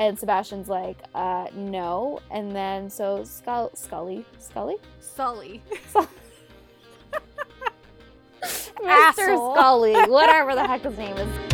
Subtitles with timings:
[0.00, 2.20] And Sebastian's like, uh, no.
[2.30, 5.62] And then so Scull- Scully, Scully, Sully.
[8.82, 9.54] Mr.
[9.54, 11.49] Scully, whatever the heck his name is.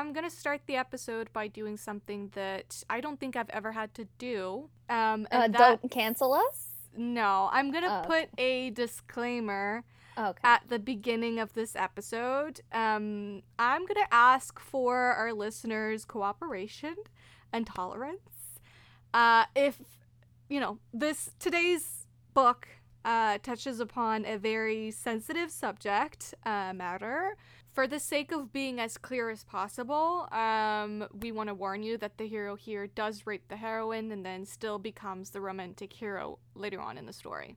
[0.00, 3.72] I'm going to start the episode by doing something that I don't think I've ever
[3.72, 4.70] had to do.
[4.88, 6.58] Um, Uh, that, don't cancel us.
[6.96, 9.84] no, I'm going to Oh, put a disclaimer
[10.18, 10.40] Okay.
[10.42, 12.60] at the beginning of this episode.
[12.72, 16.96] Um, I'm going to ask for our listeners' cooperation
[17.52, 18.60] and tolerance.
[19.14, 19.80] Uh, if,
[20.48, 22.66] you know, this today's book
[23.04, 27.36] uh, touches upon a very sensitive subject uh, matter.
[27.72, 31.96] For the sake of being as clear as possible, um, we want to warn you
[31.98, 36.40] that the hero here does rape the heroine and then still becomes the romantic hero
[36.56, 37.56] later on in the story.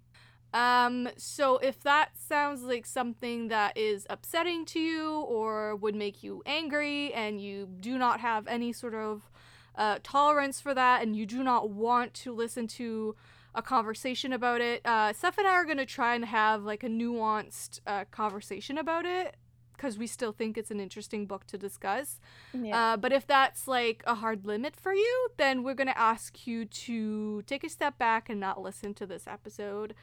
[0.53, 6.21] Um, so if that sounds like something that is upsetting to you or would make
[6.21, 9.31] you angry and you do not have any sort of
[9.75, 13.15] uh, tolerance for that and you do not want to listen to
[13.55, 16.83] a conversation about it, uh, Steph and I are going to try and have like
[16.83, 19.35] a nuanced uh, conversation about it
[19.83, 22.21] because we still think it's an interesting book to discuss.
[22.53, 22.93] yeah.
[22.93, 26.47] Uh, but if that's like a hard limit for you, then we're going to ask
[26.47, 29.93] you to take a step back and not listen to this episode.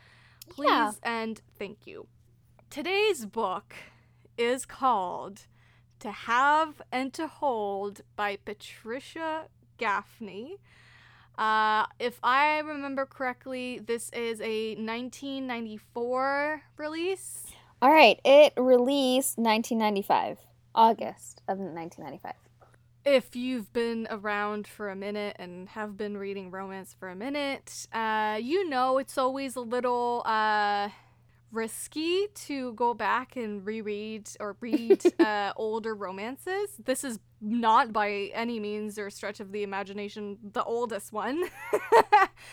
[0.51, 0.93] Please Yeah.
[1.03, 2.09] and thank you.
[2.69, 3.75] Today's book
[4.37, 5.47] is called
[6.01, 9.47] To Have and to Hold by Patricia
[9.79, 10.59] Gaffney.
[11.39, 17.47] Uh, if I remember correctly, this is a 1994 release.
[17.83, 18.21] All right.
[18.25, 20.39] It released 1995,
[20.75, 22.35] August of 1995.
[23.05, 27.87] if you've been around for a minute and have been reading romance for a minute,
[27.93, 30.91] uh, you know it's always a little uh,
[31.53, 36.71] risky to go back and reread or read uh, older romances.
[36.85, 41.43] This is not by any means or stretch of the imagination the oldest one.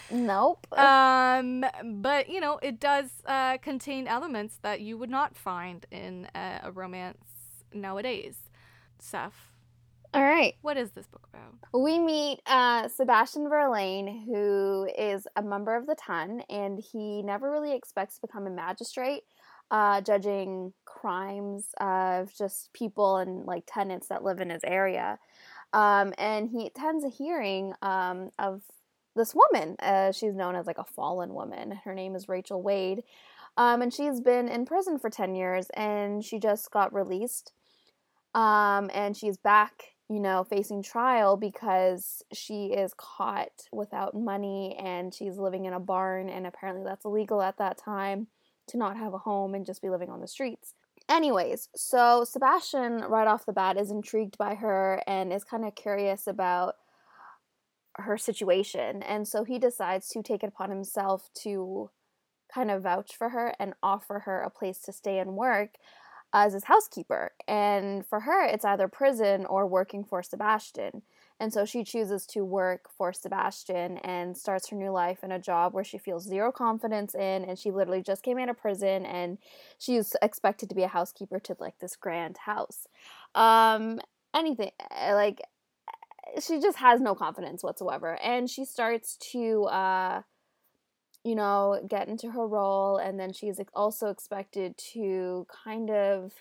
[0.09, 0.65] Nope.
[0.77, 6.25] um, but you know it does uh, contain elements that you would not find in
[6.33, 7.25] uh, a romance
[7.73, 8.37] nowadays.
[8.99, 9.51] Seth,
[10.13, 10.55] All right.
[10.61, 11.53] what is this book about?
[11.73, 17.51] We meet uh, Sebastian Verlaine, who is a member of the Ton, and he never
[17.51, 19.23] really expects to become a magistrate,
[19.69, 25.19] uh, judging crimes of just people and like tenants that live in his area.
[25.73, 28.61] Um, and he attends a hearing um, of
[29.15, 29.75] this woman.
[29.79, 31.71] Uh, she's known as like a fallen woman.
[31.83, 33.03] Her name is Rachel Wade.
[33.57, 37.51] Um, and she's been in prison for 10 years and she just got released.
[38.33, 45.13] Um, and she's back, you know, facing trial because she is caught without money and
[45.13, 46.29] she's living in a barn.
[46.29, 48.27] And apparently that's illegal at that time
[48.67, 50.73] to not have a home and just be living on the streets.
[51.09, 55.75] Anyways, so Sebastian, right off the bat, is intrigued by her and is kind of
[55.75, 56.75] curious about
[57.95, 59.01] her situation.
[59.03, 61.89] And so he decides to take it upon himself to
[62.53, 65.75] kind of vouch for her and offer her a place to stay and work
[66.33, 67.31] as his housekeeper.
[67.47, 71.01] And for her, it's either prison or working for Sebastian.
[71.39, 75.39] And so she chooses to work for Sebastian and starts her new life in a
[75.39, 77.45] job where she feels zero confidence in.
[77.45, 79.37] And she literally just came out of prison and
[79.77, 82.87] she's expected to be a housekeeper to like this grand house.
[83.35, 83.99] Um,
[84.33, 84.71] anything
[85.11, 85.41] like
[86.41, 88.19] she just has no confidence whatsoever.
[88.21, 90.21] And she starts to, uh,
[91.27, 92.97] you know, get into her role.
[92.97, 96.31] And then she's also expected to kind of.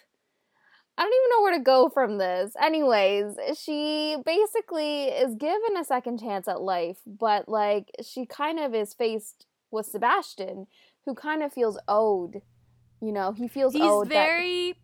[0.98, 2.52] I don't even know where to go from this.
[2.62, 8.74] Anyways, she basically is given a second chance at life, but like she kind of
[8.74, 10.68] is faced with Sebastian,
[11.04, 12.40] who kind of feels owed.
[13.02, 14.08] You know, he feels He's owed.
[14.08, 14.76] very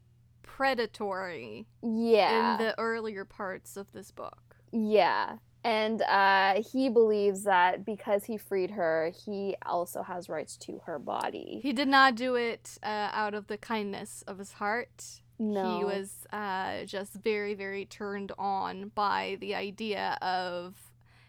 [0.43, 2.53] predatory yeah.
[2.53, 4.57] in the earlier parts of this book.
[4.71, 5.37] Yeah.
[5.65, 10.99] And uh, he believes that because he freed her, he also has rights to her
[10.99, 11.61] body.
[11.63, 15.21] He did not do it uh, out of the kindness of his heart.
[15.39, 15.79] no.
[15.79, 20.75] He was uh, just very, very turned on by the idea of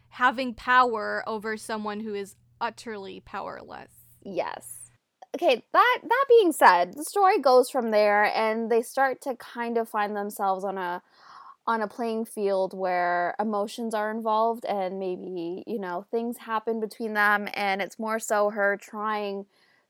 [0.10, 3.92] having power over someone who is utterly powerless.
[4.24, 4.92] Yes.
[5.36, 9.78] okay, that that being said, the story goes from there and they start to kind
[9.78, 11.02] of find themselves on a
[11.66, 17.14] on a playing field where emotions are involved and maybe, you know, things happen between
[17.14, 19.46] them and it's more so her trying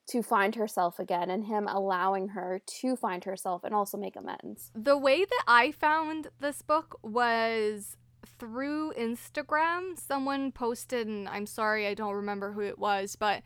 [0.05, 4.69] to find herself again and him allowing her to find herself and also make amends.
[4.75, 9.97] The way that I found this book was through Instagram.
[9.97, 13.43] Someone posted, and I'm sorry, I don't remember who it was, but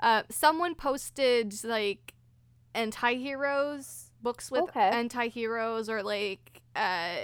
[0.00, 2.14] uh, someone posted like
[2.74, 4.88] anti heroes, books with Okay.
[4.90, 7.16] anti heroes, or like, uh,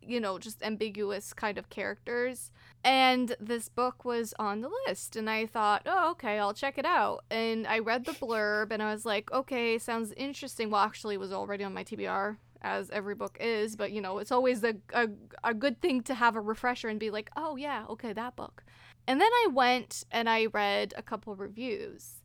[0.00, 2.50] you know, just ambiguous kind of characters.
[2.84, 6.84] And this book was on the list, and I thought, oh, okay, I'll check it
[6.84, 7.24] out.
[7.30, 10.70] And I read the blurb, and I was like, okay, sounds interesting.
[10.70, 14.18] Well, actually, it was already on my TBR, as every book is, but you know,
[14.18, 15.08] it's always a, a,
[15.44, 18.64] a good thing to have a refresher and be like, oh, yeah, okay, that book.
[19.06, 22.21] And then I went and I read a couple reviews.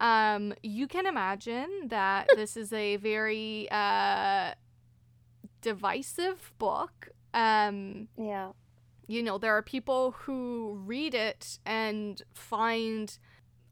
[0.00, 4.52] Um, you can imagine that this is a very uh,
[5.60, 7.08] divisive book.
[7.34, 8.52] Um, Yeah.
[9.06, 13.18] you know, there are people who read it and find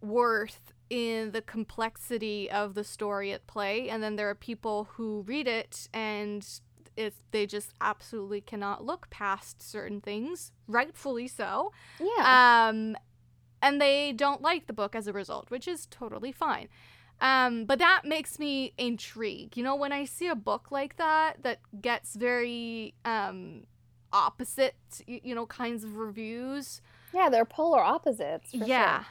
[0.00, 5.22] worth in the complexity of the story at play, and then there are people who
[5.26, 6.46] read it and
[6.96, 11.72] it, they just absolutely cannot look past certain things, rightfully so.
[11.98, 12.68] Yeah.
[12.70, 12.96] Um,
[13.64, 16.68] and they don't like the book as a result, which is totally fine.
[17.20, 19.56] Um, but that makes me intrigued.
[19.56, 23.64] You know, when I see a book like that that gets very um
[24.12, 24.76] opposite,
[25.06, 26.82] you know, kinds of reviews,
[27.12, 28.50] yeah, they're polar opposites.
[28.50, 29.06] for yeah, sure.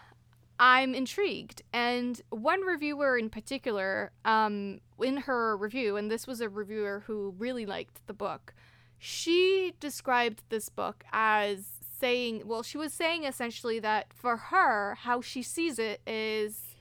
[0.59, 1.63] I'm intrigued.
[1.73, 7.33] And one reviewer in particular, um, in her review, and this was a reviewer who
[7.38, 8.53] really liked the book,
[9.00, 15.21] she described this book as saying, well, she was saying essentially that for her, how
[15.21, 16.75] she sees it is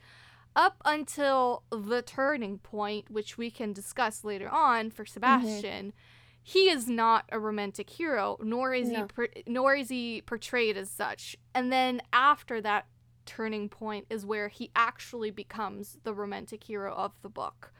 [0.53, 5.13] up until the turning point, which we can discuss later on for mm-hmm.
[5.13, 5.93] Sebastian.
[6.43, 10.89] He is not a romantic hero, nor is he per- nor is he portrayed as
[10.89, 11.37] such.
[11.55, 12.87] And then after that
[13.25, 17.71] turning point is where he actually becomes the romantic hero of the book.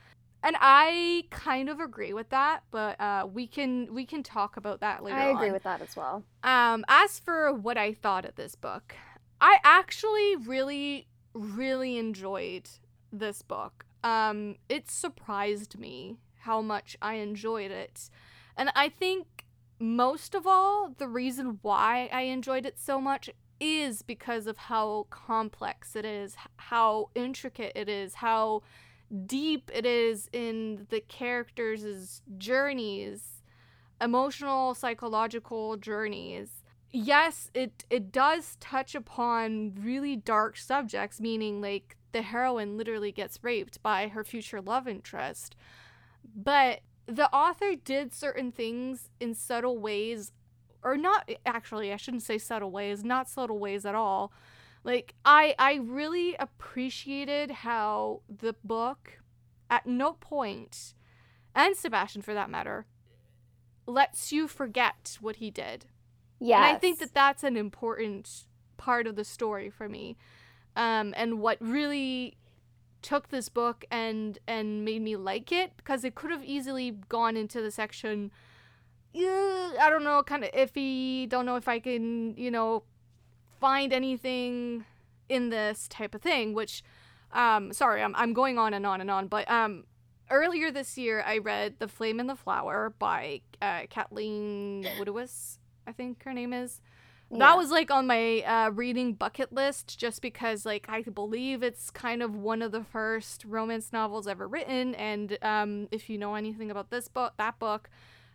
[0.45, 4.81] And I kind of agree with that, but uh, we can we can talk about
[4.81, 5.53] that later I agree on.
[5.53, 6.23] with that as well.
[6.43, 8.93] Um, as for what I thought of this book,
[9.39, 12.69] I actually really, really enjoyed
[13.11, 13.85] this book.
[14.03, 18.09] Um, it surprised me how much I enjoyed it.
[18.57, 19.45] And I think
[19.79, 23.29] most of all, the reason why I enjoyed it so much
[23.61, 28.61] is because of how complex it is, how intricate it is, how
[29.25, 33.43] deep it is in the characters' journeys
[34.01, 36.63] emotional psychological journeys.
[36.91, 43.39] Yes it it does touch upon really dark subjects meaning like the heroine literally gets
[43.41, 45.55] raped by her future love interest.
[46.35, 50.31] But the author did certain things in subtle ways
[50.83, 54.31] or not actually i shouldn't say subtle ways not subtle ways at all
[54.83, 59.19] like i i really appreciated how the book
[59.69, 60.93] at no point
[61.55, 62.85] and sebastian for that matter
[63.85, 65.85] lets you forget what he did
[66.39, 66.57] Yeah.
[66.57, 68.45] and I think that that's an important
[68.77, 70.17] part of the story for me.
[70.75, 72.35] Um, and what really
[73.01, 77.35] took this book and and made me like it because it could have easily gone
[77.37, 78.31] into the section
[79.13, 82.83] "Yeah, I don't know, kind of iffy, don't know if I can, you know,
[83.63, 84.83] find anything
[85.29, 86.83] in this type of thing, which
[87.31, 89.85] um sorry, I'm I'm going on and on and on, but um
[90.29, 95.93] earlier this year I read The Flame and the Flower by uh, Kathleen Woodiwiss, I
[95.93, 96.81] think her name is.
[97.31, 97.37] Yeah.
[97.39, 101.89] That was like on my uh, reading bucket list just because like I believe it's
[101.89, 106.35] kind of one of the first romance novels ever written and um, if you know
[106.35, 107.89] anything about this book that book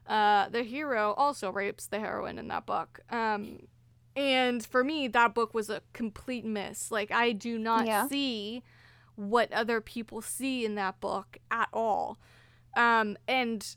[0.06, 3.68] uh, the hero also rapes the heroine in that book um,
[4.18, 8.08] and for me that book was a complete miss like I do not Yeah.
[8.08, 8.62] see
[9.14, 12.18] what other people see in that book at all
[12.76, 13.76] um, and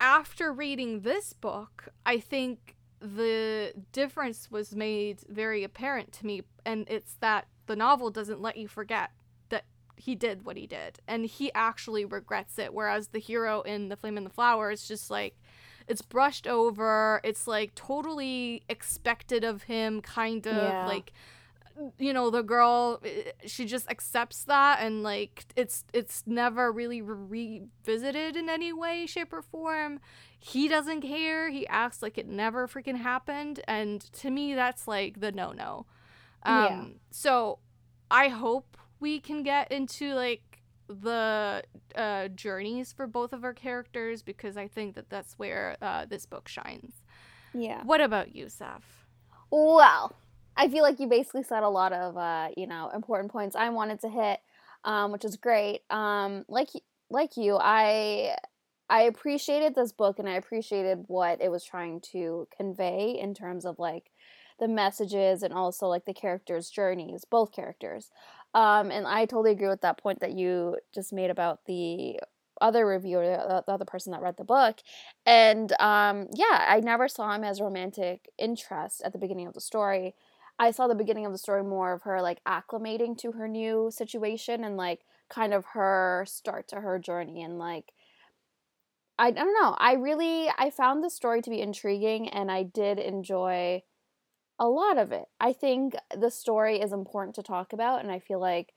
[0.00, 6.86] after reading this book I think the difference was made very apparent to me and
[6.88, 9.10] it's that the novel doesn't let you forget
[9.50, 9.64] that
[9.96, 13.96] he did what he did and he actually regrets it whereas the hero in the
[13.96, 15.36] flame and the flower is just like
[15.88, 20.86] it's brushed over it's like totally expected of him kind of Yeah.
[20.86, 21.12] like
[21.98, 27.02] you know the girl eh, she just accepts that and like it's it's never really
[27.02, 30.00] revisited in any way shape or form
[30.38, 35.20] he doesn't care he acts like it never freaking happened and to me that's like
[35.20, 35.84] the no-no
[36.44, 36.84] um Yeah.
[37.10, 37.58] so
[38.10, 40.55] i hope we can get into like
[40.88, 41.62] the
[41.94, 46.26] uh, journeys for both of our characters because I think that that's where uh, this
[46.26, 46.92] book shines.
[47.54, 47.82] Yeah.
[47.84, 49.06] What about you, Seth?
[49.50, 50.14] Well,
[50.56, 53.68] I feel like you basically said a lot of uh, you know important points I
[53.70, 54.40] wanted to hit,
[54.84, 55.80] um, which is great.
[55.90, 56.68] Um, like
[57.10, 58.36] like you, I
[58.88, 63.64] I appreciated this book and I appreciated what it was trying to convey in terms
[63.64, 64.10] of like
[64.58, 68.10] the messages and also like the characters' journeys, both characters.
[68.56, 72.18] Um, and I totally agree with that point that you just made about the
[72.58, 74.78] other reviewer, the, the other person that read the book.
[75.26, 79.60] And um, yeah, I never saw him as romantic interest at the beginning of the
[79.60, 80.14] story.
[80.58, 83.90] I saw the beginning of the story more of her like acclimating to her new
[83.92, 87.92] situation and like kind of her start to her journey and like
[89.18, 89.76] I, I don't know.
[89.78, 93.82] I really I found the story to be intriguing and I did enjoy
[94.58, 95.26] a lot of it.
[95.40, 98.72] I think the story is important to talk about and I feel like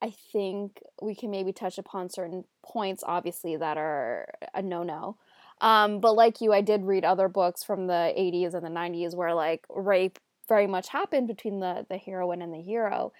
[0.00, 5.16] I think we can maybe touch upon certain points obviously that are a no-no.
[5.60, 9.14] Um, but like you, I did read other books from the 80s and the 90s
[9.14, 13.12] where like rape very much happened between the the heroine and the hero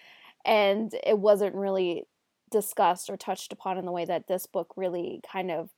[0.45, 2.07] and it wasn't really
[2.50, 5.68] discussed or touched upon in the way that this book really kind of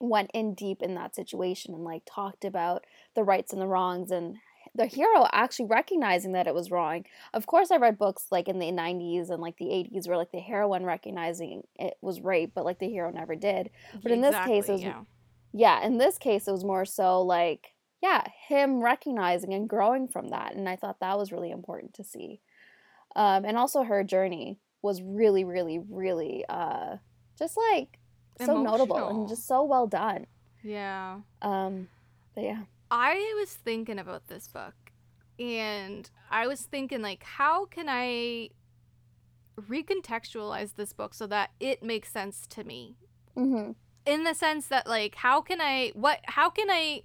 [0.00, 2.84] went in deep in that situation and like talked about
[3.14, 4.36] the rights and the wrongs and
[4.74, 7.04] the hero actually recognizing that it was wrong.
[7.34, 10.30] Of course, I read books like in the 90s and like the 80s where like
[10.30, 13.70] the heroine recognizing it was rape, but like the hero never did.
[14.02, 15.02] But in exactly, this case, it was, yeah.
[15.52, 20.28] yeah, in this case, it was more so like, yeah, him recognizing and growing from
[20.28, 20.54] that.
[20.54, 22.40] And I thought that was really important to see.
[23.16, 26.96] Um, and also her journey was really, really, really uh,
[27.36, 27.98] just like
[28.46, 30.26] so notable and just so well done.
[30.62, 31.20] Yeah.
[31.42, 31.88] Um,
[32.34, 32.62] but yeah.
[32.90, 34.74] I was thinking about this book
[35.38, 38.50] and I was thinking like how can I
[39.60, 42.96] recontextualize this book so that it makes sense to me
[43.36, 43.72] Mm-hmm.
[44.06, 47.02] in the sense that like how can I what how can I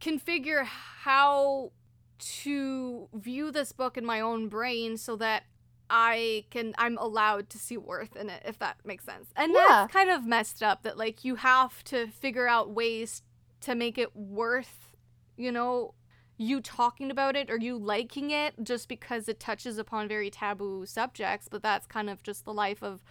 [0.00, 1.72] configure how
[2.18, 5.44] to view this book in my own brain so that
[5.88, 9.28] I can I'm allowed to see worth in it if that makes sense.
[9.34, 9.64] And Yeah.
[9.68, 13.22] that's kind of messed up that like you have to figure out ways
[13.66, 14.88] to make it worth,
[15.36, 15.94] you know,
[16.38, 20.84] you talking about it or you liking it just because it touches upon very taboo
[20.86, 23.02] subjects, but that's kind of just the life of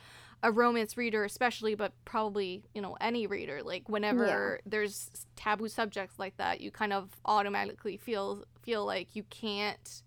[0.43, 6.19] a romance reader especially but probably you know any reader like whenever there's taboo subjects
[6.19, 10.03] like that you kind of automatically feel feel like you can't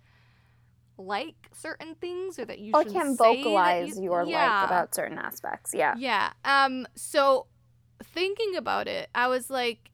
[0.96, 4.60] like certain things or that you Or can vocalize you- your yeah.
[4.60, 5.72] like about certain aspects.
[5.74, 5.94] Yeah.
[5.96, 6.32] Yeah.
[6.44, 7.46] Um so
[8.04, 9.90] thinking about it, I was like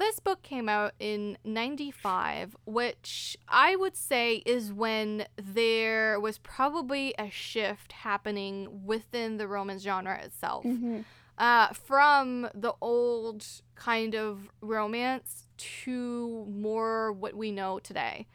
[0.00, 7.14] this book came out in 95, which I would say is when there was probably
[7.18, 10.64] a shift happening within the romance genre itself.
[10.64, 11.00] Mm-hmm.
[11.38, 18.26] Uh, from the old kind of romance to more what we know today.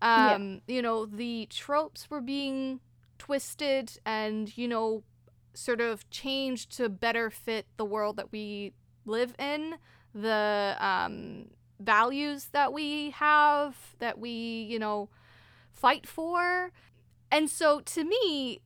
[0.00, 0.34] Yeah.
[0.34, 2.80] Um, You know, the tropes were being
[3.18, 5.02] twisted and, you know,
[5.54, 8.72] sort of changed to better fit the world that we
[9.04, 9.76] live in,
[10.22, 11.46] the um,
[11.80, 15.08] values that we have, that we, you know,
[15.72, 16.70] fight for.
[17.30, 18.60] And so to me,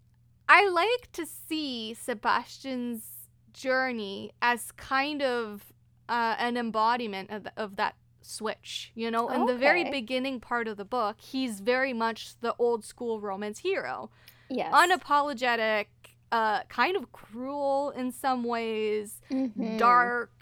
[0.48, 5.72] I like to see Sebastian's journey as kind of
[6.08, 8.92] uh, an embodiment of, of that switch.
[8.94, 12.84] You know, in the very beginning part of the book, he's very much the old
[12.84, 14.10] school romance hero
[14.48, 14.72] Yes.
[14.74, 15.86] unapologetic,
[16.30, 19.76] uh, kind of cruel in some ways, Mhm.
[19.78, 20.41] dark,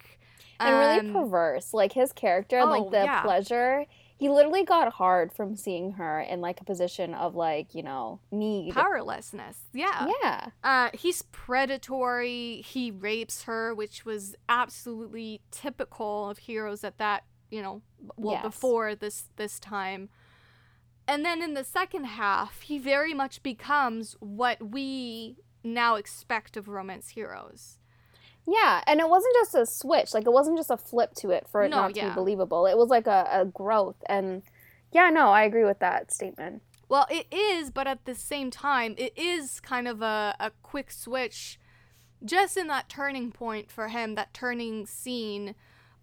[0.60, 1.72] and really um, perverse.
[1.74, 3.22] Like his character, oh, like the yeah.
[3.22, 3.86] pleasure.
[4.16, 8.20] He literally got hard from seeing her in like a position of like you know
[8.30, 8.74] need.
[8.74, 9.58] powerlessness.
[9.72, 10.08] Yeah.
[10.22, 10.46] Yeah.
[10.62, 12.62] Uh, he's predatory.
[12.62, 17.82] He rapes her, which was absolutely typical of heroes at that, you know,
[18.16, 18.42] well Yes.
[18.42, 20.10] before this this time.
[21.08, 26.68] And then in the second half, he very much becomes what we now expect of
[26.68, 27.79] romance heroes.
[28.46, 30.14] Yeah, and it wasn't just a switch.
[30.14, 32.08] Like it wasn't just a flip to it for it No, not to yeah.
[32.08, 32.66] be believable.
[32.66, 34.42] It was like a, a growth, and
[34.92, 36.62] yeah, no, I agree with that statement.
[36.88, 40.90] Well, it is, but at the same time, it is kind of a, a quick
[40.90, 41.60] switch
[42.24, 45.54] just in that turning point for him, that turning scene.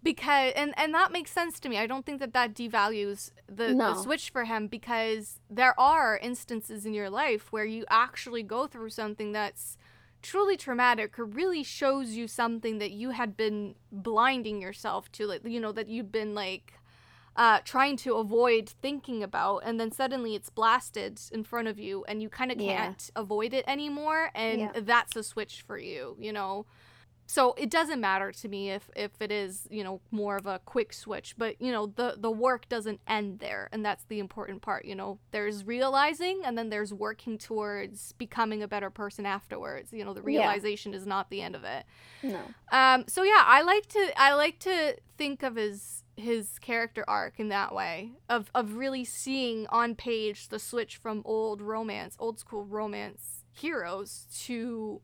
[0.02, 1.78] Because, and, and that makes sense to me.
[1.78, 6.86] I don't think that that devalues the, the switch for him because there are instances
[6.86, 9.78] in your life where you actually go through something that's
[10.22, 15.42] truly traumatic or really shows you something that you had been blinding yourself to, like,
[15.46, 16.74] you know, that you'd been like,
[17.36, 22.04] uh, trying to avoid thinking about, and then suddenly it's blasted in front of you,
[22.08, 24.72] and you kind of can't avoid it anymore, and Yeah.
[24.82, 26.66] that's a switch for you, you know.
[27.30, 30.60] So it doesn't matter to me if if it is you know more of a
[30.64, 34.62] quick switch, but you know the the work doesn't end there, and that's the important
[34.62, 34.86] part.
[34.86, 39.92] You know, there's realizing, and then there's working towards becoming a better person afterwards.
[39.92, 40.48] You know, the Yeah.
[40.48, 41.86] realization is not the end of it.
[42.24, 42.54] No.
[42.72, 47.42] Um, so yeah, I like to I like to think of his his character arc
[47.42, 52.40] in that way of of really seeing on page the switch from old romance, old
[52.40, 55.02] school romance heroes to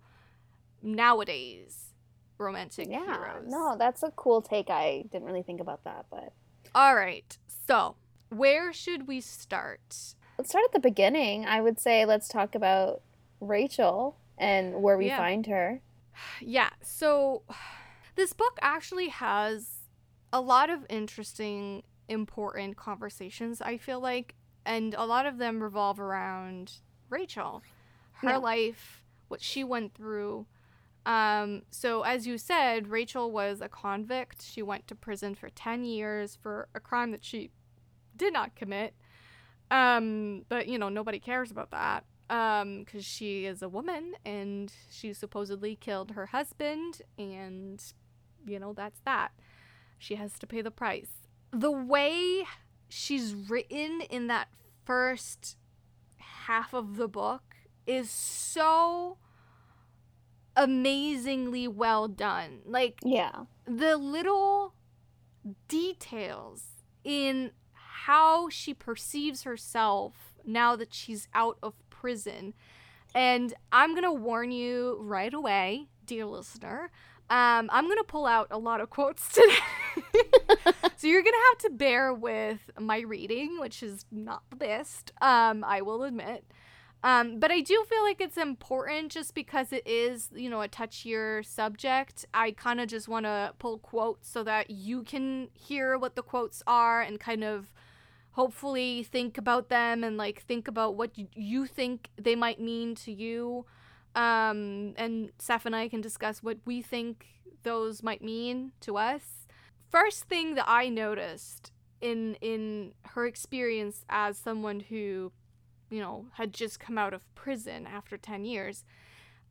[0.81, 1.92] nowadays
[2.37, 3.05] romantic Yeah.
[3.05, 3.45] heroes.
[3.47, 4.69] No, that's a cool take.
[4.69, 6.33] I didn't really think about that, but
[6.75, 7.37] All right.
[7.67, 7.95] So,
[8.29, 10.15] where should we start?
[10.37, 11.45] let's start at the beginning.
[11.45, 13.01] I would say let's talk about
[13.39, 15.17] Rachel and where we Yeah.
[15.17, 15.81] find her.
[16.41, 17.43] Yeah, so
[18.15, 19.81] this book actually has
[20.31, 24.35] a lot of interesting, important conversations, I feel like,
[24.65, 26.73] and a lot of them revolve around
[27.09, 27.61] Rachel,
[28.13, 28.37] her Yeah.
[28.37, 30.45] life, what she went through.
[31.05, 34.41] Um, so, as you said, Rachel was a convict.
[34.41, 37.51] She went to prison for 10 years for a crime that she
[38.15, 38.93] did not commit.
[39.69, 44.71] Um, but, you know, nobody cares about that um because she is a woman and
[44.89, 47.93] she supposedly killed her husband and
[48.45, 49.31] you know that's that
[49.97, 52.43] she has to pay the price the way
[52.87, 54.47] she's written in that
[54.85, 55.57] first
[56.17, 57.55] half of the book
[57.85, 59.17] is so
[60.55, 63.43] amazingly well done like Yeah.
[63.65, 64.73] the little
[65.67, 66.63] details
[67.03, 72.53] in how she perceives herself now that she's out of prison.
[73.15, 76.91] And I'm going to warn you right away, dear listener.
[77.29, 79.55] Um, I'm going to pull out a lot of quotes today.
[80.97, 85.11] so you're going to have to bear with my reading, which is not the best,
[85.21, 86.45] um, I will admit.
[87.03, 90.69] Um, but I do feel like it's important just because it is, you know, a
[90.69, 92.25] touchier subject.
[92.33, 96.23] I kind of just want to pull quotes so that you can hear what the
[96.23, 97.73] quotes are and kind of
[98.31, 103.11] hopefully think about them and like think about what you think they might mean to
[103.11, 103.65] you.
[104.15, 107.25] Um, and Seth and I can discuss what we think
[107.63, 109.45] those might mean to us.
[109.89, 115.31] First thing that I noticed in in her experience as someone who
[115.89, 118.83] you know, had just come out of prison after 10 years,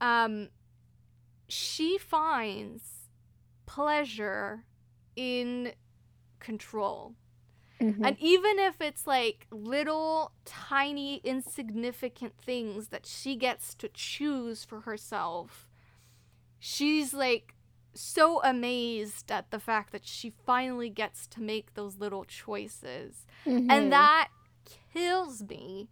[0.00, 0.48] um,
[1.48, 3.08] she finds
[3.66, 4.64] pleasure
[5.16, 5.72] in
[6.40, 7.14] control.
[7.80, 8.06] Mhm.
[8.06, 14.80] And even if it's like little, tiny, insignificant things that she gets to choose for
[14.80, 15.68] herself,
[16.58, 17.54] she's like
[17.94, 23.26] so amazed at the fact that she finally gets to make those little choices.
[23.44, 23.66] Mhm.
[23.70, 24.28] And that
[24.92, 25.90] kills me.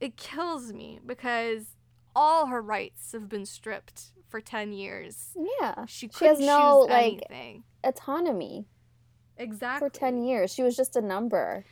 [0.00, 1.76] It kills me because
[2.14, 5.30] all her rights have been stripped for 10 years.
[5.60, 7.64] yeah, She She has couldn't no, choose like, anything.
[7.84, 8.66] autonomy
[9.36, 9.88] Exactly.
[9.88, 10.52] for 10 years.
[10.52, 11.64] She was just a number.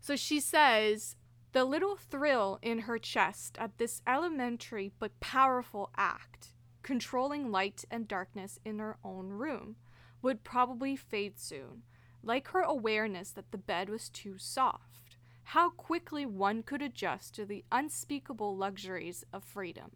[0.00, 1.16] So she says,
[1.52, 8.08] the little thrill in her chest at this elementary but powerful act, controlling light and
[8.08, 9.76] darkness in her own room,
[10.20, 11.82] would probably fade soon,
[12.22, 14.91] like her awareness that the bed was too soft.
[15.44, 19.92] How quickly one could adjust to the unspeakable luxuries of freedom.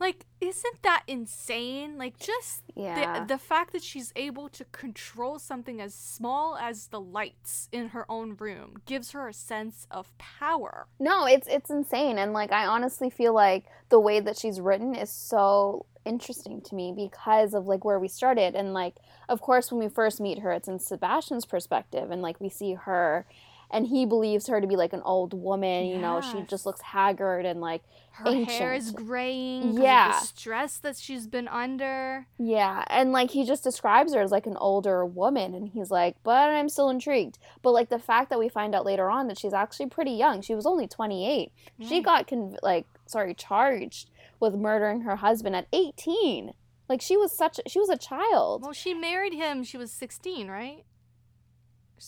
[0.00, 1.98] Like, isn't that insane?
[1.98, 3.20] Like, just Yeah.
[3.20, 7.88] the, the fact that she's able to control something as small as the lights in
[7.88, 10.86] her own room gives her a sense of power.
[11.00, 14.94] No, it's it's insane and like I honestly feel like the way that she's written
[14.94, 18.94] is so interesting to me because of like where we started and like
[19.28, 22.74] of course when we first meet her it's in Sebastian's perspective and like we see
[22.74, 23.26] her
[23.70, 26.80] and he believes her to be like an old woman, you know, she just looks
[26.80, 29.06] haggard and like Her hair is graying.
[29.06, 29.62] graying.
[29.68, 30.18] 'cause of Yeah.
[30.20, 32.26] the stress that she's been under.
[32.38, 36.16] Yeah, and like he just describes her as like an older woman, and he's like,
[36.24, 37.38] but I'm still intrigued.
[37.62, 40.40] But like the fact that we find out later on that she's actually pretty young,
[40.40, 41.52] she was only 28.
[41.80, 46.52] She got conv- like sorry charged with murdering her husband at 18.
[46.88, 48.62] Like she was such she was a child.
[48.62, 49.62] Well, she married him.
[49.62, 50.84] She was 16, right?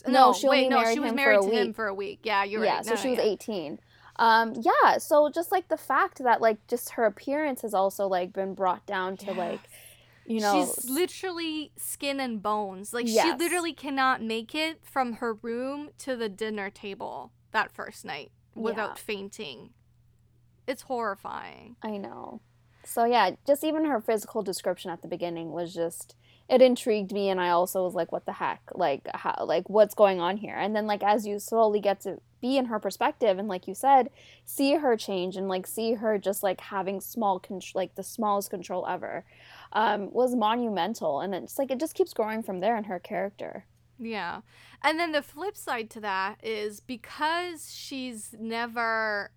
[0.07, 1.76] No, she wait, only no, married she was him for married a to him week.
[1.76, 2.20] for a week.
[2.24, 2.85] Yeah, you're yeah, right.
[2.85, 3.33] so No, she no, was yeah.
[3.33, 3.79] 18.
[4.16, 8.33] Um yeah, so just like the fact that like just her appearance has also like
[8.33, 9.61] been brought down to like
[10.26, 12.92] you know she's literally skin and bones.
[12.92, 18.05] Like she literally cannot make it from her room to the dinner table that first
[18.05, 18.94] night without Yeah.
[18.94, 19.70] fainting.
[20.66, 21.76] It's horrifying.
[21.83, 22.40] I know.
[22.85, 26.14] So yeah, just even her physical description at the beginning was just
[26.51, 28.61] it intrigued me and I also was like what the heck?
[28.75, 30.57] Like how like what's going on here?
[30.57, 33.75] And then like as you slowly get to be in her perspective and like you
[33.75, 34.11] said
[34.45, 37.41] see her change and like see her just like having small
[37.75, 39.25] like the smallest control ever
[39.73, 41.21] um was monumental.
[41.21, 43.65] And it's like it just keeps growing from there in her character.
[44.01, 44.41] Yeah.
[44.83, 49.31] And then the flip side to that is because she's never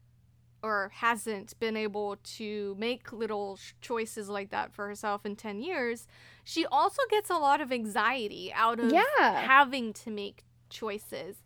[0.63, 6.07] or hasn't been able to make little choices like that for herself in 10 years,
[6.43, 9.41] she also gets a lot of anxiety out of yeah.
[9.41, 11.37] having to make choices.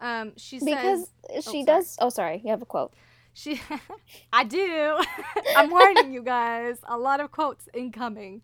[0.00, 1.96] Um, she because says, she oh, does.
[2.00, 2.94] Oh, sorry, you have a quote.
[3.32, 3.60] She,
[4.32, 4.98] I do.
[5.56, 6.78] I'm warning you guys.
[6.84, 8.42] A lot of quotes incoming.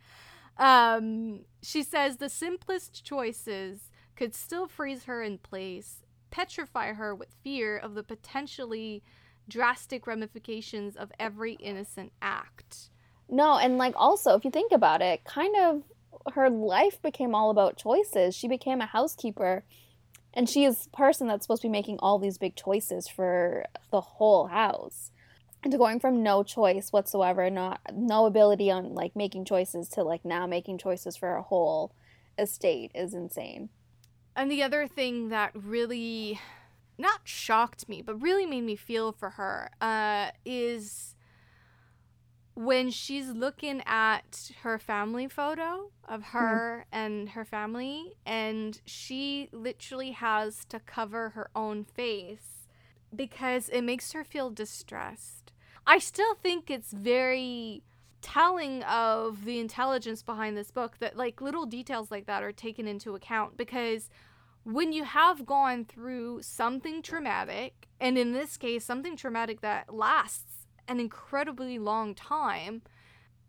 [0.58, 7.34] Um, she says the simplest choices could still freeze her in place, petrify her with
[7.42, 9.02] fear of the potentially
[9.48, 12.90] drastic ramifications of every innocent act.
[13.28, 15.82] No, and like also, if you think about it, kind of
[16.34, 18.34] her life became all about choices.
[18.34, 19.64] She became a housekeeper
[20.34, 23.66] and she is a person that's supposed to be making all these big choices for
[23.90, 25.10] the whole house.
[25.62, 30.02] And to going from no choice whatsoever, not no ability on like making choices to
[30.02, 31.94] like now making choices for a whole
[32.38, 33.68] estate is insane.
[34.34, 36.40] And the other thing that really
[36.98, 41.14] not shocked me, but really made me feel for her uh, is
[42.54, 46.38] when she's looking at her family photo of hmm.
[46.38, 46.98] her mm.
[46.98, 52.68] and her family, and she literally has to cover her own face
[53.14, 55.52] because it makes her feel distressed.
[55.86, 57.82] I still think it's very
[58.20, 62.86] telling of the intelligence behind this book that like little details like that are taken
[62.86, 64.08] into account because
[64.64, 70.51] when you have gone through something traumatic, and in this case, something traumatic that lasts
[70.92, 72.82] an incredibly long time,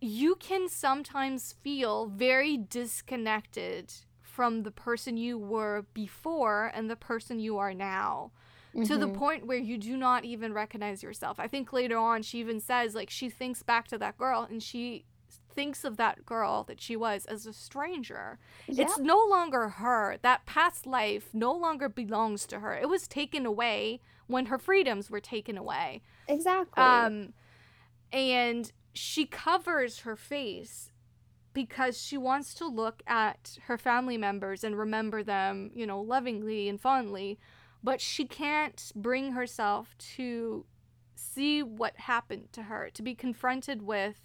[0.02, 7.40] you can sometimes feel very disconnected from the person you were before and the person
[7.40, 8.32] you are now.
[8.76, 8.86] Mm-hmm.
[8.86, 9.20] To the mm-hmm.
[9.20, 11.40] point where you do not even recognize yourself.
[11.40, 14.64] I think later on she even says, like, she thinks back to that girl and
[14.64, 15.06] she
[15.54, 18.40] thinks of that girl that she was as a stranger.
[18.68, 20.18] It's no longer her.
[20.24, 22.76] That past life no longer belongs to her.
[22.76, 26.02] It was taken away when her freedoms were taken away.
[26.28, 26.84] Exactly.
[26.84, 27.34] Um
[28.12, 30.92] and she covers her face
[31.54, 36.68] because she wants to look at her family members and remember them, you know, lovingly
[36.68, 37.40] and fondly,
[37.84, 40.66] but she can't bring herself to
[41.16, 44.22] see what happened to her, to be confronted with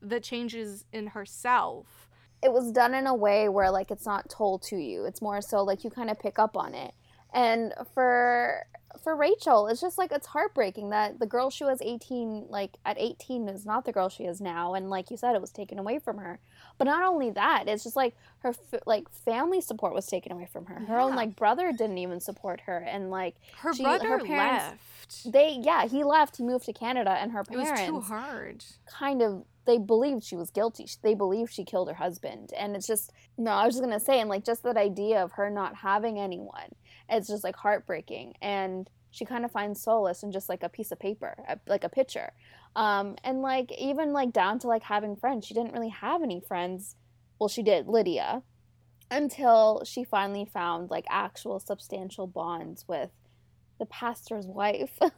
[0.00, 2.08] the changes in herself.
[2.42, 5.04] It was done in a way where like it's not told to you.
[5.04, 6.92] It's more so like you kind of pick up on it.
[7.32, 8.64] And for
[9.02, 12.96] for Rachel, it's just like it's heartbreaking that the girl she was 18 like at
[12.98, 15.78] 18 is not the girl she is now and like you said it was taken
[15.78, 16.40] away from her.
[16.76, 18.54] But not only that, it's just like her
[18.86, 20.80] like family support was taken away from her.
[20.80, 21.04] Her yeah.
[21.04, 25.32] own like brother didn't even support her and like her she, brother her parents, left.
[25.32, 26.36] They yeah, he left.
[26.36, 28.64] He moved to Canada and her parents It was too hard.
[28.86, 30.88] kind of they believed she was guilty.
[31.02, 32.54] They believed she killed her husband.
[32.56, 35.22] And it's just, no, I was just going to say, and like just that idea
[35.22, 36.74] of her not having anyone,
[37.08, 38.34] it's just like heartbreaking.
[38.42, 41.88] And she kind of finds solace in just like a piece of paper, like a
[41.88, 42.32] picture.
[42.76, 45.46] Um, and like even like down to like having friends.
[45.46, 46.96] She didn't really have any friends.
[47.38, 48.42] Well, she did, Lydia,
[49.10, 53.10] until she finally found like actual substantial bonds with
[53.78, 54.98] the pastor's wife.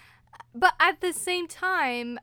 [0.54, 2.18] but at the same time,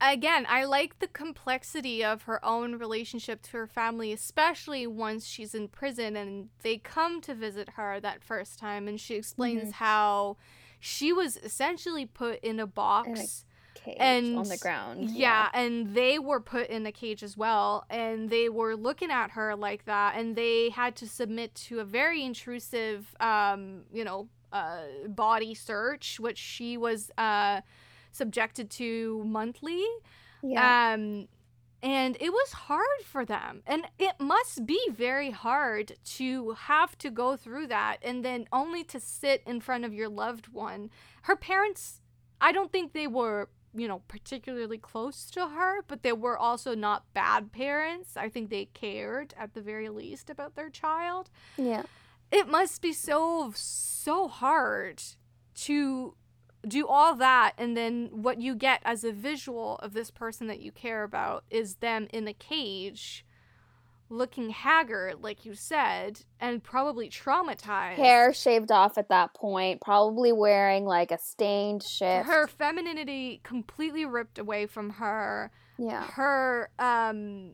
[0.00, 5.54] again, I like the complexity of her own relationship to her family, especially once she's
[5.54, 9.84] in prison and they come to visit her that first time, and she explains mm-hmm.
[9.84, 10.36] how
[10.80, 13.44] she was essentially put in a box.
[13.98, 15.10] and on the ground.
[15.10, 19.10] Yeah, yeah, and they were put in a cage as well, and they were looking
[19.10, 24.04] at her like that, and they had to submit to a very intrusive, um, you
[24.04, 27.60] know, uh, body search, which she was, uh,
[28.16, 29.84] subjected to monthly.
[30.42, 30.94] Yeah.
[30.94, 31.28] Um,
[31.82, 33.62] and it was hard for them.
[33.66, 38.82] And it must be very hard to have to go through that and then only
[38.84, 40.90] to sit in front of your loved one.
[41.22, 42.00] Her parents,
[42.40, 46.74] I don't think they were, you know, particularly close to her, but they were also
[46.74, 48.16] not bad parents.
[48.16, 51.30] I think they cared at the very least about their child.
[51.56, 51.82] Yeah.
[52.32, 55.02] It must be so, so hard
[55.56, 56.14] to
[56.66, 60.60] do all that and then what you get as a visual of this person that
[60.60, 63.24] you care about is them in a cage
[64.08, 67.96] looking haggard like you said and probably traumatized.
[67.96, 72.26] Hair shaved off at that point probably wearing like a stained shift.
[72.26, 75.50] Her femininity completely ripped away from her.
[75.78, 76.04] Yeah.
[76.04, 77.52] Her um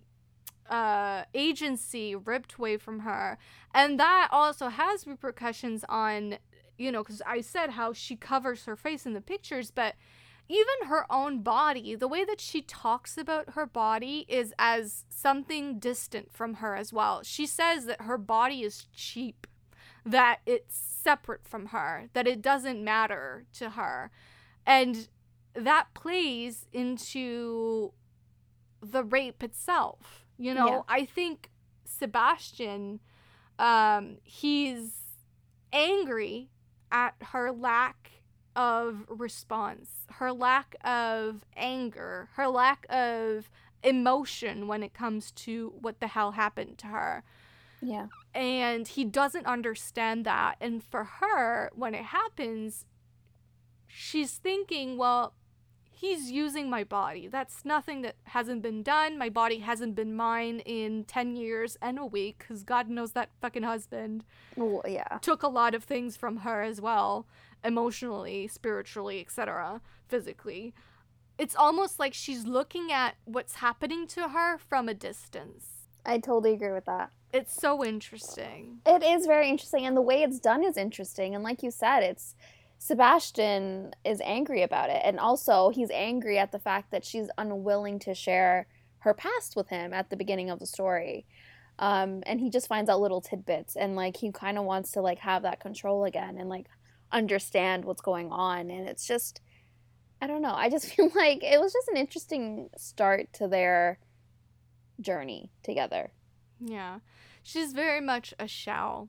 [0.72, 3.38] uh, agency ripped away from her.
[3.74, 6.38] And that also has repercussions on,
[6.82, 9.94] you know, because I said how she covers her face in the pictures, but
[10.48, 15.78] even her own body, the way that she talks about her body is as something
[15.78, 17.22] distant from her as well.
[17.22, 19.46] She says that her body is cheap,
[20.04, 24.10] that it's separate from her, that it doesn't matter to her.
[24.66, 25.08] And
[25.54, 27.92] that plays into
[28.82, 30.26] the rape itself.
[30.36, 30.80] You know, Yeah.
[30.88, 31.50] I think
[31.84, 32.98] Sebastian,
[33.58, 34.98] um, he's
[35.72, 36.50] angry
[36.92, 38.10] at her lack
[38.54, 43.50] of response, her lack of anger, her lack of
[43.82, 47.24] emotion when it comes to what the hell happened to her.
[47.80, 48.06] Yeah.
[48.34, 50.56] And he doesn't understand that.
[50.60, 52.84] And for her, when it happens,
[53.88, 55.34] she's thinking, well,
[56.02, 57.28] he's using my body.
[57.28, 59.16] That's nothing that hasn't been done.
[59.16, 63.30] My body hasn't been mine in 10 years and a week because God knows that
[63.40, 64.24] fucking husband
[64.56, 65.18] Well, yeah.
[65.22, 67.26] took a lot of things from her as well
[67.64, 70.74] emotionally, spiritually, etc., physically.
[71.38, 75.66] It's almost like she's looking at what's happening to her from a distance.
[76.04, 77.10] I totally agree with that.
[77.32, 78.80] It's so interesting.
[78.84, 81.36] It is very interesting, and the way it's done is interesting.
[81.36, 82.34] And like you said, it's
[82.84, 88.00] Sebastian is angry about it, and also he's angry at the fact that she's unwilling
[88.00, 88.66] to share
[88.98, 91.24] her past with him at the beginning of the story.
[91.78, 95.00] Um, and he just finds out little tidbits, and like he kind of wants to
[95.00, 96.66] like have that control again, and like
[97.12, 98.68] understand what's going on.
[98.68, 99.40] And it's just,
[100.20, 100.54] I don't know.
[100.54, 104.00] I just feel like it was just an interesting start to their
[105.00, 106.10] journey together.
[106.58, 106.98] Yeah.
[107.44, 109.08] She's very much a shell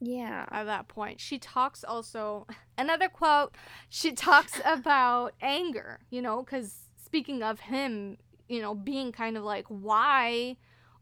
[0.00, 0.46] Yeah.
[0.50, 1.20] at that point.
[1.20, 2.46] She talks also,
[2.78, 3.54] another quote,
[3.88, 8.16] she talks about anger, you know, because speaking of him,
[8.48, 10.56] you know, being kind of like, why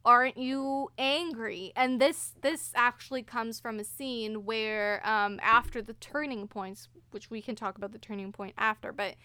[0.05, 1.73] aren't you angry?
[1.77, 7.31] And this this actually comes from a scene where um after the turning points, which
[7.31, 9.17] we can talk about the turning point after, but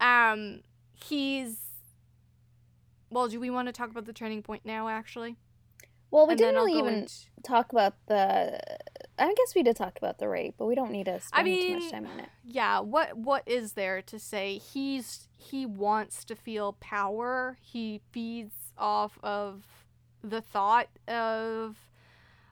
[0.00, 0.60] um
[0.92, 1.58] he's
[3.10, 5.36] well, do we want to talk about the turning point now actually?
[6.10, 8.60] Well, we and didn't really even into- talk about the.
[9.18, 11.50] I guess we did talk about the rape, but we don't need to spend too
[11.52, 12.28] mean, much time on it.
[12.44, 18.54] yeah what what is there to say he's he wants to feel power he feeds
[18.76, 19.62] off of
[20.22, 21.76] the thought of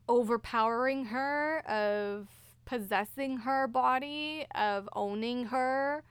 [0.08, 2.28] overpowering her of
[2.64, 6.02] possessing her body of owning her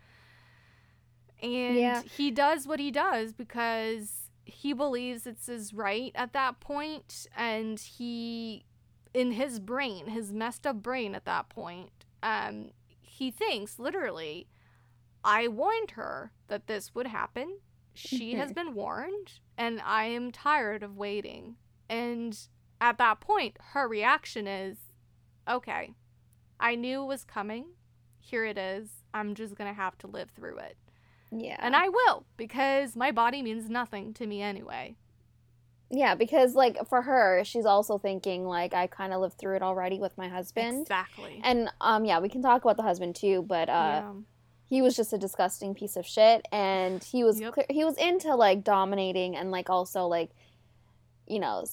[1.42, 2.02] and Yeah.
[2.02, 7.80] he does what he does because he believes it's his right at that point and
[7.80, 8.66] he
[9.14, 12.72] in his brain his messed up brain at that point um
[13.02, 14.48] he thinks literally
[15.24, 17.60] i warned her that this would happen.
[17.94, 18.56] She has Mhm.
[18.56, 21.58] been warned and i am tired of waiting.
[21.90, 22.38] And
[22.80, 24.78] at that point her reaction is
[25.48, 25.94] okay
[26.60, 27.66] i knew it was coming.
[28.20, 29.04] Here it is.
[29.14, 30.78] I'm just gonna have to live through it.
[31.32, 34.96] Yeah, and I will because my body means nothing to me anyway.
[35.92, 39.62] Yeah, because like for her, she's also thinking like I kind of lived through it
[39.62, 41.42] already with my husband, Exactly.
[41.44, 43.72] and um, yeah, we can talk about the husband too, but uh,
[44.04, 44.14] yeah.
[44.68, 47.54] he was just a disgusting piece of shit, and he was Yep.
[47.54, 50.30] clear, he was into like dominating and like also like,
[51.28, 51.66] you know,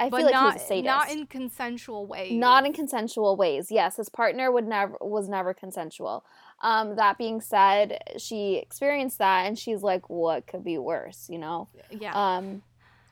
[0.00, 0.84] I But feel like not he was a sadist.
[0.86, 2.32] not in consensual ways.
[2.32, 3.70] not in consensual ways.
[3.70, 6.24] Yes, his partner would never was never consensual.
[6.62, 11.38] Um, that being said, she experienced that, and she's like, "What could be worse?" You
[11.38, 11.68] know.
[11.90, 12.12] yeah.
[12.14, 12.62] Um,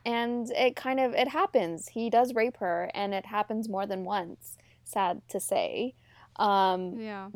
[0.05, 1.89] and it kind of it happens.
[1.89, 4.57] He does rape her, and it happens more than once.
[4.83, 5.95] Sad to say.
[6.37, 7.29] Um, yeah.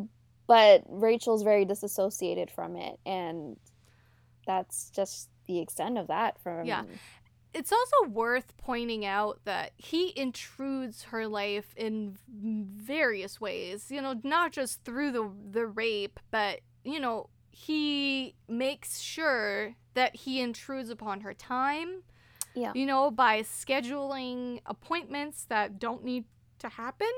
[0.48, 3.58] but Rachel's very disassociated from it, and
[4.48, 6.40] that's just the extent of that.
[6.42, 6.84] From Yeah.
[7.54, 13.90] It's also worth pointing out that he intrudes her life in various ways.
[13.90, 20.16] You know, not just through the the rape, but you know, he makes sure that
[20.16, 22.04] he intrudes upon her time.
[22.56, 22.72] Yeah.
[22.74, 26.26] You know, by scheduling appointments that don't need
[26.60, 27.12] to happen.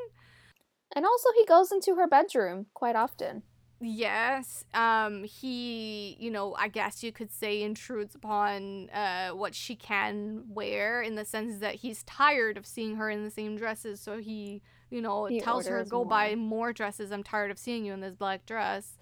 [0.95, 3.43] and also he goes into her bedroom quite often.
[3.79, 4.65] Yes.
[4.73, 10.43] Um he, you know, I guess you could say intrudes upon uh what she can
[10.49, 14.17] wear in the sense that he's tired of seeing her in the same dresses, so
[14.17, 16.49] he, you know, He tells her go buy more.
[16.57, 17.11] more dresses.
[17.11, 18.97] I'm tired of seeing you in this black dress.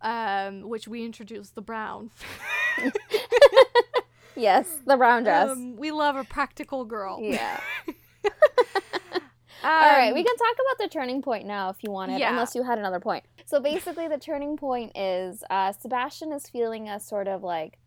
[0.00, 2.10] Um which we introduced the brown.
[4.36, 5.50] Yes, the brown dress.
[5.50, 7.18] Um, we love a practical girl.
[7.22, 7.60] yeah.
[9.64, 12.30] All right, we Um, can talk about the turning point now if you wanted, Yeah.
[12.30, 13.24] unless you had another point.
[13.46, 17.78] So basically, the turning point is uh, Sebastian is feeling a sort of like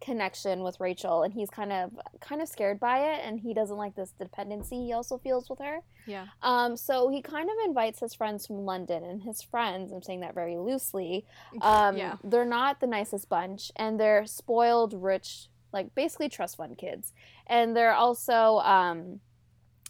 [0.00, 3.76] connection with Rachel and he's kind of kind of scared by it and he doesn't
[3.76, 5.78] like this dependency he also feels with her.
[6.08, 6.26] Yeah.
[6.42, 10.18] Um so he kind of invites his friends from London and his friends, I'm saying
[10.22, 11.24] that very loosely,
[11.60, 12.16] um yeah.
[12.24, 17.12] they're not the nicest bunch and they're spoiled rich like basically trust fund kids.
[17.46, 19.20] And they're also um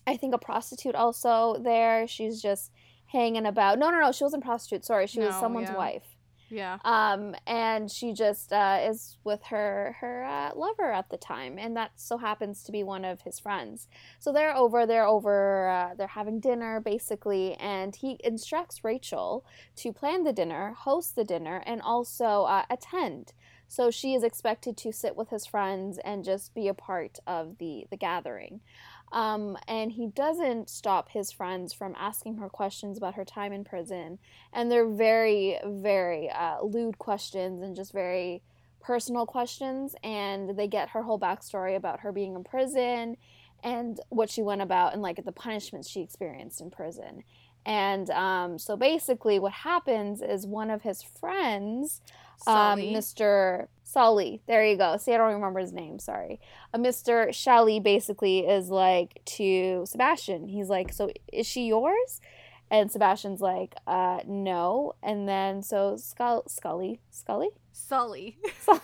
[0.07, 2.09] I think a prostitute also there.
[2.09, 2.73] She's just
[3.07, 3.79] hanging about.
[3.79, 4.85] No, no, no, she wasn't prostitute.
[4.85, 5.77] Sorry, she was someone's yeah.
[5.77, 6.16] wife
[6.51, 6.79] Yeah.
[6.85, 11.77] um, and she just uh, is with her her uh, lover at the time, and
[11.77, 13.88] that so happens to be one of his friends.
[14.18, 19.45] So they're over, they're over, uh, they're having dinner basically, and he instructs Rachel
[19.77, 23.33] to plan the dinner, host the dinner, and also uh, attend.
[23.72, 27.56] So she is expected to sit with his friends and just be a part of
[27.56, 28.61] the the gathering.
[29.12, 33.64] Um, and he doesn't stop his friends from asking her questions about her time in
[33.64, 34.18] prison.
[34.52, 38.42] And they're very very uh, lewd questions and just very
[38.82, 39.94] personal questions.
[40.04, 43.16] And they get her whole backstory about her being in prison
[43.64, 47.24] and what she went about and like the punishments she experienced in prison.
[47.64, 52.02] And um, so basically what happens is one of his friends
[52.46, 53.66] um, Mr.
[53.85, 54.42] Sully.
[54.46, 54.96] There you go.
[54.96, 55.98] See, I don't remember his name.
[55.98, 56.40] Sorry.
[56.72, 57.33] Uh, Mr.
[57.33, 60.48] Shelley basically is like to Sebastian.
[60.48, 62.20] He's like, "So is she yours?"
[62.70, 68.38] And Sebastian's like, "Uh, no." And then so Scull- Scully, Scully, Sully.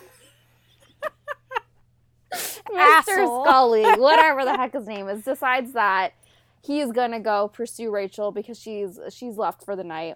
[2.33, 3.43] Mr.
[3.43, 6.13] Scully, whatever the heck his name is, decides that
[6.61, 10.15] he's gonna go pursue Rachel because she's she's left for the night.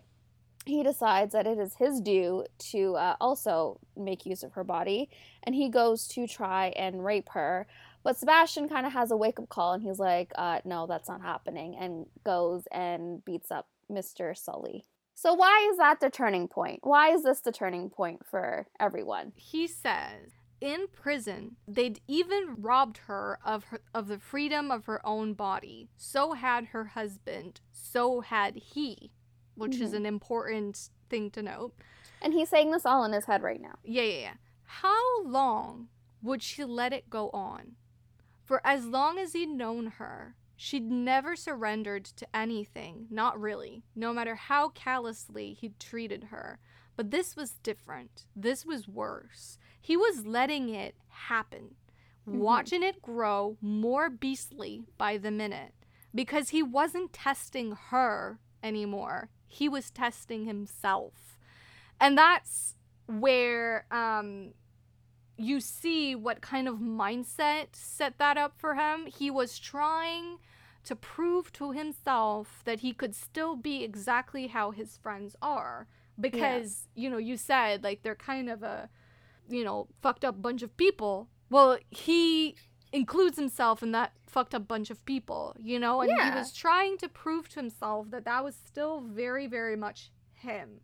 [0.65, 5.09] He decides that it is his due to uh, also make use of her body,
[5.43, 7.67] and he goes to try and rape her.
[8.03, 11.09] But Sebastian kind of has a wake up call, and he's like, uh, "No, that's
[11.09, 14.85] not happening," and goes and beats up Mister Sully.
[15.15, 16.79] So why is that the turning point?
[16.83, 19.31] Why is this the turning point for everyone?
[19.35, 25.05] he says in prison they'd even robbed her of her of the freedom of her
[25.05, 29.11] own body so had her husband so had he
[29.55, 29.97] which is Mhm.
[29.97, 31.73] an important thing to note.
[32.21, 33.75] And he's saying this all in his head right now.
[33.83, 34.33] yeah yeah yeah.
[34.63, 35.89] How long
[36.21, 37.75] would she let it go on?
[38.43, 43.07] For as long as he'd known her she'd never surrendered to anything.
[43.09, 43.83] Not really.
[43.95, 46.59] No matter how callously he'd treated her.
[46.95, 48.25] But this was different.
[48.35, 49.57] This was worse.
[49.81, 51.75] He was letting it happen.
[52.25, 52.37] Mhm.
[52.37, 55.73] watching it grow more beastly by the minute.
[56.15, 61.37] Because he wasn't testing her anymore he was testing himself.
[61.99, 62.75] And that's
[63.05, 64.53] where um
[65.37, 69.07] you see what kind of mindset set that up for him.
[69.07, 70.37] He was trying
[70.85, 75.87] to prove to himself that he could still be exactly how his friends are.
[76.19, 78.89] Because you know you said like they're kind of a
[79.49, 81.29] you know fucked up bunch of people.
[81.49, 82.55] Well he
[82.93, 86.01] includes himself in that fucked up bunch of people you know?
[86.01, 86.31] And Yeah.
[86.31, 90.81] he was trying to prove to himself that that was still very very much him.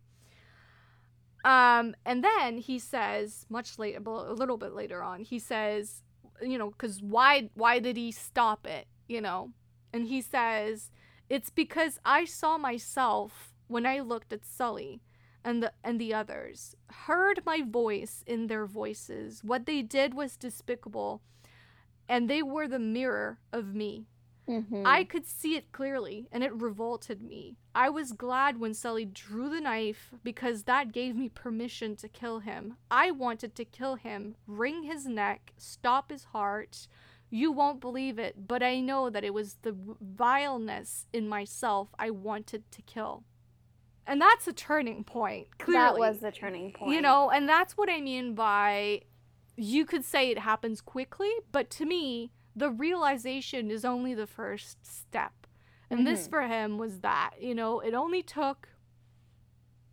[1.44, 6.02] Um and then he says much later a little bit later on he says
[6.42, 9.52] you know cuz why why did he stop it you know?
[9.92, 10.90] And he says
[11.28, 15.00] it's because I saw myself when I looked at Sully
[15.44, 16.74] and the and the others
[17.06, 19.42] heard my voice in their voices.
[19.42, 21.22] What they did was despicable
[22.10, 24.06] and they were the mirror of me
[24.50, 24.82] Mm-hmm.
[24.84, 27.56] I could see it clearly, and it revolted me.
[27.72, 32.40] I was glad when Sully drew the knife because that gave me permission to kill
[32.40, 32.76] him.
[32.90, 36.88] I wanted to kill him, wring his neck, stop his heart.
[37.30, 42.10] You won't believe it, but I know that it was the vileness in myself I
[42.10, 43.22] wanted to kill.
[44.04, 45.84] And that's a turning point, clearly.
[45.84, 46.90] that was the turning point.
[46.92, 49.02] You know, and that's what I mean by
[49.56, 54.84] you could say it happens quickly, but to me, the realization is only the first
[54.84, 55.46] step.
[55.90, 56.30] And this Mhm.
[56.30, 58.68] for him was that, you know, it only took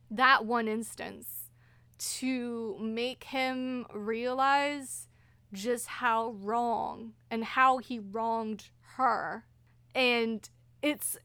[0.10, 1.50] that one instance
[1.98, 5.08] to make him realize
[5.52, 9.46] just how wrong and how he wronged her.
[9.96, 10.48] And
[10.82, 11.17] it's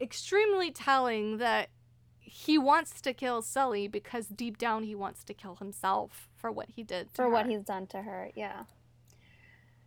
[0.00, 1.70] extremely telling that
[2.18, 6.68] he wants to kill Sully because deep down he wants to kill himself for what
[6.68, 8.30] he did to for what he's done to her.
[8.34, 8.64] Yeah.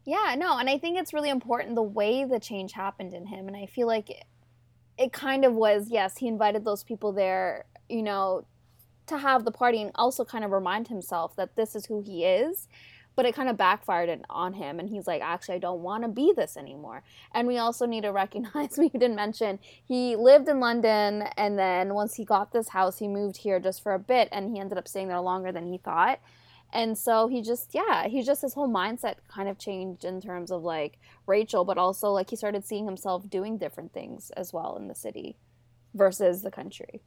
[0.06, 3.48] Yeah, no, and I think it's really important the way the change happened in him.
[3.48, 4.24] And I feel like it,
[5.00, 8.46] it kind of was, yes, he invited those people there, you know,
[9.08, 12.24] to have the party and also kind of remind himself that this is who he
[12.24, 12.68] is.
[13.16, 16.04] But it kind of backfired it on him, and he's like, actually, I don't want
[16.04, 17.02] to be this anymore.
[17.34, 21.94] And we also need to recognize, we didn't mention, he lived in London, and then
[21.94, 24.78] once he got this house, he moved here just for a bit, and he ended
[24.78, 26.20] up staying there longer than he thought
[26.74, 30.52] And so he just, yeah, he just, his whole mindset kind of changed in terms
[30.52, 34.76] of like Rachel, but also like he started seeing himself doing different things as well
[34.76, 35.38] in the city
[35.94, 37.02] versus the country.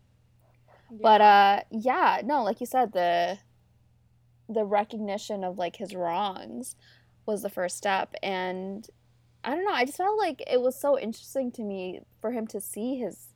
[0.90, 0.98] Yeah.
[1.02, 3.38] But uh yeah, no, like you said, the
[4.48, 6.74] the recognition of like his wrongs
[7.26, 8.88] was the first step and
[9.44, 12.46] I don't know, I just felt like it was so interesting to me for him
[12.48, 13.28] to see his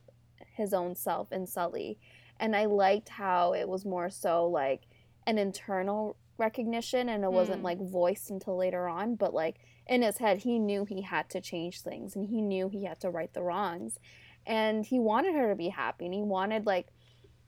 [0.54, 1.98] his own self in Sully.
[2.40, 4.82] And I liked how it was more so like
[5.26, 7.32] an internal recognition and it mm.
[7.32, 9.56] wasn't like voiced until later on, but like
[9.86, 13.00] in his head he knew he had to change things and he knew he had
[13.00, 13.98] to right the wrongs.
[14.46, 16.88] And he wanted her to be happy and he wanted like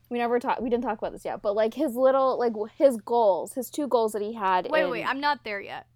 [0.09, 2.97] we never talked we didn't talk about this yet, but like his little like his
[2.97, 5.87] goals, his two goals that he had Wait, in, wait, I'm not there yet.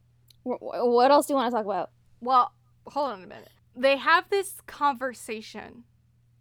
[0.43, 1.91] What else do you want to talk about?
[2.21, 2.53] Well,
[2.87, 3.49] hold on a minute.
[3.75, 5.83] They have this conversation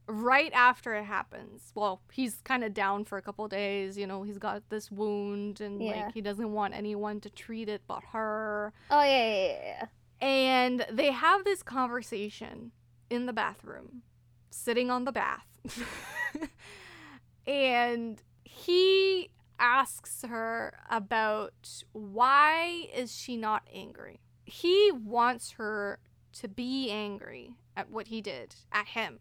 [0.08, 1.70] right after it happens.
[1.74, 3.96] Well, he's kind of down for a couple days.
[3.96, 6.06] You know, he's got this wound and yeah.
[6.06, 8.72] like he doesn't want anyone to treat it but her.
[8.90, 9.86] Oh yeah, yeah, yeah.
[10.20, 12.72] And they have this conversation
[13.10, 14.02] in the bathroom,
[14.50, 15.46] sitting on the bath.
[17.46, 19.30] and he
[19.60, 24.20] asks her about why is she not angry?
[24.44, 25.98] He wants her
[26.34, 29.20] to be angry at what he did, at him,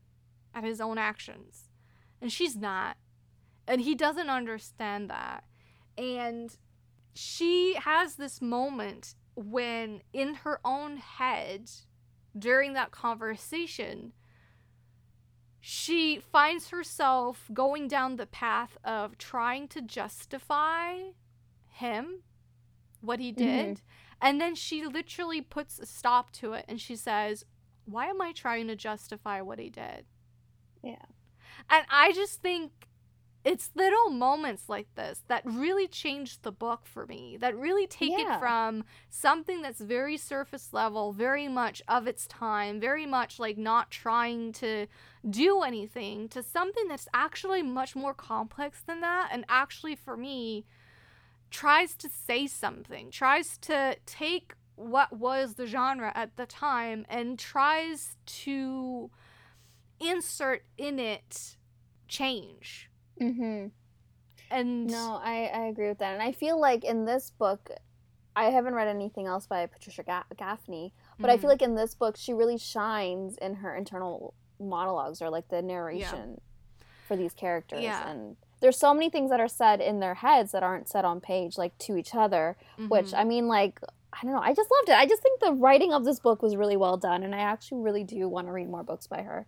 [0.57, 1.69] at his own actions.
[2.19, 2.97] And she's not.
[3.67, 5.43] And he doesn't understand that.
[5.97, 6.55] And
[7.13, 11.69] she has this moment when, in her own head,
[12.37, 14.13] during that conversation,
[15.59, 21.09] she finds herself going down the path of trying to justify
[21.69, 22.21] him,
[23.01, 23.75] what he did.
[23.75, 23.83] Mm-hmm.
[24.21, 27.45] And then she literally puts a stop to it and she says,
[27.85, 30.05] Why am I trying to justify what he did?
[30.83, 31.05] Yeah.
[31.69, 32.71] And I just think
[33.43, 38.11] it's little moments like this that really change the book for me, that really take
[38.11, 38.35] yeah.
[38.35, 43.57] it from something that's very surface level, very much of its time, very much like
[43.57, 44.85] not trying to
[45.29, 49.29] do anything, to something that's actually much more complex than that.
[49.31, 50.65] And actually, for me,
[51.49, 57.39] tries to say something, tries to take what was the genre at the time and
[57.39, 59.09] tries to
[59.99, 61.57] insert in it
[62.07, 62.89] change
[63.21, 63.67] Mm-hmm.
[64.49, 66.13] And no, I, I agree with that.
[66.13, 67.69] And I feel like in this book,
[68.35, 71.25] I haven't read anything else by Patricia Gaffney, but mm-hmm.
[71.25, 71.47] I feel mm-hmm.
[71.47, 76.37] like in this book, she really shines in her internal monologues or like the narration
[76.37, 76.85] yeah.
[77.07, 77.81] for these characters.
[77.81, 78.09] Yeah.
[78.09, 81.19] And there's so many things that are said in their heads that aren't said on
[81.19, 82.87] page, like to each other, mm-hmm.
[82.87, 83.81] which I mean, like,
[84.13, 84.41] I don't know.
[84.41, 84.97] I just loved it.
[84.97, 87.81] I just think the writing of this book was really well done, and I actually
[87.81, 89.45] really do want to read more books by her.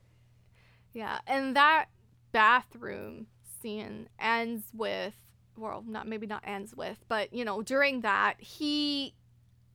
[1.00, 1.86] Yeah, and that
[2.34, 3.28] bathroom
[3.62, 5.14] scene ends with
[5.56, 9.14] well not maybe not ends with but you know during that he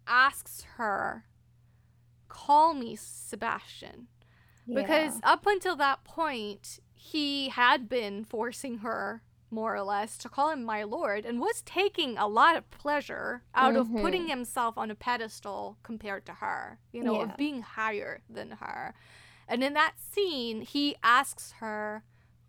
[0.06, 1.24] asks her
[2.28, 4.06] call me sebastian
[4.66, 4.80] yeah.
[4.80, 10.50] because up until that point he had been forcing her more or less to call
[10.50, 13.96] him my lord and was taking a lot of pleasure out mm-hmm.
[13.96, 17.24] of putting himself on a pedestal compared to her you know yeah.
[17.24, 18.94] of being higher than her
[19.48, 22.04] and in that scene he asks her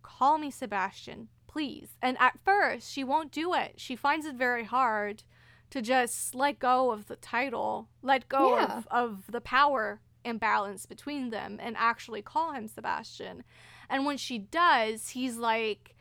[0.05, 1.97] call me Sebastian, please.
[2.01, 3.73] And at first, she won't do it.
[3.77, 5.23] She finds it very hard
[5.71, 8.77] to just let go of the title, let go yeah.
[8.77, 13.43] of, of the power imbalance between them, and actually call him Sebastian.
[13.89, 15.95] And when she does, he's like,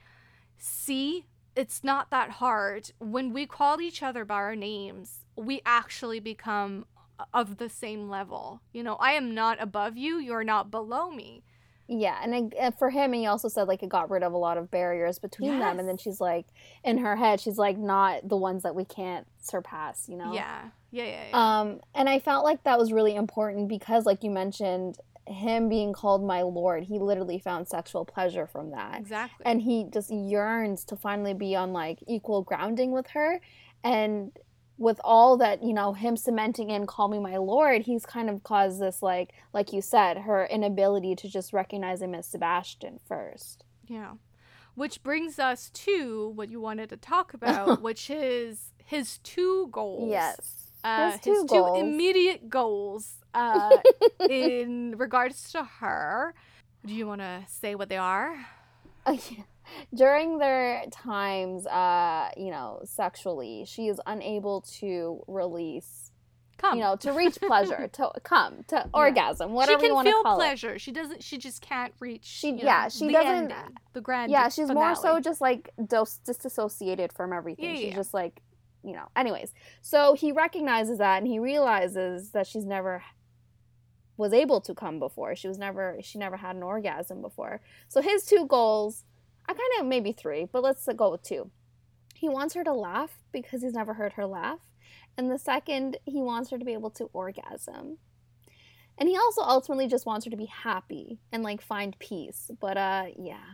[0.58, 1.26] see,
[1.56, 2.92] it's not that hard.
[2.98, 6.86] When we call each other by our names, we actually become
[7.32, 8.60] of the same level.
[8.72, 11.42] You know, I am not above you, you're not below me.
[11.86, 14.38] Yeah, and it, for him, and he also said like it got rid of a
[14.38, 15.60] lot of barriers between yes.
[15.60, 16.46] them, and then she's like,
[16.82, 20.32] in her head, she's like, not the ones that we can't surpass, you know?
[20.32, 21.24] Yeah, yeah, yeah.
[21.28, 21.60] yeah.
[21.60, 24.96] Um, and I felt like that was really important because, like you mentioned,
[25.26, 28.98] him being called my lord, he literally found sexual pleasure from that.
[28.98, 29.44] Exactly.
[29.44, 33.40] And he just yearns to finally be on like equal grounding with her,
[33.82, 34.32] and
[34.76, 38.42] with all that you know him cementing in call me my lord he's kind of
[38.42, 43.64] caused this like like you said her inability to just recognize him as sebastian first.
[43.86, 44.14] Yeah.
[44.74, 50.10] Which brings us to what you wanted to talk about which is his two goals.
[50.10, 50.72] Yes.
[50.82, 53.70] Uh, his, two, his two immediate goals uh,
[54.28, 56.34] in regards to her.
[56.84, 58.46] Do you want to say what they are?
[59.06, 59.44] Uh, yeah
[59.94, 66.10] during their times, uh, you know, sexually, she is unable to release.
[66.56, 66.78] Come.
[66.78, 68.84] You know, to reach pleasure, to come, to yeah.
[68.94, 70.74] orgasm, whatever you want to call pleasure.
[70.74, 70.80] it.
[70.80, 71.18] She can feel pleasure.
[71.18, 71.22] She doesn't.
[71.22, 72.24] She just can't reach.
[72.24, 72.84] She yeah.
[72.84, 73.52] Know, she doesn't.
[73.92, 74.30] the grand.
[74.30, 74.86] Yeah, she's finale.
[74.86, 77.64] more so just like dos- disassociated from everything.
[77.64, 77.94] Yeah, she's yeah.
[77.96, 78.40] just like
[78.84, 79.08] you know.
[79.16, 79.52] Anyways,
[79.82, 83.02] so he recognizes that and he realizes that she's never
[84.16, 85.34] was able to come before.
[85.34, 87.60] She was never she never had an orgasm before.
[87.88, 89.04] So his two goals,
[89.46, 91.50] I kind of maybe three, but let's go with two.
[92.14, 94.60] He wants her to laugh because he's never heard her laugh.
[95.16, 97.98] And the second, he wants her to be able to orgasm.
[98.96, 102.50] And he also ultimately just wants her to be happy and like find peace.
[102.60, 103.44] But uh yeah.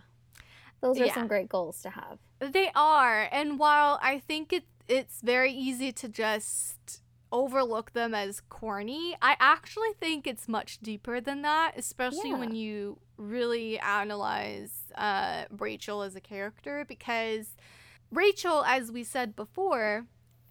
[0.80, 1.14] Those are Yeah.
[1.14, 2.18] some great goals to have.
[2.38, 8.40] They are, and while I think it it's very easy to just overlook them as
[8.48, 12.38] corny, I actually think it's much deeper than that, especially Yeah.
[12.38, 17.56] when you really analyze uh, Rachel as a character, because
[18.10, 20.06] Rachel, as we said before,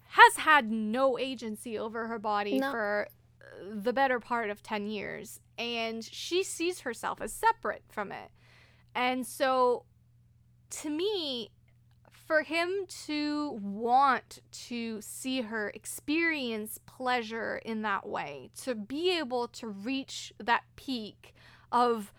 [0.08, 2.70] has had no agency over her body No.
[2.70, 3.08] for
[3.40, 8.30] uh, the better part of 10 years, and she sees herself as separate from it.
[8.94, 9.84] And so,
[10.70, 11.50] to me,
[12.10, 19.48] for him to want to see her experience pleasure in that way, to be able
[19.48, 21.34] to reach that peak
[21.72, 22.12] of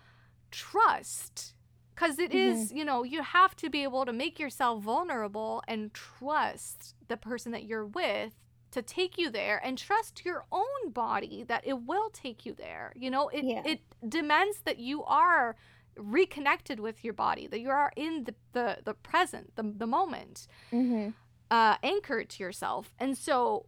[0.52, 1.54] trust,
[2.02, 5.94] because it is, you know, you have to be able to make yourself vulnerable and
[5.94, 8.34] trust the person that you're with
[8.72, 12.94] to take you there and trust your own body that it will take you there.
[12.96, 13.62] You know, it, Yeah.
[13.66, 15.56] it demands that you are
[15.98, 20.48] reconnected with your body, that you are in the, the, the present, the, the moment,
[20.72, 21.10] Mm-hmm.
[21.52, 22.94] uh, anchored to yourself.
[22.98, 23.66] And so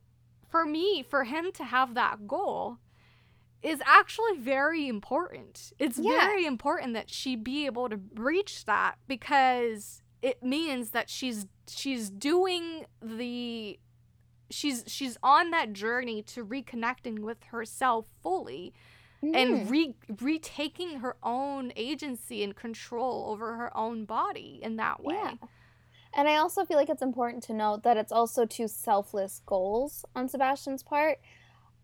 [0.50, 2.78] for me, for him to have that goal
[3.64, 5.72] is actually very important.
[5.80, 6.12] It's Yeah.
[6.20, 12.10] very important that she be able to reach that because it means that she's she's
[12.10, 13.80] doing the
[14.50, 18.74] she's she's on that journey to reconnecting with herself fully
[19.24, 19.36] Mm-hmm.
[19.36, 25.16] and re- retaking her own agency and control over her own body in that way.
[25.16, 25.36] Yeah.
[26.14, 30.04] And I also feel like it's important to note that it's also two selfless goals
[30.14, 31.20] on Sebastian's part.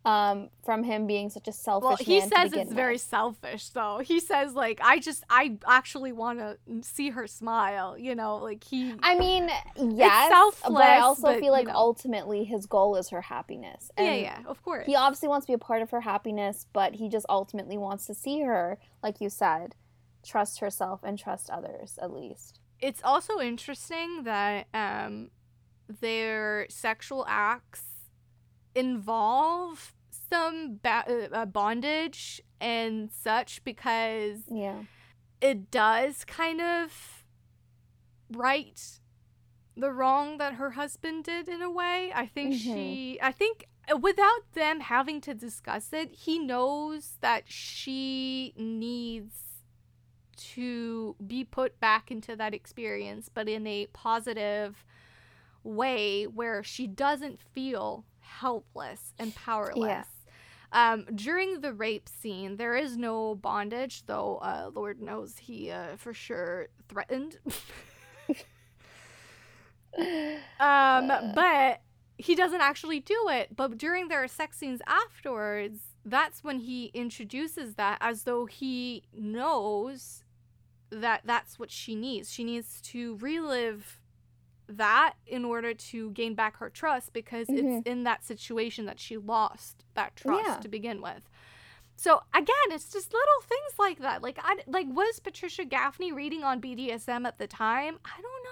[0.06, 4.00] Um, from him being such a selfish Well, he says it's very selfish, though.
[4.00, 7.98] He says like, I just, I actually want to see her smile.
[7.98, 8.94] You know, like he.
[9.04, 10.32] I mean, yes,
[10.64, 11.80] but I also but, feel like you know.
[11.80, 13.92] ultimately his goal is her happiness.
[13.98, 14.86] yeah, And yeah, of course.
[14.86, 18.06] He obviously wants to be a part of her happiness, but he just ultimately wants
[18.08, 19.76] to see her, like you said,
[20.26, 22.62] trust herself and trust others at least.
[22.80, 25.30] it's also interesting that um,
[26.02, 27.84] their sexual acts
[28.76, 34.84] involve some ba- uh, bondage and such because Yeah.
[35.42, 37.24] it does kind of
[38.32, 39.00] right
[39.76, 42.12] the wrong that her husband did in a way.
[42.14, 42.60] I think Mhm.
[42.74, 49.64] she I think uh, without them having to discuss it, he knows that she needs
[50.36, 54.86] to be put back into that experience but in a positive
[55.64, 60.08] way where she doesn't feel helpless and powerless.
[60.72, 65.96] Um, during the rape scene, there is no bondage, though uh, Lord knows he uh,
[65.98, 67.40] for sure threatened.
[70.60, 71.34] um, Uh.
[71.34, 71.82] but
[72.18, 73.56] he doesn't actually do it.
[73.56, 80.24] But during their sex scenes afterwards, that's when he introduces that as though he knows
[80.92, 82.32] that that's what she needs.
[82.32, 83.99] She needs to relive
[84.70, 87.58] that in order to gain back her trust because Mhm.
[87.80, 90.58] it's in that situation that she lost that trust Yeah.
[90.58, 91.30] to begin with.
[91.96, 94.22] So again, it's just little things like that.
[94.22, 98.00] Like I like was Patricia Gaffney reading on BDSM at the time?
[98.06, 98.44] I don't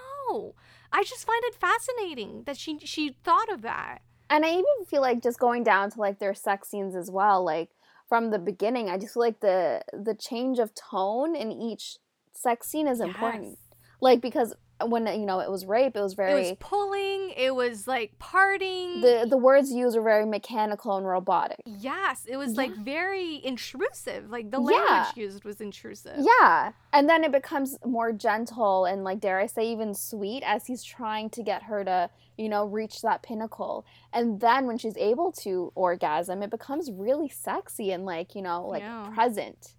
[0.42, 0.54] know.
[0.92, 4.02] I just find it fascinating that she she thought of that.
[4.28, 7.42] And I even feel like just going down to like their sex scenes as well,
[7.42, 7.70] like
[8.08, 11.98] from the beginning, I just feel like the the change of tone in each
[12.34, 13.58] sex scene is important.
[14.00, 14.54] Like because
[14.86, 18.18] when you know it was rape, it was very It was pulling, it was like
[18.18, 19.00] parting.
[19.00, 21.58] the the words used were very mechanical and robotic.
[21.66, 24.30] yes, it was like very intrusive.
[24.30, 24.66] Like the Yeah.
[24.76, 26.16] language used was intrusive.
[26.40, 26.72] Yeah.
[26.92, 30.82] And then it becomes more gentle and like dare I say even sweet as he's
[30.84, 33.84] trying to get her to, you know, reach that pinnacle.
[34.12, 38.66] And then when she's able to orgasm, it becomes really sexy and like, you know,
[38.66, 39.10] like Yeah.
[39.12, 39.74] present.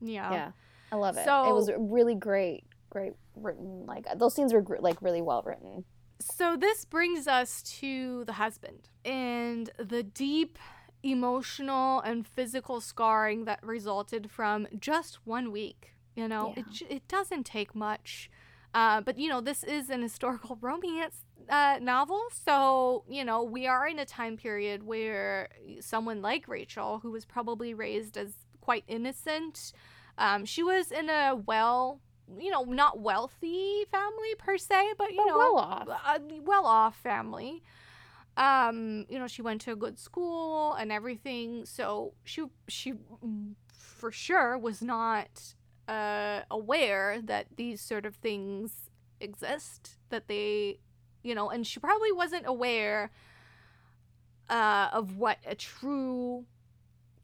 [0.00, 0.30] Yeah.
[0.32, 0.50] Yeah.
[0.92, 1.22] I love it.
[1.26, 2.64] it was really great,
[2.94, 3.84] great written.
[3.86, 5.84] Like those scenes were like really well written.
[6.20, 10.58] So this brings us to the husband and the deep
[11.02, 15.90] emotional and physical scarring that resulted from just one week.
[16.14, 18.30] You know, it it doesn't take much.
[18.72, 23.66] Uh, but you know, this is an historical romance uh, novel, so you know we
[23.66, 25.48] are in a time period where
[25.80, 29.72] someone like Rachel, who was probably raised as quite innocent,
[30.16, 32.00] um, she was in a well
[32.38, 35.88] you know, not wealthy family per se, but you But know, well off.
[35.88, 37.62] a well off family.
[38.36, 42.94] Um, you know, she went to a good school and everything, so she she
[43.72, 45.54] for sure was not
[45.86, 50.78] uh aware that these sort of things exist that they
[51.22, 53.10] you know and she probably wasn't aware
[54.50, 56.44] uh of what a true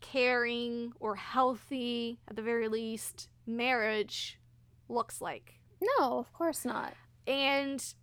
[0.01, 4.38] caring or healthy at the very least marriage
[4.91, 6.95] looks like No, of course not.
[7.26, 7.95] and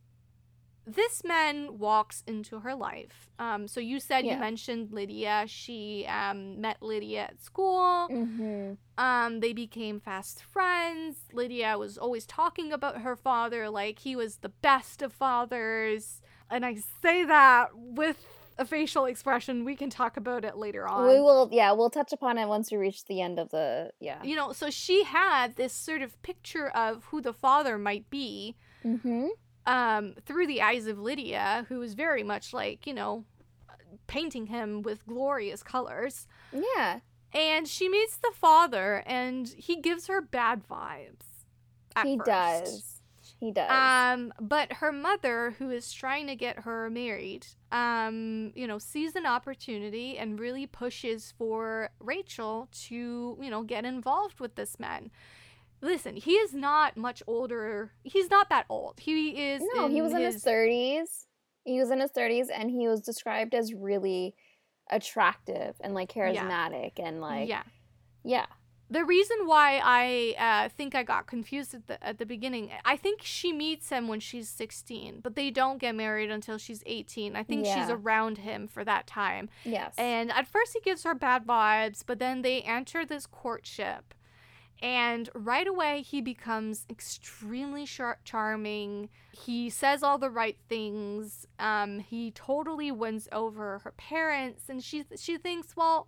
[0.89, 3.29] this man walks into her life.
[3.39, 4.35] Um, so you said Yeah.
[4.35, 5.43] you mentioned Lydia.
[5.47, 8.07] She um, met Lydia at school.
[8.09, 8.75] Mm-hmm.
[8.97, 11.17] Um, they became fast friends.
[11.33, 16.21] Lydia was always talking about her father like he was the best of fathers.
[16.49, 18.25] And I say that with
[18.59, 19.65] a facial expression.
[19.65, 21.07] We can talk about it later on.
[21.07, 24.23] We will, yeah, we'll touch upon it once we reach the end of the, yeah.
[24.23, 28.55] you know, so she had this sort of picture of who the father might be
[28.85, 29.27] Mm-hmm.
[29.65, 33.25] um, through the eyes of Lydia, who was very much like, you know,
[34.07, 36.27] painting him with glorious colors.
[36.53, 36.99] Yeah,
[37.33, 41.25] And she meets the father, and he gives her bad vibes.
[42.03, 42.25] he first.
[42.27, 42.96] does.
[43.39, 43.69] He does.
[43.69, 49.15] Um, but her mother, who is trying to get her married, um, you know, sees
[49.15, 55.11] an opportunity and really pushes for Rachel to, you know, get involved with this man.
[55.81, 57.91] Listen, he is not much older.
[58.03, 58.99] He's not that old.
[58.99, 59.61] He is.
[59.75, 61.25] no, he was in his 30s.
[61.63, 64.33] He was in his 30s and he was described as really
[64.89, 67.63] attractive and like charismatic and like, yeah.
[68.23, 68.45] yeah.
[68.89, 70.35] The reason why I
[70.65, 74.07] uh, think I got confused at the at the beginning, I think she meets him
[74.07, 77.35] when she's 16, but they don't get married until she's 18.
[77.35, 79.49] I think she's around him for that time.
[79.65, 79.93] Yes.
[79.97, 84.13] And at first he gives her bad vibes, but then they enter this courtship.
[84.81, 89.09] And right away he becomes extremely char- charming.
[89.31, 91.45] He says all the right things.
[91.59, 96.07] Um, he totally wins over her parents and she she thinks, "Well,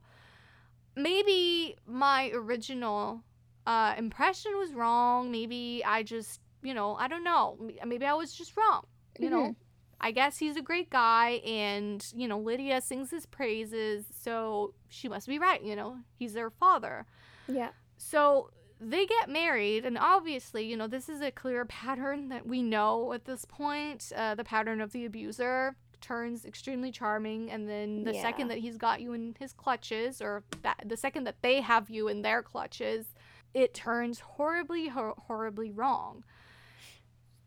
[0.96, 3.24] maybe my original
[3.66, 5.32] uh, impression was wrong.
[5.32, 7.58] Maybe I just, you know, I don't know.
[7.86, 8.86] Maybe I was just wrong.
[9.20, 9.56] You know,
[10.02, 15.10] I guess he's a great guy, and you know, Lydia sings his praises, so she
[15.10, 15.62] must be right.
[15.62, 17.06] You know, he's their father.
[17.48, 17.70] yeah.
[17.98, 22.64] So they get married, and obviously, you know, this is a clear pattern that we
[22.64, 24.12] know at this point.
[24.16, 28.22] Uh, the pattern of the abuser turns extremely charming, and then the Yeah.
[28.22, 31.90] second that he's got you in his clutches, or that the second that they have
[31.90, 33.14] you in their clutches,
[33.54, 36.24] it turns horribly, hor- horribly wrong.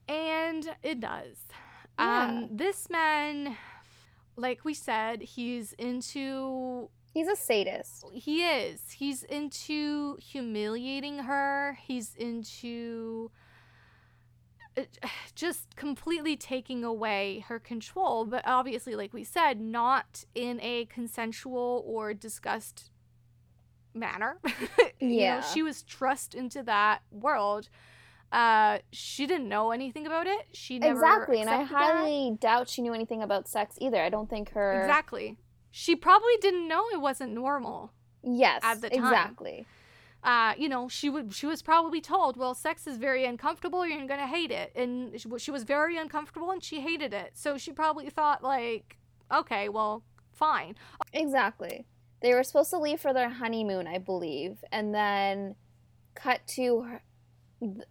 [0.09, 1.37] And it does.
[1.99, 2.25] Yeah.
[2.27, 3.57] Um, this man,
[4.37, 8.05] like we said, he's into He's a sadist.
[8.15, 8.91] he is.
[8.93, 11.79] He's into humiliating her.
[11.83, 13.31] He's into
[15.35, 18.25] just completely taking away her control.
[18.25, 22.91] But obviously, like we said, not in a consensual or discussed
[23.95, 24.39] manner.
[25.01, 25.41] you know, Yeah.
[25.43, 27.69] she was thrust into that world.
[28.31, 30.47] Uh, she didn't know anything about it.
[30.53, 31.41] She never Exactly.
[31.43, 31.97] And I accepted that.
[31.97, 34.01] highly doubt she knew anything about sex either.
[34.03, 34.81] I don't think her.
[34.81, 35.37] exactly.
[35.71, 37.93] She probably didn't know it wasn't normal.
[38.23, 38.61] Yes.
[38.65, 39.05] at the time.
[39.05, 39.67] Exactly.
[40.25, 43.87] Uh, you know, she would she was probably told, well, sex is very uncomfortable.
[43.87, 47.33] You're gonna hate it, and she, she was very uncomfortable, and she hated it.
[47.35, 48.99] So she probably thought like,
[49.33, 50.77] okay, well, fine.
[51.13, 51.87] Exactly.
[52.21, 55.57] They were supposed to leave for their honeymoon, I believe, and then
[56.15, 57.03] cut to her,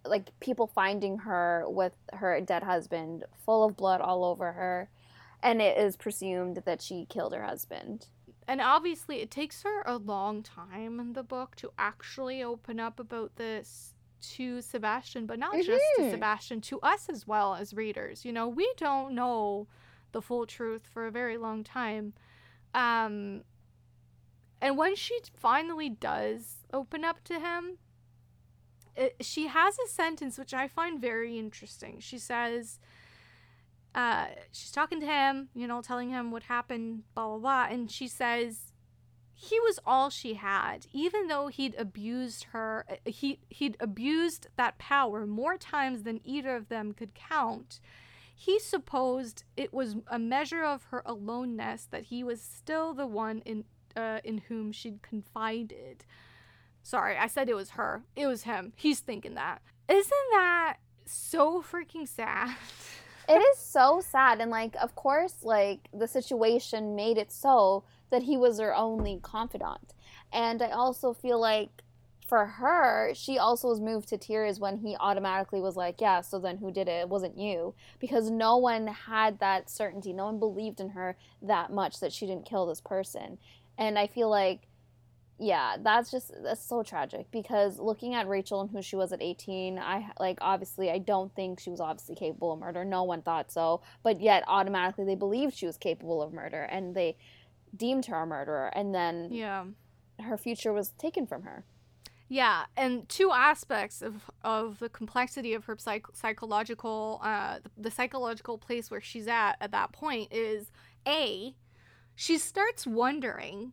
[0.06, 4.88] like people finding her with her dead husband, full of blood all over her,
[5.42, 8.06] and it is presumed that she killed her husband.
[8.52, 13.00] And obviously, it takes her a long time in the book to actually open up
[13.00, 13.94] about this
[14.34, 16.10] to Sebastian, but not just to Mhm.
[16.10, 18.26] Sebastian, to us as well as readers.
[18.26, 19.68] You know, we don't know
[20.12, 22.12] the full truth for a very long time.
[22.74, 23.44] Um,
[24.60, 27.78] and when she finally does open up to him,
[28.94, 32.00] it, she has a sentence which I find very interesting.
[32.00, 32.78] She says,
[33.94, 37.66] uh, she's talking to him, you know, telling him what happened, blah, blah, blah.
[37.70, 38.72] And she says,
[39.34, 44.78] he was all she had, even though he'd abused her, uh, he, he'd abused that
[44.78, 47.80] power more times than either of them could count.
[48.34, 53.40] He supposed it was a measure of her aloneness that he was still the one
[53.44, 53.64] in,
[53.96, 56.04] uh, in whom she'd confided.
[56.82, 58.04] Sorry, I said it was her.
[58.16, 58.72] It was him.
[58.76, 59.60] He's thinking that.
[59.88, 62.56] Isn't that so freaking sad?
[63.28, 68.22] it is so sad and like of course like the situation made it so that
[68.22, 69.94] he was her only confidant
[70.32, 71.82] and i also feel like
[72.32, 76.38] for her, she also was moved to tears when he automatically was like, Yeah, so
[76.38, 77.02] then who did it?
[77.02, 77.74] It wasn't you.
[77.98, 80.14] Because no one had that certainty.
[80.14, 83.36] No one believed in her that much that she didn't kill this person.
[83.76, 84.66] And I feel like,
[85.42, 89.20] yeah, that's just, that's so tragic because looking at Rachel and who she was at
[89.20, 92.84] 18, I like, obviously, I don't think she was obviously capable of murder.
[92.84, 93.82] No one thought so.
[94.02, 97.16] But yet, automatically, they believed she was capable of murder and they
[97.76, 98.70] deemed her a murderer.
[98.74, 99.64] And then, Yeah.
[100.20, 101.64] her future was taken from her.
[102.28, 108.56] Yeah, and two aspects of of the complexity of her psych- psychological uh the psychological
[108.56, 110.70] place where she's at at that point is
[111.06, 111.54] a
[112.14, 113.72] she starts wondering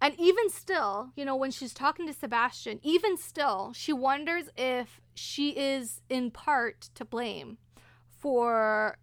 [0.00, 5.00] and even still, you know, when she's talking to Sebastian, even still, she wonders if
[5.14, 7.58] she is in part to blame
[8.06, 8.98] for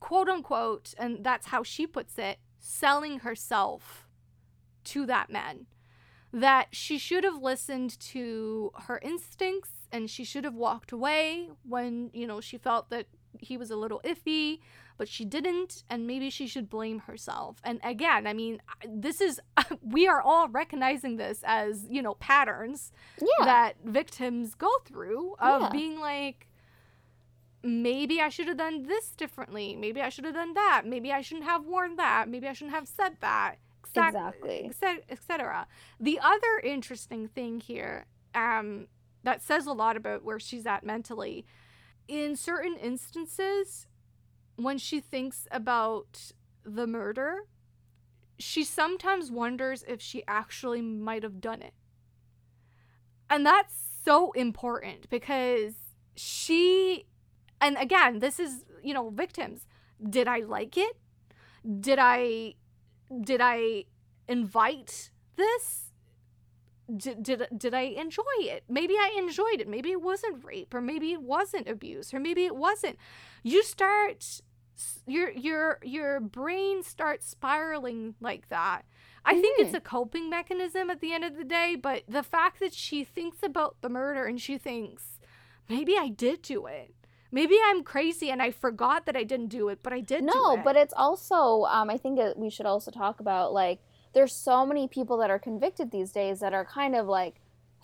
[0.00, 4.08] quote unquote, and that's how she puts it, selling herself
[4.84, 5.66] to that man.
[6.32, 12.10] That she should have listened to her instincts and she should have walked away when,
[12.14, 13.06] you know, she felt that
[13.38, 14.60] he was a little iffy,
[14.98, 17.56] but she didn't, and maybe she should blame herself.
[17.64, 19.40] And again, I mean, this is,
[19.82, 23.44] we are all recognizing this as, you know, patterns Yeah.
[23.44, 25.68] that victims go through of Yeah.
[25.70, 26.48] being like,
[27.62, 29.76] maybe I should have done this differently.
[29.76, 30.82] Maybe I should have done that.
[30.84, 32.28] Maybe I shouldn't have worn that.
[32.28, 33.56] Maybe I shouldn't have said that.
[33.84, 34.66] Exact- Exactly.
[34.66, 35.02] etc.
[35.10, 35.66] etc.
[36.00, 38.86] The other interesting thing here um,
[39.22, 41.44] that says a lot about where she's at mentally,
[42.08, 43.86] in certain instances,
[44.56, 46.32] when she thinks about
[46.64, 47.46] the murder,
[48.38, 51.74] she sometimes wonders if she actually might have done it.
[53.30, 53.74] And that's
[54.04, 55.74] so important because
[56.16, 57.06] she,
[57.60, 59.66] and again, this is, you know, victims.
[60.02, 60.96] Did I like it?
[61.80, 62.54] Did I
[63.20, 63.84] did I
[64.28, 65.92] invite this?
[66.94, 68.64] Did, did, did I enjoy it?
[68.68, 69.68] Maybe I enjoyed it.
[69.68, 72.98] Maybe it wasn't rape, or maybe it wasn't abuse, or maybe it wasn't.
[73.42, 74.40] You start
[75.06, 78.82] your your your brain starts spiraling like that.
[79.24, 82.58] I think it's a coping mechanism at the end of the day, but the fact
[82.58, 85.20] that she thinks about the murder and she thinks,
[85.68, 86.94] maybe I did do it.
[87.30, 90.26] Maybe I'm crazy and I forgot that I didn't do it, but I did do
[90.34, 90.64] No, it.
[90.64, 93.80] but it's also um, I think that we should also talk about like
[94.12, 97.40] there's so many people that are convicted these days that are kind of like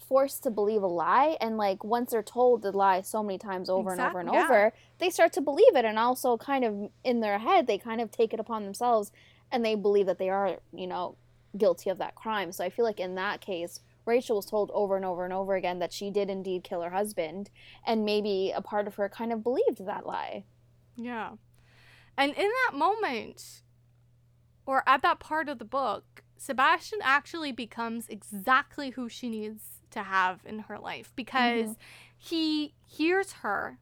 [0.09, 3.69] forced to believe a lie and like once they're told the lie so many times
[3.69, 4.45] over and over and yeah.
[4.45, 8.01] over they start to believe it and also kind of in their head they kind
[8.01, 9.13] of take it upon themselves
[9.53, 11.17] and they believe that they are you know
[11.57, 14.97] guilty of that crime so i feel like in that case rachel was told over
[14.97, 17.51] and over and over again that she did indeed kill her husband
[17.87, 20.45] and maybe a part of her kind of believed that lie
[20.99, 21.31] Yeah.
[22.17, 23.63] And in that moment,
[24.67, 30.03] or at that part of the book, Sebastian actually becomes exactly who she needs to
[30.03, 31.77] have in her life because
[32.17, 33.79] he hears her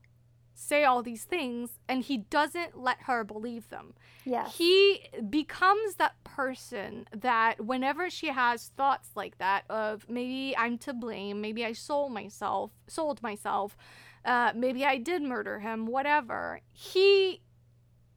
[0.59, 3.93] say all these things and he doesn't let her believe them.
[4.25, 10.79] yes He becomes that person that whenever she has thoughts like that of maybe I'm
[10.79, 13.77] to blame, maybe I sold myself, sold myself,
[14.25, 16.61] uh, maybe I did murder him, whatever.
[16.73, 17.43] He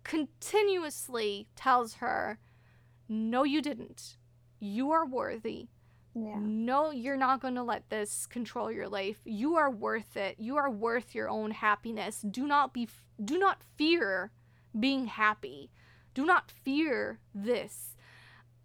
[0.03, 2.39] continuously tells her,
[3.07, 4.17] "No, you didn't.
[4.59, 5.67] You are worthy.
[6.25, 9.19] Yeah No, you're not going to let this control your life.
[9.25, 10.35] You are worth it.
[10.39, 12.21] You are worth your own happiness.
[12.21, 12.87] Do not be
[13.23, 14.31] do not fear
[14.77, 15.71] being happy.
[16.13, 17.95] Do not fear this."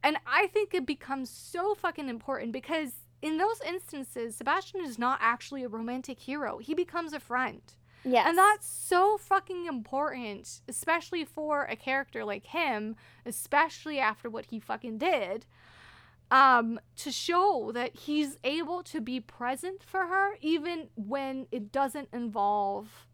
[0.02, 2.92] And I think it becomes so fucking important because
[3.22, 6.58] in those instances, Sebastian is not actually a romantic hero.
[6.58, 7.62] He becomes a friend.
[8.04, 8.26] Yes.
[8.28, 14.60] And that's so fucking important, especially for a character like him, especially after what he
[14.60, 15.46] fucking did.
[16.30, 22.08] Um, to show that he's able to be present for her even when it doesn't
[22.12, 23.06] involve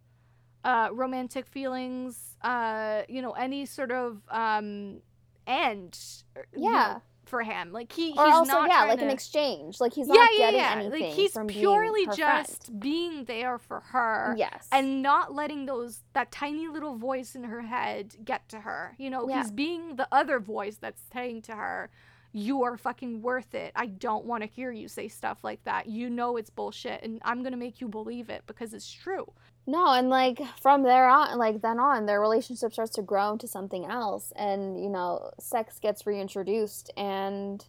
[0.64, 5.00] uh romantic feelings, uh, you know, any sort of um
[5.46, 5.98] end
[6.36, 6.94] uh, you Yeah.
[6.94, 7.72] know, for him.
[7.72, 9.80] Like he or he's also not yeah, like an exchange.
[9.80, 10.72] Like he's yeah, not yeah, getting yeah.
[10.72, 12.80] anything Like he's being purely her just friend.
[12.80, 14.68] being there for her Yes.
[14.72, 18.94] and not letting those that tiny little voice in her head get to her.
[18.98, 19.38] You know, Yeah.
[19.38, 21.90] he's being the other voice that's saying to her,
[22.32, 23.72] "You are fucking worth it.
[23.74, 25.86] I don't want to hear you say stuff like that.
[25.86, 29.32] You know it's bullshit, and I'm gonna make you believe it because it's true."
[29.66, 33.46] No, and like from there on, like then on, their relationship starts to grow into
[33.46, 37.64] something else, and you know, sex gets reintroduced, and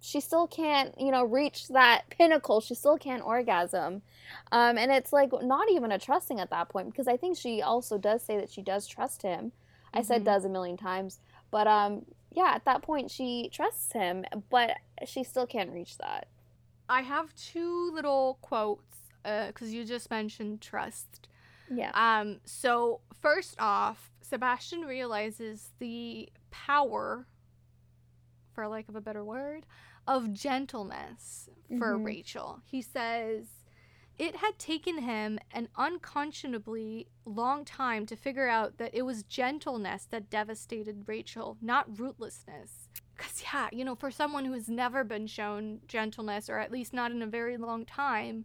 [0.00, 2.60] she still can't, you know, reach that pinnacle.
[2.60, 4.02] She still can't orgasm,
[4.50, 7.62] um, and it's like not even a trusting at that point because I think she
[7.62, 9.52] also does say that she does trust him.
[9.94, 10.26] I said Mhm.
[10.26, 11.20] does a million times,
[11.50, 14.76] but um, yeah, at that point she trusts him, but
[15.06, 16.28] she still can't reach that.
[16.88, 21.28] I have two little quotes because uh, you just mentioned trust.
[21.70, 21.90] Yeah.
[21.94, 22.40] Um.
[22.44, 27.26] So first off, Sebastian realizes the power,
[28.52, 29.64] for lack of a better word,
[30.06, 32.04] of gentleness for Mhm.
[32.04, 32.60] Rachel.
[32.64, 33.46] He says
[34.18, 40.06] it had taken him an unconscionably long time to figure out that it was gentleness
[40.10, 42.88] that devastated Rachel, not rootlessness.
[43.16, 46.92] Because, yeah, you know, for someone who has never been shown gentleness, or at least
[46.92, 48.44] not in a very long time,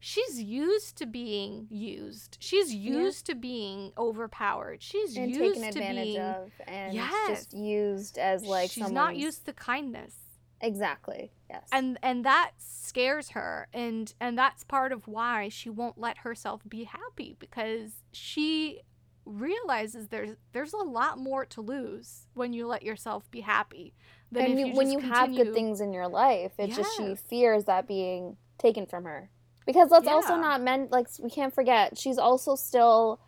[0.00, 2.36] she's used to being used.
[2.40, 2.92] She's Yeah.
[2.92, 4.82] used to being overpowered.
[4.82, 6.20] She's and used taken to advantage being.
[6.20, 7.28] of and Yes.
[7.28, 10.14] just used as like she's not used to kindness.
[10.60, 11.68] exactly yes.
[11.72, 16.62] And and that scares her and and that's part of why she won't let herself
[16.68, 18.80] be happy because she
[19.24, 23.92] realizes there's there's a lot more to lose when you let yourself be happy
[24.32, 26.96] than and if you, you, when you have good things in your life it's just
[26.96, 27.20] she Yes.
[27.28, 29.30] fears that being taken from her.
[29.66, 33.20] Because let's also not men like we can't forget she's also still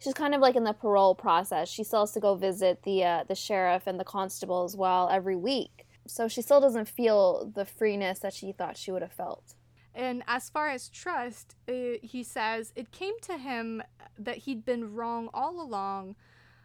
[0.00, 1.68] she's kind of like in the parole process.
[1.68, 5.08] She still has to go visit the uh, the sheriff and the constable as well
[5.10, 9.12] every week so she still doesn't feel the freeness that she thought she would have
[9.12, 9.54] felt
[9.94, 13.82] And as far as trust, uh, he says it came to him
[14.18, 16.16] that he'd been wrong all along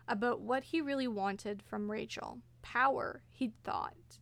[0.07, 2.39] about what he really wanted from Rachel.
[2.61, 4.19] Power, he'd thought.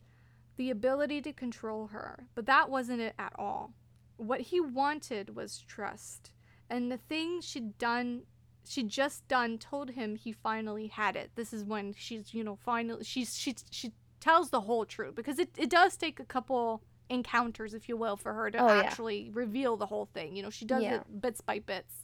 [0.58, 2.28] The ability to control her.
[2.36, 3.74] But that wasn't it at all.
[4.18, 6.32] What he wanted was trust.
[6.70, 8.24] And the thing she'd done
[8.68, 11.32] she'd just done told him he finally had it.
[11.36, 15.40] This is when she's, you know, finally she's she she tells the whole truth because
[15.40, 18.82] it, it does take a couple encounters, if you will, for her to Oh, yeah.
[18.82, 20.36] actually reveal the whole thing.
[20.36, 20.96] You know, she does Yeah.
[20.96, 22.04] it bits by bits.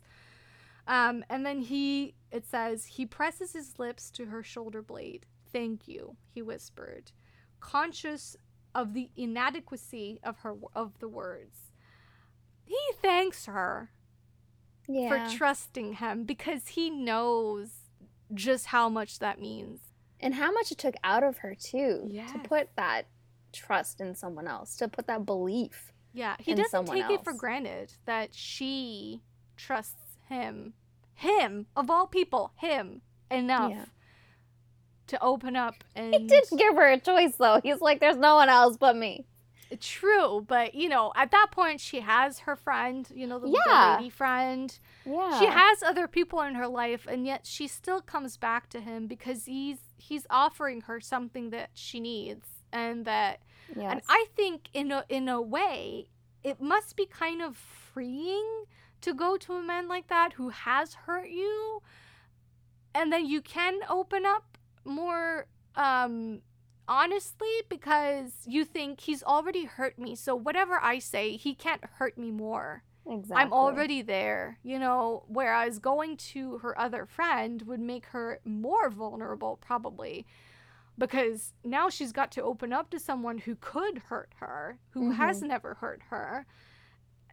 [0.88, 5.26] Um, and then he, it says, he presses his lips to her shoulder blade.
[5.52, 7.12] Thank you, he whispered,
[7.60, 8.36] conscious
[8.76, 11.72] of the inadequacy of her of the words.
[12.66, 13.92] He thanks her
[14.88, 17.70] yeah for trusting him because he knows
[18.34, 19.80] just how much that means.
[20.24, 22.32] And how much it took out of her too Yes.
[22.32, 23.06] to put that
[23.52, 27.34] trust in someone else to put that belief Yeah, he doesn't someone take it for
[27.34, 29.22] granted that she
[29.58, 30.74] trusts him,
[31.14, 33.86] him of all people, him enough Yeah.
[35.08, 37.60] to open up and He didn't give her a choice though.
[37.62, 39.26] He's like, there's no one else but me.
[39.80, 43.60] True, but you know, at that point she has her friend, you know, the, the
[43.66, 43.96] Yeah.
[43.98, 44.78] lady friend.
[45.06, 45.40] Yeah.
[45.40, 49.08] She has other people in her life and yet she still comes back to him
[49.08, 53.40] because he's he's offering her something that she needs and that
[53.76, 53.92] Yes.
[53.92, 56.10] And I think in a in a way,
[56.44, 58.66] it must be kind of freeing
[59.02, 61.82] to go to a man like that who has hurt you
[62.96, 66.42] and then you can open up more um
[66.94, 70.16] honestly because you think he's already hurt me.
[70.16, 72.84] So whatever I say, he can't hurt me more.
[73.10, 73.36] exactly.
[73.44, 78.92] I'm already there, you know, whereas going to her other friend would make her more
[78.92, 80.28] vulnerable probably
[80.96, 85.42] because now she's got to open up to someone who could hurt her, who has
[85.42, 86.46] never hurt her.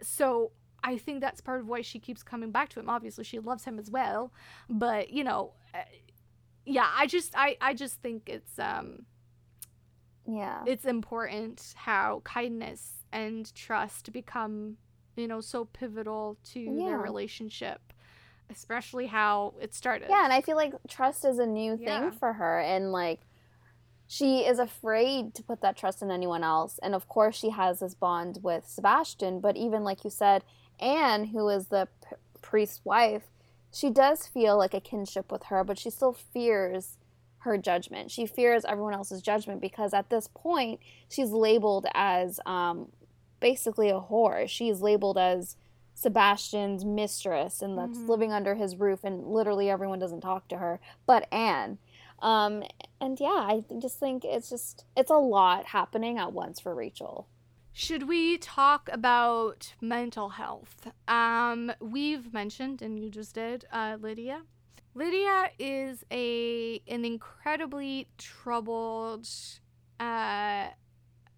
[0.00, 0.52] So
[0.82, 2.88] I think that's part of why she keeps coming back to him.
[2.88, 4.32] Obviously, she loves him as well,
[4.70, 5.80] but you know, uh,
[6.64, 9.04] yeah, I just I I just think it's um
[10.30, 10.62] Yeah.
[10.66, 14.76] it's important how kindness and trust become
[15.16, 16.88] you know so pivotal to Yeah.
[16.90, 17.80] their relationship
[18.50, 22.10] especially how it started Yeah, and I feel like trust is a new thing Yeah.
[22.10, 23.20] for her and like
[24.08, 26.80] she is afraid to put that trust in anyone else.
[26.82, 30.42] And of course she has this bond with Sebastian, but even like you said,
[30.80, 33.30] Anne, who is the p- priest's wife,
[33.72, 36.98] she does feel like a kinship with her, but she still fears
[37.40, 38.10] her judgment.
[38.10, 42.88] She fears everyone else's judgment because at this point she's labeled as um,
[43.40, 44.48] basically a whore.
[44.48, 45.56] She's labeled as
[45.94, 48.08] Sebastian's mistress and that's Mhm.
[48.08, 51.78] living under his roof and literally everyone doesn't talk to her but Anne.
[52.20, 52.62] Um,
[53.00, 57.26] and yeah, I just think it's just it's a lot happening at once for Rachel.
[57.72, 64.42] should we talk about mental health um we've mentioned and you just did uh lydia
[64.94, 69.26] lydia is a an incredibly troubled
[69.98, 70.68] uh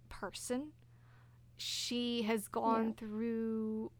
[0.09, 0.73] person
[1.57, 2.93] she has gone Yeah.
[2.99, 3.91] through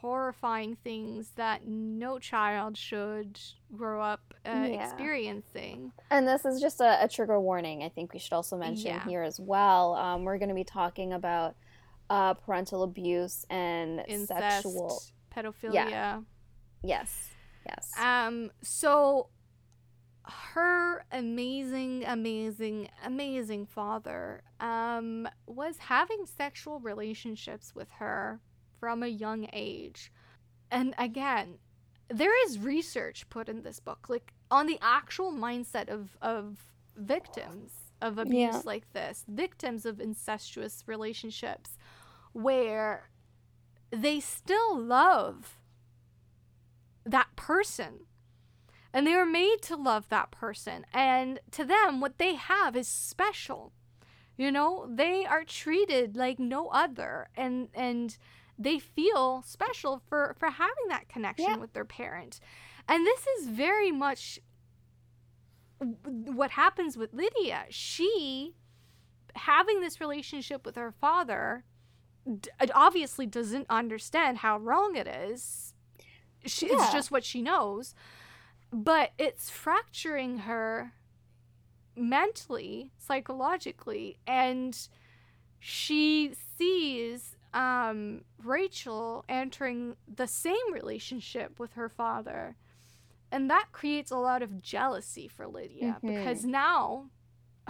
[0.00, 3.38] horrifying things that no child should
[3.74, 4.82] grow up uh, Yeah.
[4.84, 7.82] experiencing And this is just a, a trigger warning.
[7.82, 9.04] I think we should also mention Yeah.
[9.06, 9.94] here as well.
[9.94, 11.54] Um, we're going to be talking about
[12.08, 14.28] uh, parental abuse and incest
[14.62, 15.02] sexual.
[15.30, 16.24] pedophilia
[16.82, 17.28] Yes,
[17.68, 17.92] yes.
[18.00, 19.28] Um, so
[20.24, 28.40] her amazing, amazing, amazing father um was having sexual relationships with her
[28.80, 30.12] from a young age.
[30.70, 31.58] And again,
[32.08, 36.58] there is research put in this book, like on the actual mindset of, of
[36.96, 38.60] victims of abuse Yeah.
[38.64, 41.78] like this, victims of incestuous relationships,
[42.32, 43.10] where
[43.90, 45.57] they still love
[47.10, 48.06] that person.
[48.92, 50.86] And they are made to love that person.
[50.94, 53.72] And to them, what they have is special.
[54.36, 57.28] You know, they are treated like no other.
[57.36, 58.16] And and
[58.58, 61.56] they feel special for for having that connection Yeah.
[61.56, 62.40] with their parent.
[62.88, 64.40] And this is very much
[65.78, 67.66] what happens with Lydia.
[67.70, 68.54] She
[69.36, 71.64] having this relationship with her father
[72.40, 75.74] d- obviously doesn't understand how wrong it is.
[76.46, 77.94] She, It's just what she knows,
[78.72, 80.92] but it's fracturing her
[81.96, 84.76] mentally, psychologically, and
[85.58, 92.56] she sees um, Rachel entering the same relationship with her father.
[93.32, 96.16] And that creates a lot of jealousy for Lydia Mhm.
[96.16, 97.10] because now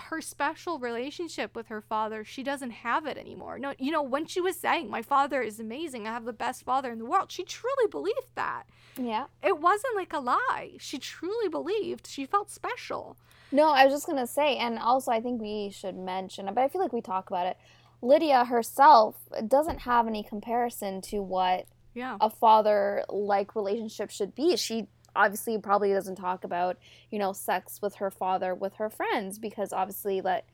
[0.01, 3.59] her special relationship with her father, she doesn't have it anymore.
[3.59, 6.65] No, you know, when she was saying, My father is amazing, I have the best
[6.65, 8.65] father in the world, she truly believed that.
[8.97, 9.27] Yeah.
[9.43, 10.73] It wasn't like a lie.
[10.79, 13.17] She truly believed she felt special.
[13.53, 16.69] No, I was just gonna say, and also I think we should mention, but I
[16.69, 17.57] feel like we talk about it.
[18.03, 22.17] Lydia herself doesn't have any comparison to what Yeah.
[22.21, 24.57] a father like relationship should be.
[24.57, 24.87] She
[25.17, 26.77] obviously probably doesn't talk about,
[27.11, 30.45] you know, sex with her father with her friends because obviously that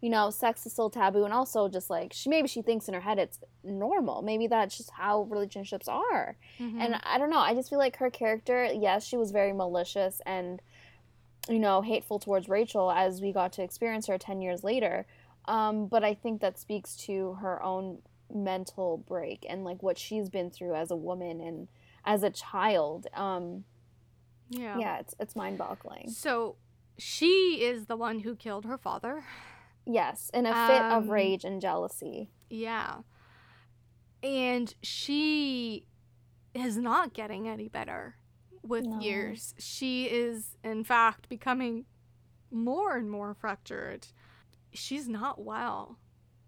[0.00, 2.94] you know, sex is still taboo and also just like she maybe she thinks in
[2.94, 4.20] her head it's normal.
[4.20, 6.36] Maybe that's just how relationships are.
[6.60, 6.78] Mhm.
[6.78, 10.20] And I don't know, I just feel like her character, yes, she was very malicious
[10.26, 10.60] and
[11.48, 15.06] you know, hateful towards Rachel as we got to experience her 10 years later.
[15.46, 17.98] Um, but I think that speaks to her own
[18.32, 21.68] mental break and like what she's been through as a woman and
[22.04, 23.06] as a child.
[23.14, 23.64] Um,
[24.48, 24.78] yeah.
[24.78, 26.10] yeah, it's it's mind-boggling.
[26.10, 26.56] So
[26.98, 29.24] she is the one who killed her father.
[29.86, 32.30] Yes, in a fit Um, of rage and jealousy.
[32.48, 32.98] Yeah.
[34.22, 35.86] And she
[36.54, 38.16] is not getting any better
[38.62, 39.00] with No.
[39.00, 39.54] years.
[39.58, 41.84] She is, in fact, becoming
[42.50, 44.06] more and more fractured.
[44.72, 45.98] She's not well.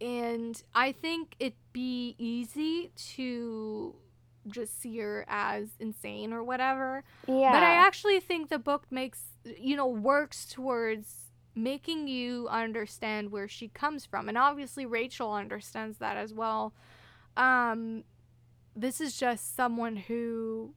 [0.00, 3.94] And I think it'd be easy to
[4.48, 7.04] just see her as insane or whatever.
[7.26, 7.52] Yeah.
[7.52, 13.48] But I actually think the book makes, you know, works towards making you understand where
[13.48, 14.28] she comes from.
[14.28, 16.72] And obviously Rachel understands that as well.
[17.36, 18.04] Um
[18.74, 20.74] this is just someone who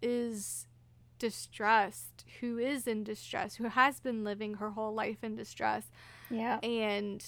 [0.00, 0.66] is
[1.18, 5.90] distressed, who is in distress, who has been living her whole life in distress
[6.30, 6.58] yeah.
[6.62, 7.24] and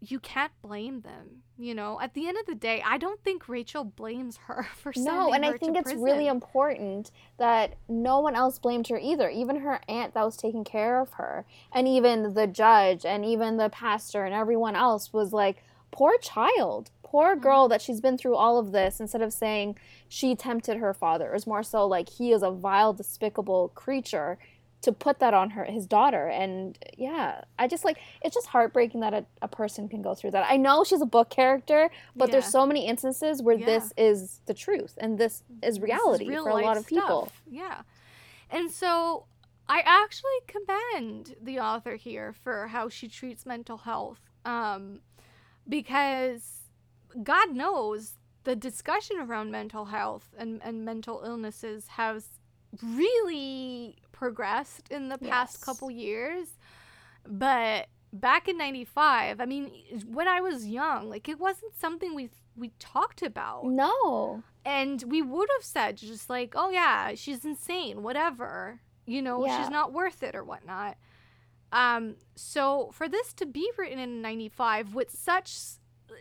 [0.00, 1.42] you can't blame them.
[1.58, 4.92] You know, at the end of the day, I don't think Rachel blames her for
[4.92, 8.98] sending No, and her I think it's really important that no one else blamed her
[8.98, 9.30] either.
[9.30, 13.56] Even her aunt that was taking care of her, and even the judge, and even
[13.56, 17.40] the pastor, and everyone else was like, poor child, poor Mm-hmm.
[17.40, 19.78] girl that she's been through all of this, instead of saying
[20.08, 21.30] she tempted her father.
[21.30, 24.38] It was more so like he is a vile, despicable creature
[24.82, 29.00] to put that on her his daughter and yeah i just like it's just heartbreaking
[29.00, 32.30] that a, a person can go through that i know she's a book character but
[32.30, 33.66] there's so many instances where Yeah.
[33.66, 37.32] this is the truth and this is This reality for a lot of people.
[37.50, 37.82] Yeah.
[38.50, 39.26] And so
[39.68, 44.20] I actually commend the author here for how she treats mental health.
[44.44, 45.00] Um,
[45.68, 46.68] because
[47.22, 48.14] God knows
[48.44, 52.28] the discussion around mental health and, and mental illnesses has
[52.82, 55.64] really progressed in the past Yes.
[55.64, 56.48] couple years.
[57.28, 59.70] But back in 95, I mean,
[60.06, 65.20] when I was young, like it wasn't something we we talked about no and we
[65.20, 69.58] would have said just like oh yeah she's insane whatever you know Yeah.
[69.60, 70.96] she's not worth it or whatnot
[71.70, 75.54] um so for this to be written in 95 with such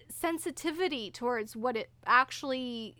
[0.10, 2.98] sensitivity towards what it actually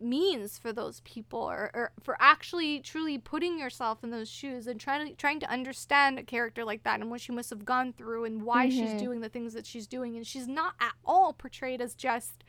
[0.00, 4.78] means for those people or, or for actually truly putting yourself in those shoes and
[4.78, 7.92] trying to trying to understand a character like that and what she must have gone
[7.92, 8.98] through and why she's Mhm.
[8.98, 12.44] doing the things that she's doing and she's not at all portrayed as just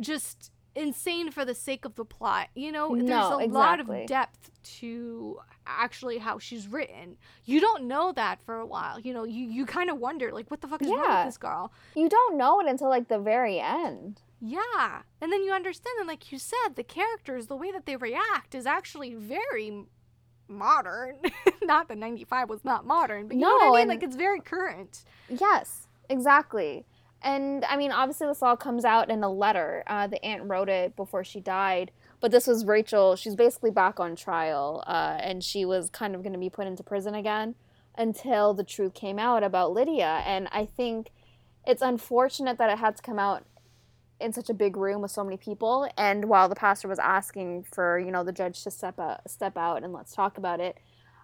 [0.00, 2.48] just insane for the sake of the plot.
[2.54, 4.50] You know, there's No, a lot of depth
[4.80, 7.18] to actually how she's written.
[7.44, 8.98] You don't know that for a while.
[8.98, 11.24] You know, you you kind of wonder like what the fuck is wrong Yeah.
[11.24, 11.72] with this girl?
[11.94, 15.02] you don't know it until like the very end Yeah.
[15.20, 18.54] And then you understand and like you said, the characters, the way that they react
[18.56, 19.84] is actually very
[20.48, 21.16] modern.
[21.62, 23.88] not that 95 was not modern, but you know No, what I mean?
[23.88, 25.04] Like it's very current.
[25.28, 26.84] yes exactly.
[27.24, 29.84] And I mean, obviously, this all comes out in a letter.
[29.86, 31.92] Uh, the aunt wrote it before she died.
[32.20, 33.14] But this was Rachel.
[33.14, 36.66] She's basically back on trial, uh, and she was kind of going to be put
[36.66, 37.54] into prison again
[37.96, 40.22] until the truth came out about Lydia.
[40.26, 41.10] And I think
[41.64, 43.44] it's unfortunate that it had to come out
[44.22, 45.88] in such a big room with so many people.
[45.96, 49.56] And while the pastor was asking for, you know, the judge to step out, step
[49.56, 50.78] out and let's talk about it,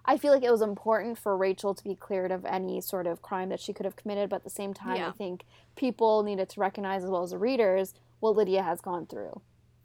[0.05, 3.21] I feel like it was important for Rachel to be cleared of any sort of
[3.21, 4.29] crime that she could have committed.
[4.29, 5.09] But at the same time, yeah.
[5.09, 5.45] I think
[5.75, 9.41] people needed to recognize, as well as the readers, what Lydia has gone through.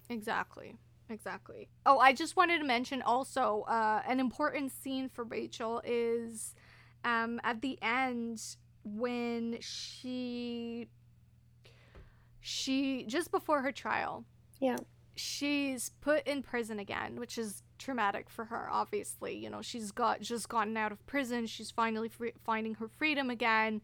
[0.09, 0.77] Exactly.
[1.11, 1.69] Exactly.
[1.85, 6.55] Oh, I just wanted to mention also uh, an important scene for Rachel is
[7.05, 8.41] um, at the end
[8.85, 10.89] when she
[12.47, 14.23] she just before her trial.
[14.61, 14.77] Yeah.
[15.17, 19.35] She's put in prison again, which is traumatic for her obviously.
[19.35, 21.47] You know, she's got just gotten out of prison.
[21.47, 23.81] She's finally free, finding her freedom again.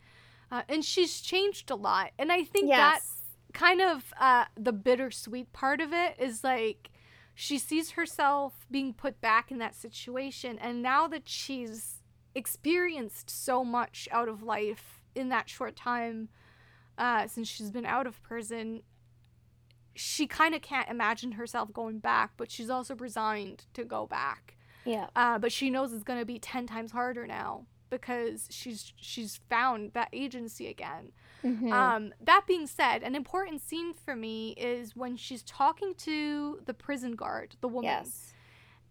[0.53, 2.11] Uh, and she's changed a lot.
[2.19, 2.79] And I think yes.
[2.79, 3.13] that's
[3.55, 6.91] kind of uh, the bittersweet part of it is like
[7.35, 10.59] she sees herself being put back in that situation.
[10.59, 12.03] And now that she's
[12.35, 16.29] experienced so much out of life in that short time
[17.01, 18.83] uh, since she's been out of prison,
[19.97, 24.57] she kind of can't imagine herself going back, but she's also resigned to go back.
[24.85, 25.07] Yeah.
[25.17, 29.41] Uh, but she knows it's going to be 10 times harder now because she's she's
[29.49, 31.11] found that agency again.
[31.43, 31.73] Mm-hmm.
[31.73, 36.75] Um, that being said, an important scene for me is when she's talking to the
[36.75, 37.91] prison guard, the woman.
[37.91, 38.35] Yes.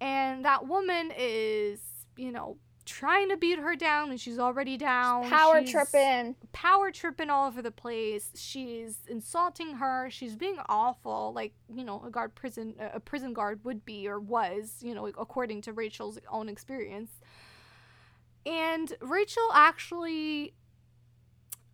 [0.02, 1.80] And that woman is,
[2.18, 2.58] you know,
[2.90, 5.30] trying to beat her down and she's already down.
[5.30, 6.36] Power she's tripping.
[6.52, 8.32] Power tripping all over the place.
[8.36, 10.10] She's insulting her.
[10.10, 14.20] She's being awful, like, you know, a guard prison a prison guard would be or
[14.20, 17.12] was, you know, according to Rachel's own experience.
[18.46, 20.54] And Rachel actually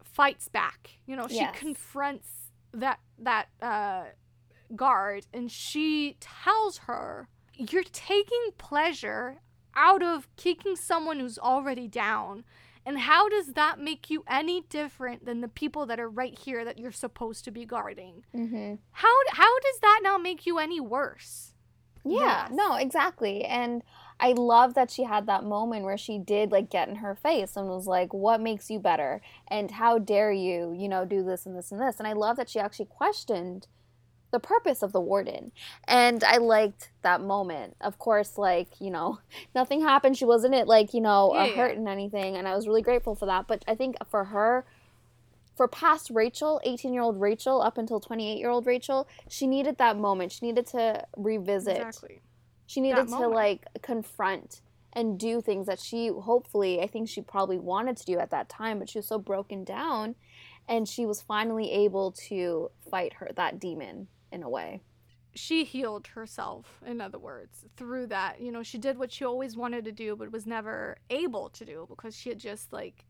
[0.04, 0.92] fights back.
[1.06, 1.56] You know, she yes.
[1.58, 2.30] confronts
[2.74, 4.04] that that uh,
[4.76, 9.40] guard and she tells her, "You're taking pleasure
[9.76, 12.44] out of kicking someone who's already down."
[12.86, 16.64] And how does that make you any different than the people that are right here
[16.64, 18.24] that you're supposed to be guarding?
[18.36, 18.76] Mm-hmm.
[18.92, 21.54] How how does that now make you any worse?
[22.04, 22.52] Yeah, yes.
[22.52, 23.44] no, exactly.
[23.44, 23.82] And
[24.20, 27.58] I love that she had that moment where she did like get in her face
[27.58, 31.48] and was like, "What makes you better?" and "How dare you, you know, do this
[31.48, 33.68] and this and this?" And I love that she actually questioned
[34.36, 35.54] the purpose of the warden.
[35.88, 37.78] And I liked that moment.
[37.80, 39.20] Of course, like, you know,
[39.56, 40.18] nothing happened.
[40.18, 42.36] She wasn't it like, you know, yeah, a hurt and anything.
[42.36, 43.48] And I was really grateful for that.
[43.48, 44.66] But I think for her,
[45.56, 49.78] for past Rachel, 18 year old Rachel, up until 28 year old Rachel, she needed
[49.78, 50.34] that moment.
[50.34, 52.22] She needed to revisit exactly.
[52.68, 54.62] She needed to like confront
[54.92, 58.50] and do things that she hopefully, I think she probably wanted to do at that
[58.50, 60.16] time, but she was so broken down
[60.68, 64.82] and she was finally able to fight her that demon in a way.
[65.34, 68.40] She healed herself, in other words, through that.
[68.40, 71.66] You know, she did what she always wanted to do, but was never able to
[71.66, 73.06] do because she had just like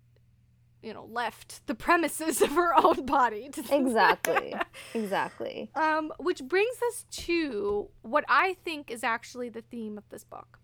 [0.85, 4.53] you know left the premises of her own body exactly
[4.93, 10.23] exactly um which brings us to what i think is actually the theme of this
[10.23, 10.59] book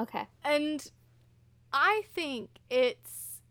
[0.00, 0.90] okay and
[1.72, 3.42] i think it's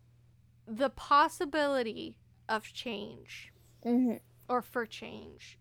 [0.66, 3.52] the possibility of change
[3.84, 4.16] mm-hmm.
[4.48, 5.58] or for change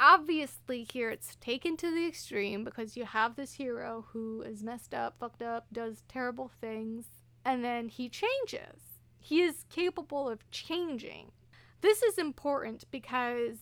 [0.00, 4.92] obviously here it's taken to the extreme because you have this hero who is messed
[4.92, 7.06] up fucked up does terrible things
[7.44, 11.32] and then he changes he is capable of changing.
[11.80, 13.56] This is important because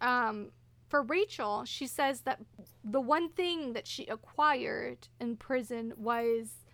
[0.00, 0.50] um,
[0.88, 2.40] for Rachel, she says that
[2.82, 6.64] the one thing that she acquired in prison was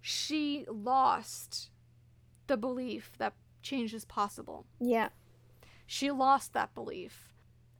[0.00, 1.68] she lost
[2.46, 4.64] the belief that change is possible.
[4.80, 5.10] Yeah.
[5.86, 7.29] She lost that belief.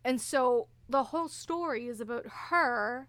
[0.04, 3.08] And so the whole story is about her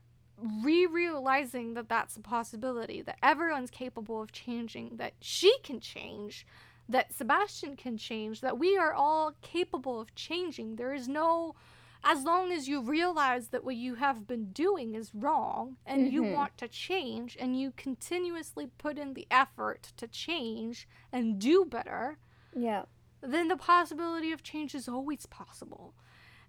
[0.64, 6.46] re realizing that that's a possibility, that everyone's capable of changing, that she can change,
[6.90, 10.76] that Sebastian can change, that we are all capable of changing.
[10.76, 11.56] There is no,
[12.04, 16.14] as long as you realize that what you have been doing is wrong and mm-hmm.
[16.14, 21.66] you want to change and you continuously put in the effort to change and do
[21.66, 22.18] better.
[22.56, 22.84] Yeah.
[23.22, 25.94] Then the possibility of change is always possible.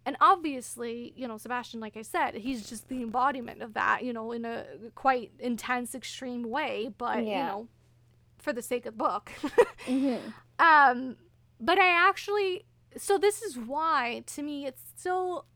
[0.05, 4.13] And obviously, you know, Sebastian, like I said, he's just the embodiment of that, you
[4.13, 4.65] know, in a
[4.95, 7.25] quite intense, extreme way, but, yeah.
[7.25, 7.69] you know,
[8.39, 9.31] for the sake of the book.
[9.87, 10.31] mm-hmm.
[10.59, 11.17] Um,
[11.61, 12.65] but I actually,
[12.97, 15.47] so this is why, to me, it's still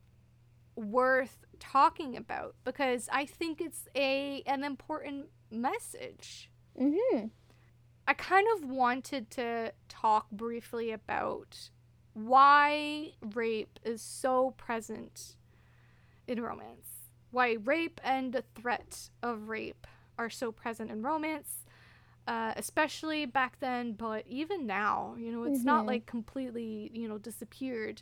[0.77, 6.51] worth talking about because I think it's a an important message.
[6.79, 7.27] Mm-hmm.
[8.07, 11.71] I kind of wanted to talk briefly about
[12.17, 15.37] why rape is so present
[16.27, 17.11] in romance.
[17.31, 19.87] Why rape and the threat of rape
[20.19, 21.67] are so present in romance,
[22.27, 25.89] uh, especially back then, but even now, you know, it's not Mhm.
[25.89, 28.01] like completely, you know, disappeared.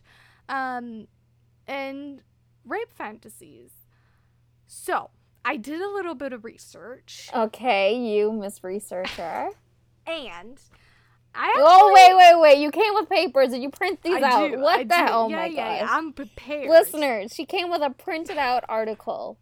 [0.49, 1.09] Um,
[1.66, 2.23] and
[2.65, 3.73] rape fantasies.
[4.69, 5.11] So,
[5.45, 9.51] I did a little bit of research Okay, you Miss Researcher.
[10.07, 10.61] and
[11.35, 12.59] I actually, oh wait, wait, wait!
[12.62, 14.51] You came with papers and you print these I out.
[14.51, 14.94] do, what I the do.
[14.94, 15.20] hell?
[15.24, 15.81] Oh my yeah, gosh!
[15.81, 16.69] yeah, I'm prepared.
[16.70, 19.39] Listeners, she came with a printed out article.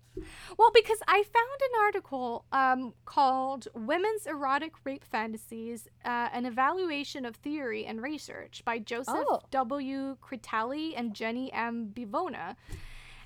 [0.58, 7.24] Well, because I found an article um, called Women's Erotic Rape Fantasies uh, An Evaluation
[7.24, 9.40] of Theory and Research by Joseph Oh.
[9.50, 10.16] W.
[10.22, 11.92] Critelli and Jenny M.
[11.94, 12.56] Bivona.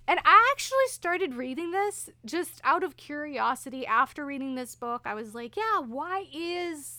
[0.07, 5.03] And I actually started reading this just out of curiosity after reading this book.
[5.05, 6.99] I was like, yeah, why is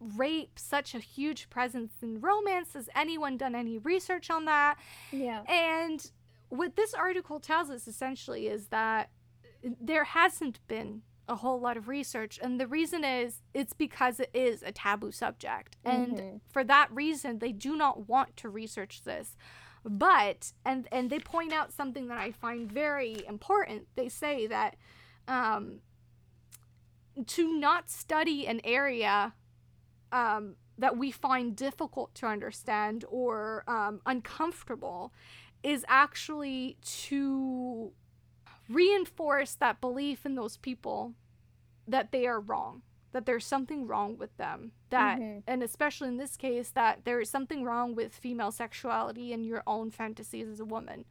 [0.00, 2.74] rape such a huge presence in romance?
[2.74, 4.76] Has anyone done any research on that?
[5.10, 5.42] Yeah.
[5.42, 6.10] And
[6.48, 9.10] what this article tells us essentially is that
[9.80, 12.38] there hasn't been a whole lot of research.
[12.40, 15.76] And the reason is it's because it is a taboo subject.
[15.84, 16.40] And Mhm.
[16.52, 19.36] for that reason, they do not want to research this.
[19.84, 23.88] But, and, and they point out something that I find very important.
[23.96, 24.76] They say that
[25.26, 25.80] um,
[27.26, 29.34] to not study an area
[30.12, 35.12] um, that we find difficult to understand or um, uncomfortable
[35.62, 37.92] is actually to
[38.68, 41.14] reinforce that belief in those people
[41.86, 45.42] that they are wrong that there's something wrong with them that Mhm.
[45.46, 49.62] and especially in this case that there is something wrong with female sexuality and your
[49.66, 51.04] own fantasies as a woman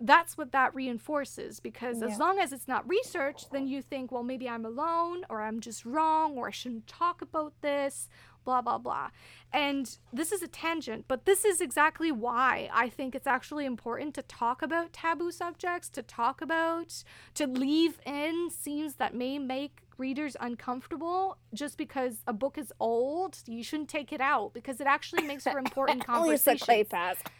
[0.00, 2.08] that's what that reinforces because Yeah.
[2.08, 5.60] as long as it's not research, then you think well maybe i'm alone or i'm
[5.60, 8.08] just wrong or i shouldn't talk about this
[8.44, 9.10] blah blah blah
[9.52, 14.14] and this is a tangent but this is exactly why i think it's actually important
[14.14, 17.02] to talk about taboo subjects to talk about
[17.34, 23.38] to leave in scenes that may make readers uncomfortable just because a book is old
[23.46, 26.88] you shouldn't take it out because it actually makes for important Lisa conversations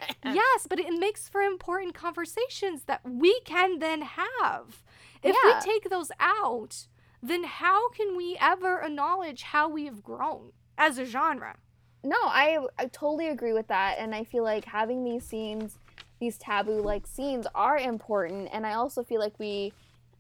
[0.24, 4.82] yes, but it makes for important conversations that we can then have.
[5.22, 5.60] If Yeah.
[5.64, 6.86] we take those out,
[7.22, 11.56] then how can we ever acknowledge how we have grown as a genre?
[12.04, 15.78] No, I I totally agree with that, and I feel like having these scenes,
[16.20, 18.48] these taboo like scenes, are important.
[18.52, 19.72] And I also feel like we,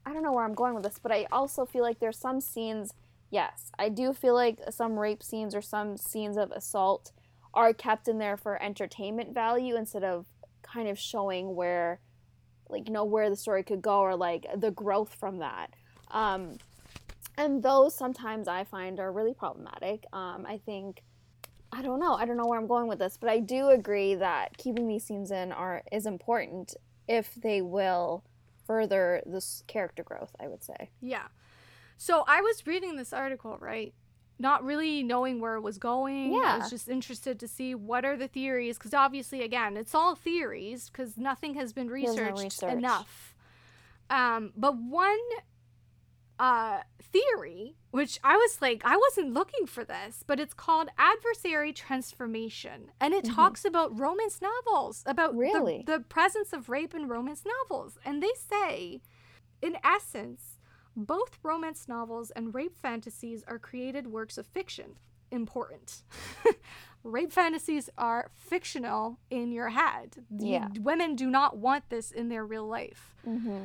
[0.04, 2.40] I don't know where I'm going with this, but I also feel like there's some
[2.40, 2.94] scenes.
[3.30, 7.12] Yes, I do feel like some rape scenes or some scenes of assault
[7.52, 10.26] are kept in there for entertainment value instead of
[10.62, 12.00] kind of showing where,
[12.68, 15.74] like, you know, where the story could go or like the growth from that.
[16.10, 16.58] Um,
[17.36, 20.04] and those sometimes I find are really problematic.
[20.12, 21.02] Um, I think
[21.70, 22.14] I don't know.
[22.14, 25.04] I don't know where I'm going with this, but I do agree that keeping these
[25.04, 26.74] scenes in are is important
[27.06, 28.24] if they will
[28.68, 30.30] further this character growth.
[30.38, 30.90] I would say.
[31.00, 31.26] Yeah.
[31.96, 33.92] So I was reading this article, right?
[34.38, 36.32] Not really knowing where it was going.
[36.32, 36.54] Yeah.
[36.54, 40.14] I was just interested to see what are the theories because obviously, again, it's all
[40.14, 42.72] theories because nothing has been There's no researched research.
[42.72, 43.34] enough.
[44.10, 45.18] Um, but one
[46.38, 51.72] uh, theory, which I was like, I wasn't looking for this, but it's called adversary
[51.72, 53.34] transformation, and it Mhm.
[53.34, 55.82] talks about romance novels, about the- Really?
[55.86, 59.00] the presence of rape in romance novels, and they say,
[59.62, 60.58] in essence,
[60.94, 64.98] both romance novels and rape fantasies are created works of fiction.
[65.30, 66.02] Important.
[67.04, 70.24] rape fantasies are fictional in your head.
[70.30, 70.68] Yeah.
[70.80, 73.14] women do not want this in their real life.
[73.26, 73.64] Mm-hmm.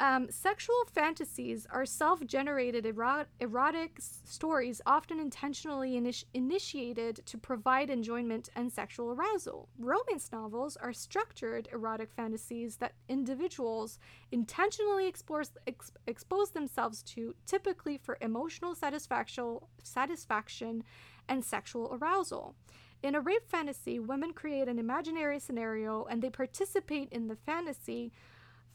[0.00, 7.36] Um, sexual fantasies are self generated erot- erotic s- stories, often intentionally initi- initiated to
[7.36, 9.68] provide enjoyment and sexual arousal.
[9.78, 13.98] Romance novels are structured erotic fantasies that individuals
[14.32, 20.82] intentionally ex- expose themselves to, typically for emotional satisfaction
[21.28, 22.54] and sexual arousal.
[23.02, 28.12] In a rape fantasy, women create an imaginary scenario and they participate in the fantasy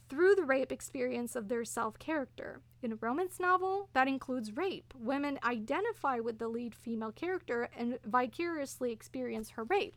[0.09, 2.61] through the rape experience of their self character.
[2.81, 4.93] In a romance novel, that includes rape.
[4.97, 9.95] Women identify with the lead female character and vicariously experience her rape.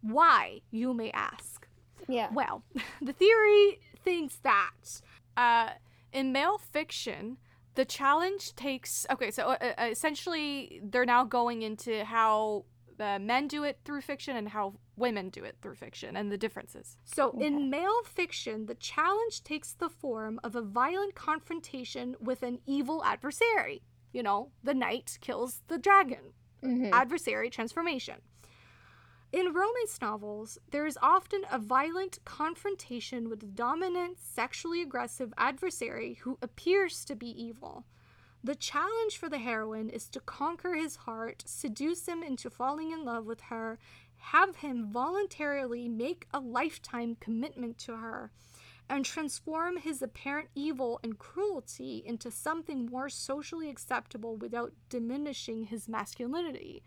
[0.00, 1.66] Why, you may ask?
[2.06, 2.28] Yeah.
[2.32, 2.62] Well,
[3.02, 5.00] the theory thinks that
[5.36, 5.70] uh,
[6.12, 7.38] in male fiction,
[7.74, 9.06] the challenge takes.
[9.10, 12.64] Okay, so uh, uh, essentially, they're now going into how
[12.98, 16.38] uh, men do it through fiction and how women do it through fiction and the
[16.38, 16.96] differences.
[17.04, 17.46] So, Okay.
[17.46, 23.02] in male fiction, the challenge takes the form of a violent confrontation with an evil
[23.04, 23.82] adversary.
[24.10, 26.32] you know, the knight kills the dragon.
[26.62, 26.90] Mhm.
[26.92, 28.22] Adversary transformation.
[29.30, 36.14] In romance novels, there is often a violent confrontation with a dominant, sexually aggressive adversary
[36.14, 37.84] who appears to be evil.
[38.42, 43.04] The challenge for the heroine is to conquer his heart, seduce him into falling in
[43.04, 43.78] love with her,
[44.18, 48.30] have him voluntarily make a lifetime commitment to her,
[48.90, 55.88] and transform his apparent evil and cruelty into something more socially acceptable without diminishing his
[55.88, 56.82] masculinity.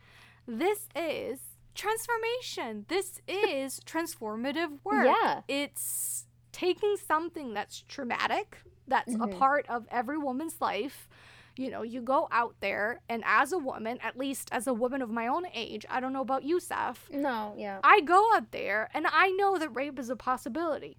[0.48, 1.40] This is
[1.76, 2.86] transformation.
[2.88, 5.06] This is transformative work.
[5.06, 5.42] Yeah.
[5.48, 9.38] It's taking something that's traumatic, that's a Mhm.
[9.38, 11.08] part of every woman's life.
[11.58, 15.02] You know, you go out there, and as a woman, at least as a woman
[15.02, 17.80] of my own age, I don't know about you, Seth, No, yeah.
[17.84, 20.98] I go out there and I know that rape is a possibility.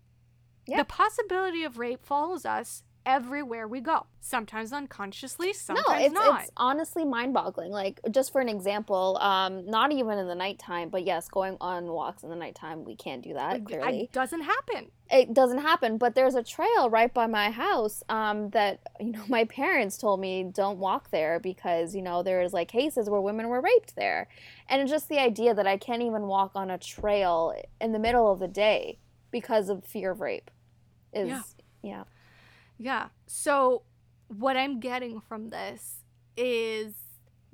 [0.67, 0.77] Yeah.
[0.79, 4.07] The possibility of rape follows us everywhere we go.
[4.21, 6.43] Sometimes unconsciously, sometimes no, it's not.
[6.43, 7.71] it's honestly mind-boggling.
[7.73, 11.87] Like just for an example, um, not even in the nighttime, but yes, going on
[11.87, 13.53] walks in the nighttime, we can't do that.
[13.55, 14.91] Like, Clearly, It doesn't happen.
[15.11, 15.99] it doesn't happen.
[15.99, 20.21] But there's a trail right by my house um, that you know my parents told
[20.21, 24.29] me don't walk there because you know there's like cases where women were raped there,
[24.69, 28.31] and just the idea that I can't even walk on a trail in the middle
[28.31, 28.99] of the day
[29.33, 30.51] because of fear of rape
[31.13, 31.43] is Yeah.
[31.83, 32.05] yeah.
[32.83, 33.09] Yeah.
[33.27, 33.83] So,
[34.29, 36.05] what I'm getting from this
[36.37, 36.95] is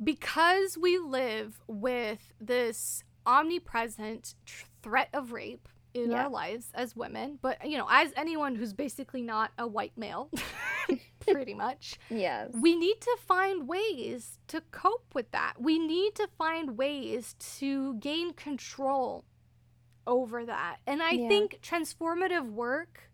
[0.03, 6.25] because we live with this omnipresent tr- threat of rape in Yeah.
[6.25, 10.31] our lives as women, but you know, as anyone who's basically not a white male,
[11.21, 12.51] pretty much, Yes.
[12.55, 15.55] we need to find ways to cope with that.
[15.59, 19.25] We need to find ways to gain control
[20.07, 20.77] over that.
[20.87, 21.29] And I Yeah.
[21.29, 23.08] think transformative work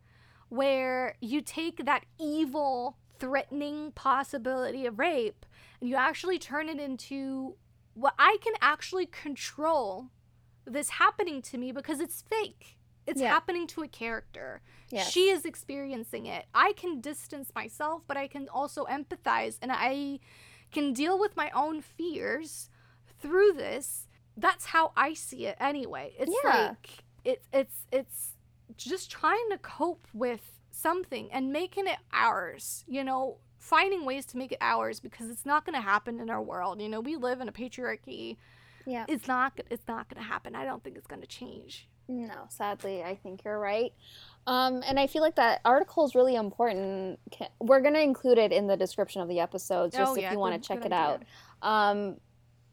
[0.54, 5.44] where you take that evil, threatening possibility of rape
[5.80, 7.56] and you actually turn it into
[7.94, 10.10] what I can actually control
[10.64, 12.78] this happening to me because it's fake.
[13.06, 13.28] It's Yeah.
[13.28, 14.62] happening to a character.
[14.90, 15.10] Yes.
[15.10, 16.46] She is experiencing it.
[16.54, 20.20] I can distance myself, but I can also empathize and I
[20.72, 22.70] can deal with my own fears
[23.20, 24.08] through this.
[24.36, 26.14] That's how I see it anyway.
[26.18, 26.68] It's Yeah.
[26.70, 28.33] like it's it's it's
[28.76, 34.36] just trying to cope with something and making it ours, you know, finding ways to
[34.36, 36.80] make it ours because it's not going to happen in our world.
[36.82, 38.36] You know, we live in a patriarchy.
[38.86, 39.06] Yeah.
[39.08, 40.54] It's not it's not going to happen.
[40.54, 41.88] I don't think it's going to change.
[42.06, 43.92] No, sadly, I think you're right.
[44.46, 47.18] Um, and I feel like that article is really important.
[47.60, 50.32] We're going to include it in the description of the episodes just Oh, if yeah,
[50.32, 51.22] you want to check it out.
[51.22, 51.26] idea.
[51.62, 52.16] Um,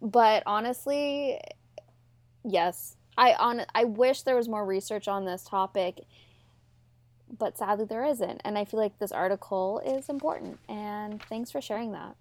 [0.02, 1.40] but honestly,
[2.44, 2.98] yes.
[3.18, 6.06] I on I wish there was more research on this topic,
[7.38, 8.42] but sadly there isn't.
[8.44, 10.60] And I feel like this article is important.
[10.68, 12.16] And thanks for sharing that.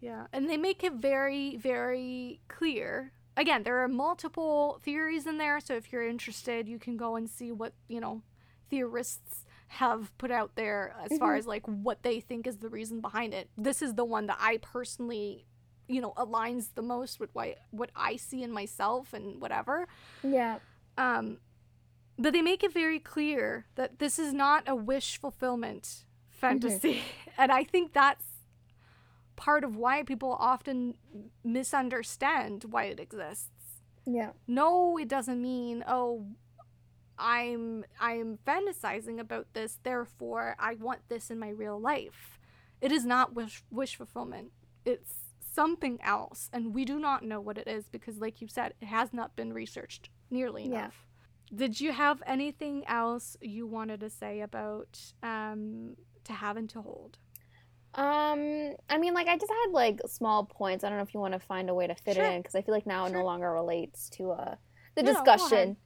[0.00, 3.12] Yeah, and they make it very, very clear.
[3.36, 7.28] Again, there are multiple theories in there, so if you're interested, you can go and
[7.28, 8.22] see what, you know,
[8.70, 11.38] theorists have put out there as far Mhm.
[11.38, 13.50] as like what they think is the reason behind it.
[13.56, 15.46] This is the one that I personally,
[15.88, 19.86] you know, aligns the most with what what I see in myself and whatever.
[20.22, 20.58] Yeah.
[20.98, 21.38] Um,
[22.18, 27.02] but they make it very clear that this is not a wish fulfillment fantasy.
[27.38, 28.24] And I think that's
[29.36, 30.94] part of why people often
[31.44, 33.50] misunderstand why it exists.
[34.06, 34.30] Yeah.
[34.46, 36.24] No, it doesn't mean, oh,
[37.18, 42.38] I'm I'm fantasizing about this, therefore I want this in my real life.
[42.80, 44.52] It is not wish wish fulfillment.
[44.84, 45.12] It's
[45.56, 48.86] something else, and we do not know what it is because like you said, it
[48.98, 50.90] has not been researched nearly Yeah.
[50.90, 50.98] enough.
[51.62, 54.92] Did you have anything else you wanted to say about
[55.22, 55.96] um
[56.28, 57.18] to have and to hold?
[57.94, 60.84] Um, I mean, like I just had like small points.
[60.84, 62.26] I don't know if you want to find a way to fit Sure.
[62.26, 64.54] it in because I feel like now it no longer relates to uh
[64.96, 65.76] the no, discussion.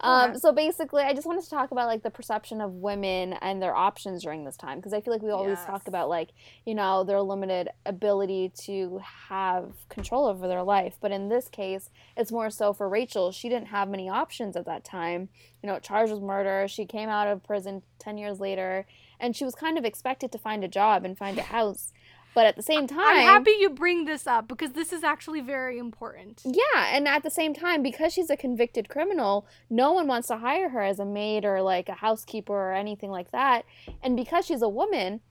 [0.00, 0.40] Um, ahead.
[0.40, 3.74] so basically, I just wanted to talk about like the perception of women and their
[3.74, 5.66] options during this time because I feel like we always Yes.
[5.66, 6.30] talk about like
[6.64, 11.90] you know their limited ability to have control over their life, but in this case,
[12.16, 13.32] it's more so for Rachel.
[13.32, 15.28] She didn't have many options at that time.
[15.62, 16.66] You know, charged with murder.
[16.68, 18.86] She came out of prison ten years later,
[19.20, 21.92] and she was kind of expected to find a job and find a house.
[22.36, 25.40] But at the same time, I'm happy you bring this up because this is actually
[25.40, 26.42] very important.
[26.44, 30.36] yeah, and at the same time, because she's a convicted criminal, no one wants to
[30.36, 33.64] hire her as a maid or like a housekeeper or anything like that.
[34.02, 35.22] And because she's a woman,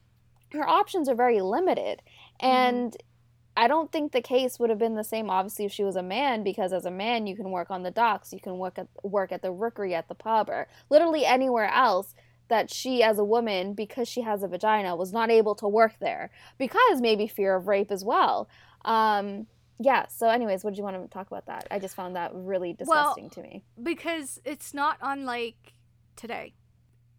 [0.52, 2.02] her options are very limited.
[2.42, 2.48] Mm-hmm.
[2.48, 2.98] And
[3.56, 6.02] I don't think the case would have been the same obviously if she was a
[6.02, 8.88] man because as a man you can work on the docks, you can work at
[9.04, 12.16] work at the rookery at the pub or literally anywhere else
[12.48, 15.94] that she as a woman because she has a vagina was not able to work
[16.00, 18.48] there because maybe fear of rape as well.
[18.84, 19.48] Um
[19.80, 21.68] yeah so anyways what did you want to talk about that?
[21.72, 23.64] I just found that really disgusting well, to me.
[23.82, 25.74] because it's not unlike
[26.16, 26.54] today.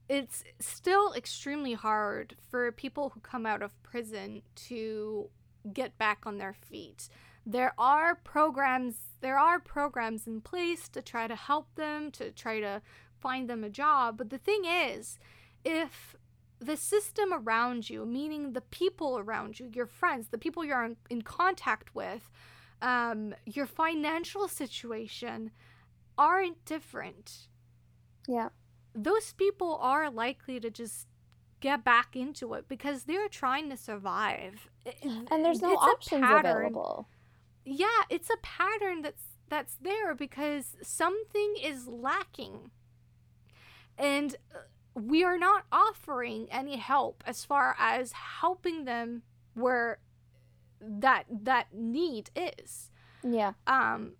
[0.08, 5.28] It's still extremely hard for people who come out of prison to
[5.72, 7.08] get back on their feet.
[7.44, 12.60] There are programs there are programs in place to try to help them to try
[12.60, 12.82] to
[13.26, 14.18] find them a job.
[14.18, 15.18] But the thing is,
[15.64, 16.14] if
[16.60, 20.96] the system around you, meaning the people around you, your friends, the people you're in,
[21.10, 22.30] in contact with,
[22.80, 25.50] um, your financial situation
[26.16, 27.48] aren't different.
[28.28, 28.50] Yeah.
[28.94, 31.08] Those people are likely to just
[31.60, 34.68] get back into it because they're trying to survive.
[35.02, 37.08] And there's no it's options available.
[37.64, 42.70] Yeah, it's a pattern that's that's there because something is lacking
[43.98, 44.58] and uh,
[44.94, 49.22] we are not offering any help as far as helping them
[49.54, 49.98] where
[50.80, 52.90] that that need is.
[53.22, 53.52] Yeah.
[53.66, 54.12] Um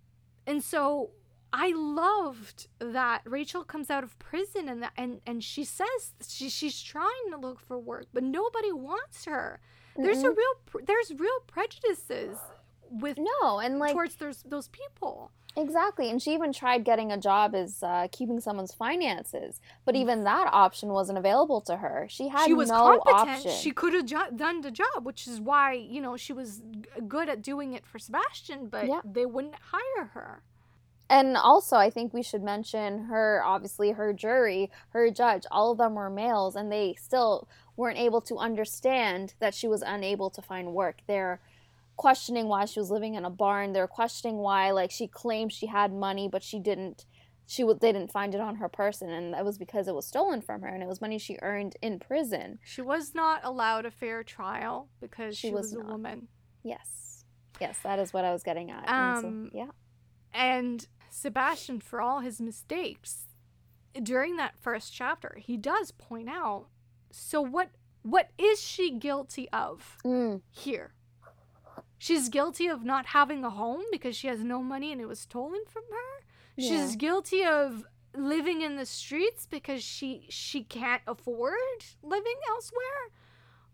[0.47, 1.11] and so
[1.53, 6.49] i loved that rachel comes out of prison and that and and she says she,
[6.49, 9.61] she's trying to look for work but nobody wants her.
[9.97, 12.37] Mm there's a real there's real prejudices
[12.91, 16.11] with no and like towards those those people Exactly.
[16.11, 19.99] And she even tried getting a job as uh, keeping someone's finances, but mm.
[19.99, 22.07] even that option wasn't available to her.
[22.11, 23.39] She had she was no competent.
[23.39, 23.53] Option.
[23.53, 26.63] She could have jo- done the job, which is why, you know, she was
[27.09, 29.01] good at doing it for Sebastian, but yeah.
[29.05, 30.43] they wouldn't hire her.
[31.09, 35.79] And also, I think we should mention her, obviously, her jury, her judge, all of
[35.79, 40.43] them were males, and they still weren't able to understand that she was unable to
[40.43, 40.99] find work.
[41.07, 41.41] They're
[41.97, 43.73] questioning why she was living in a barn.
[43.73, 47.07] They're questioning why like she claimed she had money but she didn't
[47.47, 50.07] she would they didn't find it on her person and that was because it was
[50.07, 52.59] stolen from her and it was money she earned in prison.
[52.65, 56.29] She was not allowed a fair trial because she, she was, was, a woman.
[56.63, 57.25] Yes.
[57.61, 58.89] Yes, that is what I was getting at.
[58.89, 59.71] Um, and so, yeah.
[60.35, 63.27] And Sebastian for all his mistakes
[64.03, 66.67] during that first chapter, he does point out
[67.11, 67.71] so what
[68.03, 70.41] what is she guilty of mm.
[70.51, 70.93] here?
[71.99, 75.21] She's guilty of not having a home because she has no money and it was
[75.21, 76.25] stolen from her.
[76.57, 76.69] Yeah.
[76.69, 83.11] She's guilty of living in the streets because she she can't afford living elsewhere.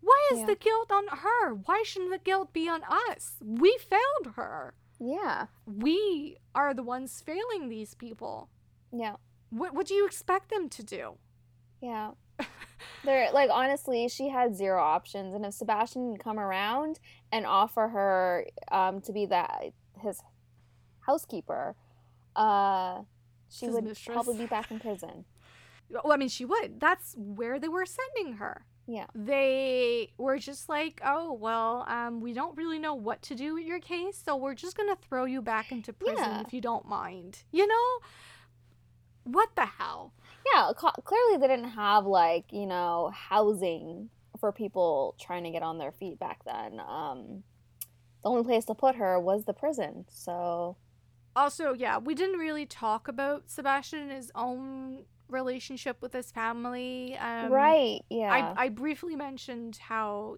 [0.01, 0.45] Why is yeah.
[0.47, 1.53] the guilt on her?
[1.53, 3.35] Why shouldn't the guilt be on us?
[3.41, 4.73] We failed her.
[4.99, 5.47] Yeah.
[5.65, 8.49] We are the ones failing these people.
[8.91, 9.15] Yeah.
[9.49, 11.17] What what do you expect them to do?
[11.81, 12.11] Yeah.
[13.03, 16.99] There, like honestly, she had zero options, and if Sebastian come around
[17.31, 20.21] and offer her um, to be that his
[21.01, 21.75] housekeeper,
[22.35, 23.01] uh,
[23.49, 24.13] she his would mistress.
[24.13, 25.25] probably be back in prison.
[25.89, 26.79] Well, I mean, she would.
[26.79, 28.65] That's where they were sending her.
[28.87, 29.05] Yeah.
[29.15, 33.65] They were just like, oh, well, um, we don't really know what to do with
[33.65, 36.41] your case, so we're just going to throw you back into prison yeah.
[36.41, 37.43] if you don't mind.
[37.51, 37.99] You know?
[39.23, 40.13] What the hell?
[40.53, 44.09] Yeah, clearly they didn't have like you know housing
[44.39, 46.79] for people trying to get on their feet back then.
[46.79, 47.43] Um,
[48.23, 50.05] the only place to put her was the prison.
[50.09, 50.77] So,
[51.35, 57.17] also, yeah, we didn't really talk about Sebastian and his own relationship with his family.
[57.17, 58.01] Um, right.
[58.09, 58.53] Yeah.
[58.57, 60.37] I I briefly mentioned how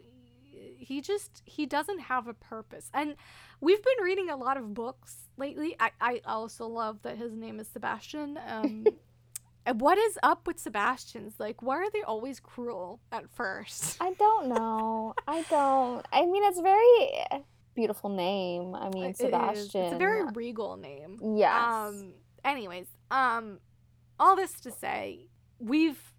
[0.77, 3.15] he just he doesn't have a purpose and
[3.61, 7.59] we've been reading a lot of books lately i, I also love that his name
[7.59, 8.85] is sebastian um,
[9.73, 11.35] what is up with Sebastian's?
[11.39, 13.97] Like, why are they always cruel at first?
[13.99, 15.13] I don't know.
[15.27, 16.05] I don't.
[16.11, 17.43] I mean, it's very
[17.75, 18.75] beautiful name.
[18.75, 19.61] I mean, it Sebastian.
[19.61, 19.75] Is.
[19.75, 21.19] It's a very regal name.
[21.35, 21.53] Yes.
[21.55, 22.13] Um.
[22.43, 23.59] Anyways, um,
[24.19, 25.27] all this to say,
[25.59, 26.13] we've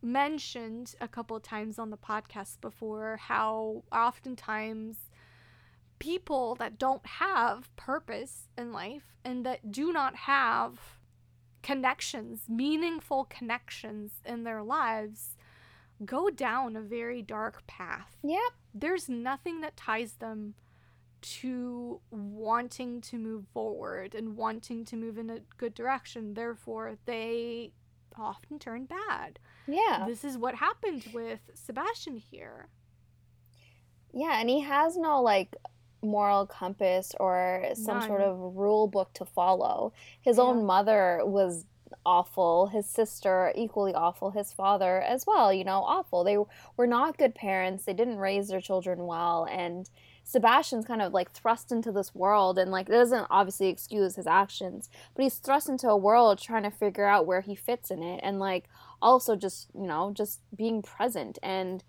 [0.00, 4.96] mentioned a couple of times on the podcast before how oftentimes
[5.98, 10.93] people that don't have purpose in life and that do not have
[11.64, 15.36] connections, meaningful connections in their lives,
[16.04, 18.18] go down a very dark path.
[18.22, 18.52] Yep.
[18.74, 20.54] There's nothing that ties them
[21.22, 26.34] to wanting to move forward and wanting to move in a good direction.
[26.34, 27.72] Therefore, they
[28.14, 29.38] often turn bad.
[29.66, 30.04] Yeah.
[30.06, 32.68] This is what happened with Sebastian here.
[34.12, 35.56] Yeah, and he has no like
[36.04, 38.08] moral compass or some None.
[38.08, 39.92] sort of rule book to follow.
[40.20, 40.44] His yeah.
[40.44, 41.66] own mother was
[42.04, 46.24] awful, his sister equally awful, his father as well, you know, awful.
[46.24, 46.38] They
[46.76, 47.84] were not good parents.
[47.84, 49.88] They didn't raise their children well and
[50.24, 54.26] Sebastian's kind of like thrust into this world and like it doesn't obviously excuse his
[54.26, 58.02] actions, but he's thrust into a world trying to figure out where he fits in
[58.02, 58.64] it and like
[59.02, 61.84] also just, you know, just being present and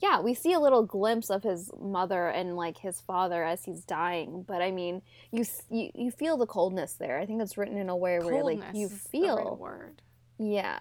[0.00, 3.84] yeah, we see a little glimpse of his mother and like his father as he's
[3.84, 5.02] dying, but I mean,
[5.32, 7.18] you you, you feel the coldness there.
[7.18, 10.02] I think it's written in a way where like you feel word.
[10.38, 10.80] Yeah.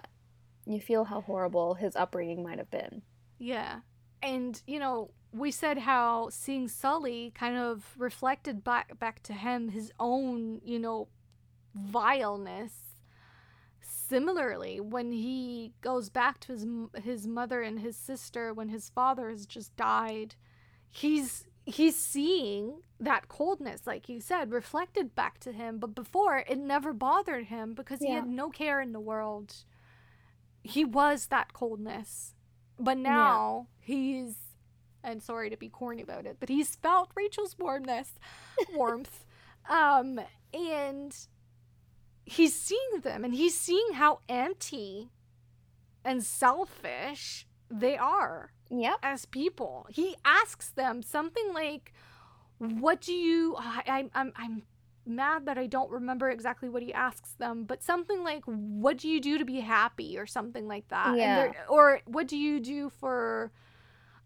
[0.66, 3.04] You feel how horrible his upbringing might have been.
[3.38, 3.82] Yeah.
[4.22, 9.70] And you know, we said how seeing Sully kind of reflected back back to him
[9.70, 11.08] his own, you know,
[11.74, 12.85] vileness.
[14.08, 16.66] Similarly, when he goes back to his
[17.04, 20.36] his mother and his sister when his father has just died,
[20.90, 26.60] he's he's seeing that coldness like you said reflected back to him but before it
[26.60, 28.08] never bothered him because yeah.
[28.08, 29.52] he had no care in the world
[30.64, 32.36] he was that coldness
[32.78, 33.96] but now yeah.
[33.96, 34.36] he's
[35.06, 38.14] and sorry to be corny about it, but he's felt Rachel's warmness,
[38.74, 39.24] warmth.
[39.70, 40.20] um,
[40.54, 41.16] and
[42.36, 45.10] he's seeing them and he's seeing how empty
[46.04, 48.98] and selfish they are yep.
[49.02, 49.88] as people.
[49.90, 51.94] He asks them something like,
[52.60, 54.64] What do you I, I I'm I'm
[55.08, 59.08] mad that I don't remember exactly what he asks them, but something like, "What do
[59.08, 61.16] you do to be happy?" or something like that.
[61.16, 61.52] Yeah.
[61.70, 63.52] or what do you do for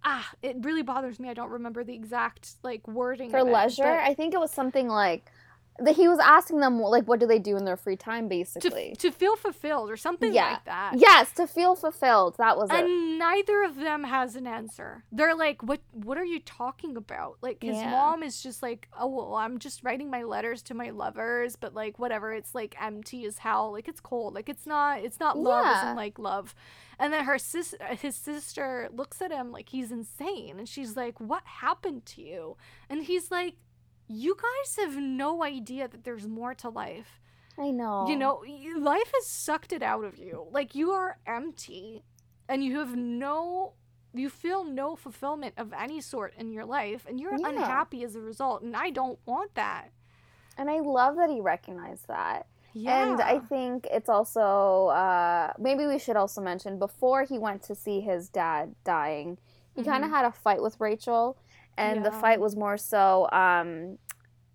[0.03, 1.29] ah, it really bothers me.
[1.29, 3.83] I don't remember the exact like wording for leisure.
[3.83, 5.31] It, I think it was something like
[5.81, 8.95] that he was asking them like what do they do in their free time basically
[8.97, 10.51] to, to feel fulfilled or something yeah.
[10.51, 12.79] like that yes to feel fulfilled that was it.
[12.79, 13.17] and it.
[13.17, 17.61] neither of them has an answer they're like what what are you talking about like
[17.61, 17.91] his yeah.
[17.91, 21.73] mom is just like oh well i'm just writing my letters to my lovers but
[21.73, 25.37] like whatever it's like empty as hell like it's cold like it's not it's not
[25.37, 25.83] love yeah.
[25.83, 26.53] isn't like love
[26.99, 31.19] and then her sis his sister looks at him like he's insane and she's like
[31.19, 32.57] what happened to you
[32.89, 33.55] and he's like
[34.09, 37.21] you guys have no idea that there's more to life.
[37.57, 38.07] I know.
[38.07, 38.43] You know,
[38.77, 40.47] life has sucked it out of you.
[40.51, 42.03] Like you are empty
[42.47, 43.73] and you have no
[44.11, 47.49] you feel no fulfillment of any sort in your life and you're yeah.
[47.49, 49.91] unhappy as a result and I don't want that.
[50.57, 52.47] And I love that he recognized that.
[52.73, 53.03] Yeah.
[53.03, 57.75] And I think it's also uh, maybe we should also mention before he went to
[57.75, 59.37] see his dad dying,
[59.75, 59.91] he mm-hmm.
[59.91, 61.37] kind of had a fight with Rachel
[61.79, 63.97] and the fight was more so um,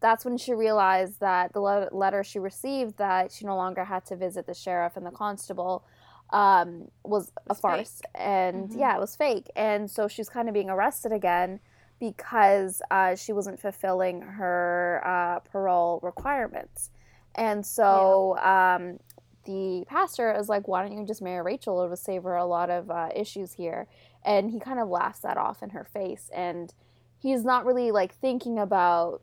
[0.04, 4.04] that's when she realized that the le- letter she received that she no longer had
[4.04, 5.84] to visit the sheriff and the constable
[6.30, 8.10] um, was a farce fake.
[8.14, 8.78] and mm-hmm.
[8.78, 9.46] yeah it was fake.
[9.56, 11.60] And so she's kind of being arrested again
[12.00, 16.90] because uh, she wasn't fulfilling her uh, parole requirements.
[17.34, 18.76] And so yeah.
[18.76, 18.98] um,
[19.46, 21.82] the pastor is like why don't you just marry rachel?
[21.82, 23.86] It would save her a lot of uh, issues here.
[24.22, 26.30] And he kind of laughs that off in her face.
[26.34, 26.74] And
[27.24, 29.22] he's not really like thinking about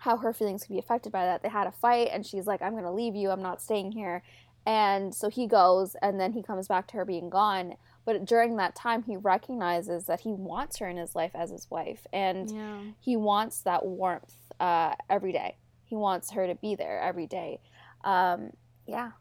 [0.00, 1.40] how her feelings could be affected by that.
[1.40, 3.30] They had a fight and she's like, I'm going to leave you.
[3.30, 4.24] I'm not staying here.
[4.66, 7.76] And so he goes and then he comes back to her being gone.
[8.04, 11.70] But during that time, he recognizes that he wants her in his life as his
[11.70, 12.08] wife.
[12.12, 12.80] And yeah.
[12.98, 15.58] he wants that warmth uh, every day.
[15.84, 17.60] He wants her to be there every day.
[18.02, 18.50] Um,
[18.84, 19.12] yeah.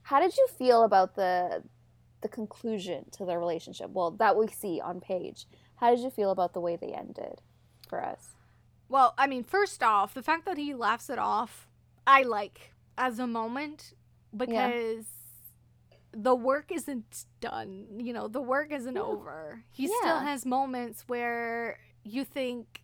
[0.00, 1.62] How did you feel about the
[2.22, 3.90] the conclusion to their relationship?
[3.90, 5.44] Well, that we see on page.
[5.84, 7.42] How did you feel about the way they ended
[7.90, 8.36] for us?
[8.88, 11.68] Well, I mean, first off, the fact that he laughs it off,
[12.06, 13.92] I like as a moment
[14.34, 15.04] because
[15.92, 15.98] yeah.
[16.12, 17.84] the work isn't done.
[17.98, 19.02] You know, the work isn't yeah.
[19.02, 19.62] over.
[19.72, 19.90] He yeah.
[20.00, 22.80] still has moments where you think,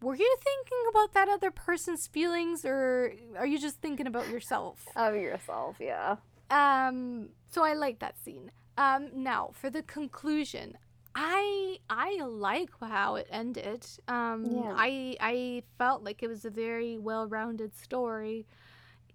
[0.00, 4.86] were you thinking about that other person's feelings or are you just thinking about yourself?
[4.94, 6.18] Of yourself, yeah.
[6.48, 8.52] Um, so I like that scene.
[8.78, 10.76] Um, now for the conclusion,
[11.14, 13.86] I I like how it ended.
[14.08, 14.74] Um, yeah.
[14.76, 18.46] I I felt like it was a very well-rounded story,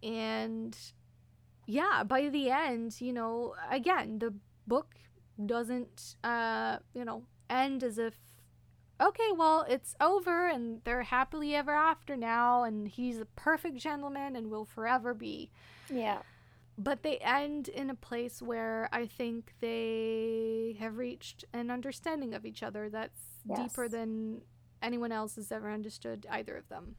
[0.03, 0.77] and
[1.65, 4.34] yeah, by the end, you know, again, the
[4.67, 4.95] book
[5.45, 8.15] doesn't uh you know end as if
[9.01, 14.35] okay, well, it's over and they're happily ever after now, and he's a perfect gentleman
[14.35, 15.49] and will forever be.
[15.89, 16.19] Yeah
[16.77, 22.45] but they end in a place where I think they have reached an understanding of
[22.45, 23.60] each other that's yes.
[23.60, 24.41] deeper than
[24.81, 26.95] anyone else has ever understood either of them.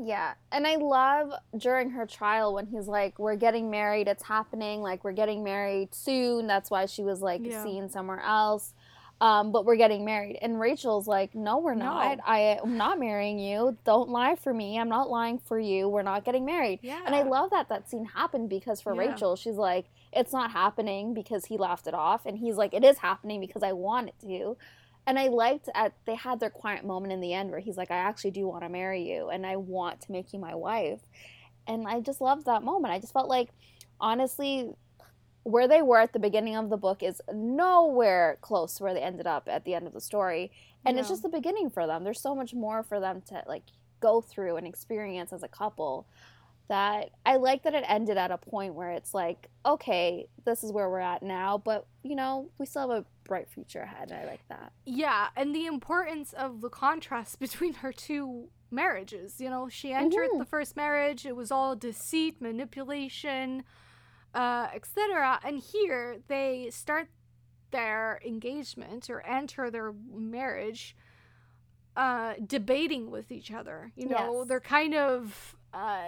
[0.00, 0.34] Yeah.
[0.52, 5.02] And I love during her trial when he's like, We're getting married, it's happening, like
[5.02, 6.46] we're getting married soon.
[6.46, 7.62] That's why she was like yeah.
[7.64, 8.74] seen somewhere else
[9.20, 10.38] um, but we're getting married.
[10.40, 12.18] And Rachel's like, no, we're not.
[12.18, 12.24] No.
[12.24, 13.76] I, am not marrying you.
[13.84, 14.78] Don't lie for me.
[14.78, 15.88] I'm not lying for you.
[15.88, 16.78] We're not getting married.
[16.82, 17.00] Yeah.
[17.04, 19.10] And I love that that scene happened because for yeah.
[19.10, 22.26] Rachel, she's like, it's not happening because he laughed it off.
[22.26, 24.56] And he's like, it is happening because I want it to.
[25.04, 27.90] And I liked at they had their quiet moment in the end where he's like,
[27.90, 31.00] I actually do want to marry you and I want to make you my wife.
[31.66, 32.92] And I just loved that moment.
[32.92, 33.48] I just felt like
[34.00, 34.70] honestly
[35.48, 39.00] where they were at the beginning of the book is nowhere close to where they
[39.00, 40.52] ended up at the end of the story.
[40.84, 42.04] And it's just the beginning for them.
[42.04, 43.64] There's so much more for them to like
[44.00, 46.06] go through and experience as a couple
[46.68, 50.70] that I like that it ended at a point where it's like, okay, this is
[50.70, 54.12] where we're at now, but you know, we still have a bright future ahead.
[54.12, 54.72] I like that.
[54.84, 59.40] Yeah, and the importance of the contrast between her two marriages.
[59.40, 60.38] You know, she entered mm-hmm.
[60.38, 63.64] the first marriage, it was all deceit, manipulation,
[64.34, 65.40] uh, etc.
[65.44, 67.08] And here they start
[67.70, 70.96] their engagement or enter their marriage
[71.96, 73.92] uh, debating with each other.
[73.96, 74.48] You know, yes.
[74.48, 76.06] they're kind of uh,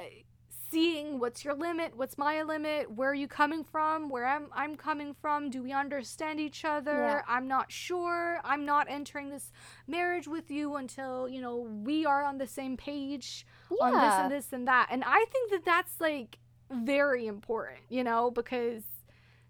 [0.70, 4.76] seeing what's your limit, what's my limit, where are you coming from, where I'm I'm
[4.76, 6.92] coming from, do we understand each other?
[6.92, 7.22] Yeah.
[7.26, 8.40] I'm not sure.
[8.44, 9.50] I'm not entering this
[9.86, 13.86] marriage with you until, you know, we are on the same page yeah.
[13.86, 14.88] on this and this and that.
[14.90, 16.38] And I think that that's like
[16.70, 18.82] very important, you know, because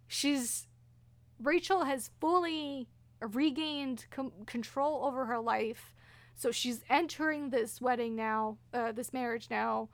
[0.06, 0.66] she's
[1.42, 2.88] Rachel has fully
[3.20, 5.94] regained com- control over her life.
[6.34, 9.88] So she's entering this wedding now, uh, this marriage now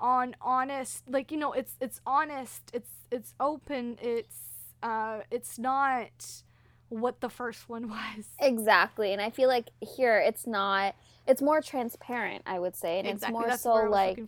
[0.00, 4.38] on honest like you know it's it's honest it's it's open it's
[4.82, 6.42] uh it's not
[6.88, 10.94] what the first one was exactly and i feel like here it's not
[11.26, 13.28] it's more transparent i would say and exactly.
[13.28, 14.22] it's more That's so like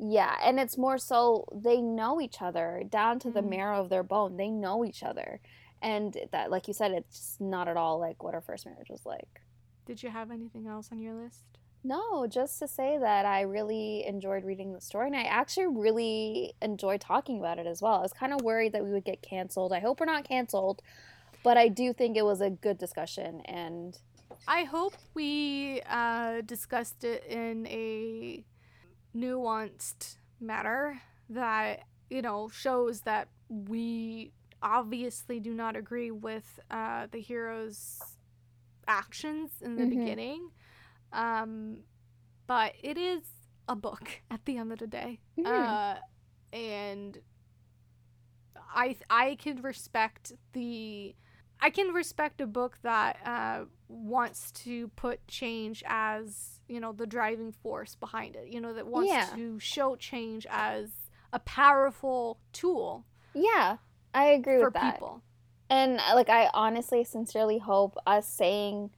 [0.00, 4.02] yeah and it's more so they know each other down to the marrow of their
[4.02, 5.40] bone they know each other
[5.82, 8.88] and that like you said it's just not at all like what our first marriage
[8.88, 9.42] was like
[9.86, 11.44] did you have anything else on your list
[11.82, 16.52] no, just to say that I really enjoyed reading the story and I actually really
[16.60, 17.94] enjoyed talking about it as well.
[17.94, 19.72] I was kind of worried that we would get canceled.
[19.72, 20.82] I hope we're not canceled,
[21.42, 23.98] but I do think it was a good discussion and
[24.46, 28.44] I hope we uh, discussed it in a
[29.14, 34.32] nuanced manner that, you know, shows that we
[34.62, 38.00] obviously do not agree with uh, the hero's
[38.86, 39.98] actions in the mm-hmm.
[39.98, 40.50] beginning
[41.12, 41.78] um,
[42.46, 43.22] but it is
[43.68, 45.20] a book at the end of the day.
[45.38, 45.46] Mm.
[45.46, 45.96] Uh,
[46.52, 47.18] and
[48.74, 51.14] I I can respect the
[51.62, 57.06] I can respect a book that uh, wants to put change as you know the
[57.06, 58.48] driving force behind it.
[58.48, 59.26] You know that wants yeah.
[59.34, 60.90] to show change as
[61.32, 63.04] a powerful tool.
[63.34, 63.76] Yeah,
[64.14, 64.80] I agree with that.
[64.80, 65.22] For people.
[65.68, 68.90] And like I honestly, sincerely hope us saying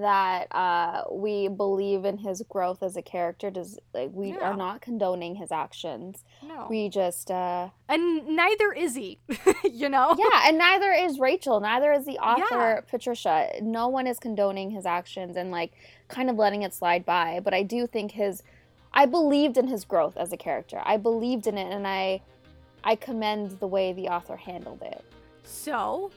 [0.00, 3.50] that uh, we believe in his growth as a character.
[3.50, 4.50] Does like we yeah.
[4.50, 6.24] are not condoning his actions.
[6.42, 9.18] No, we just uh, and neither is he.
[9.64, 10.14] you know.
[10.18, 11.60] Yeah, and neither is Rachel.
[11.60, 12.80] Neither is the author yeah.
[12.88, 13.50] Patricia.
[13.62, 15.72] No one is condoning his actions and like
[16.08, 17.40] kind of letting it slide by.
[17.42, 18.42] But I do think his,
[18.92, 20.80] I believed in his growth as a character.
[20.84, 22.22] I believed in it, and I,
[22.84, 25.04] I commend the way the author handled it.
[25.44, 26.10] So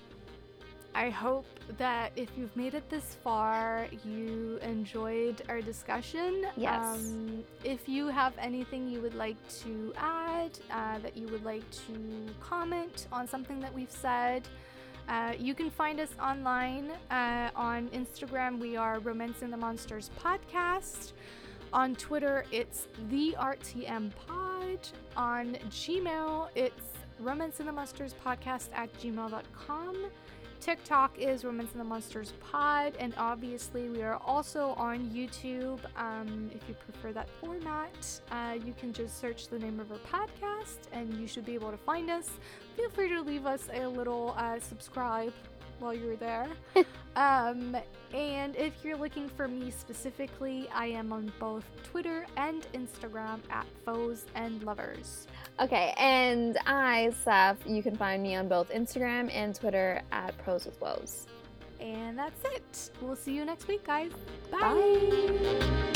[0.96, 1.46] I hope
[1.78, 6.46] that if you've made it this far, you enjoyed our discussion.
[6.58, 6.84] Yes.
[6.84, 11.70] Um, if you have anything you would like to add, uh, that you would like
[11.88, 14.48] to comment on something that we've said,
[15.08, 18.60] uh, you can find us online uh, on Instagram.
[18.60, 21.14] We are Romancing the Monsters Podcast.
[21.72, 24.80] On Twitter, it's the RTM Pod.
[25.16, 26.84] On Gmail, it's
[27.20, 29.96] Romancing the Monsters Podcast at gmail.com.
[30.62, 35.80] TikTok is Romancing the Monsters Pod, and obviously we are also on YouTube.
[35.96, 39.98] Um, if you prefer that format, uh, you can just search the name of our
[40.00, 42.30] podcast, and you should be able to find us.
[42.76, 45.34] Feel free to leave us a little uh, subscribe
[45.80, 46.48] while you're there.
[47.16, 47.78] um,
[48.14, 53.66] and if you're looking for me specifically, I am on both Twitter and Instagram at
[53.86, 55.28] Foes and Lovers.
[55.62, 60.66] Okay, and I, Seth, you can find me on both Instagram and Twitter at Pros
[60.66, 61.28] with Woes.
[61.82, 62.92] And that's it.
[63.02, 64.12] We'll see you next week, guys.
[64.52, 64.60] Bye.
[64.62, 65.90] Bye.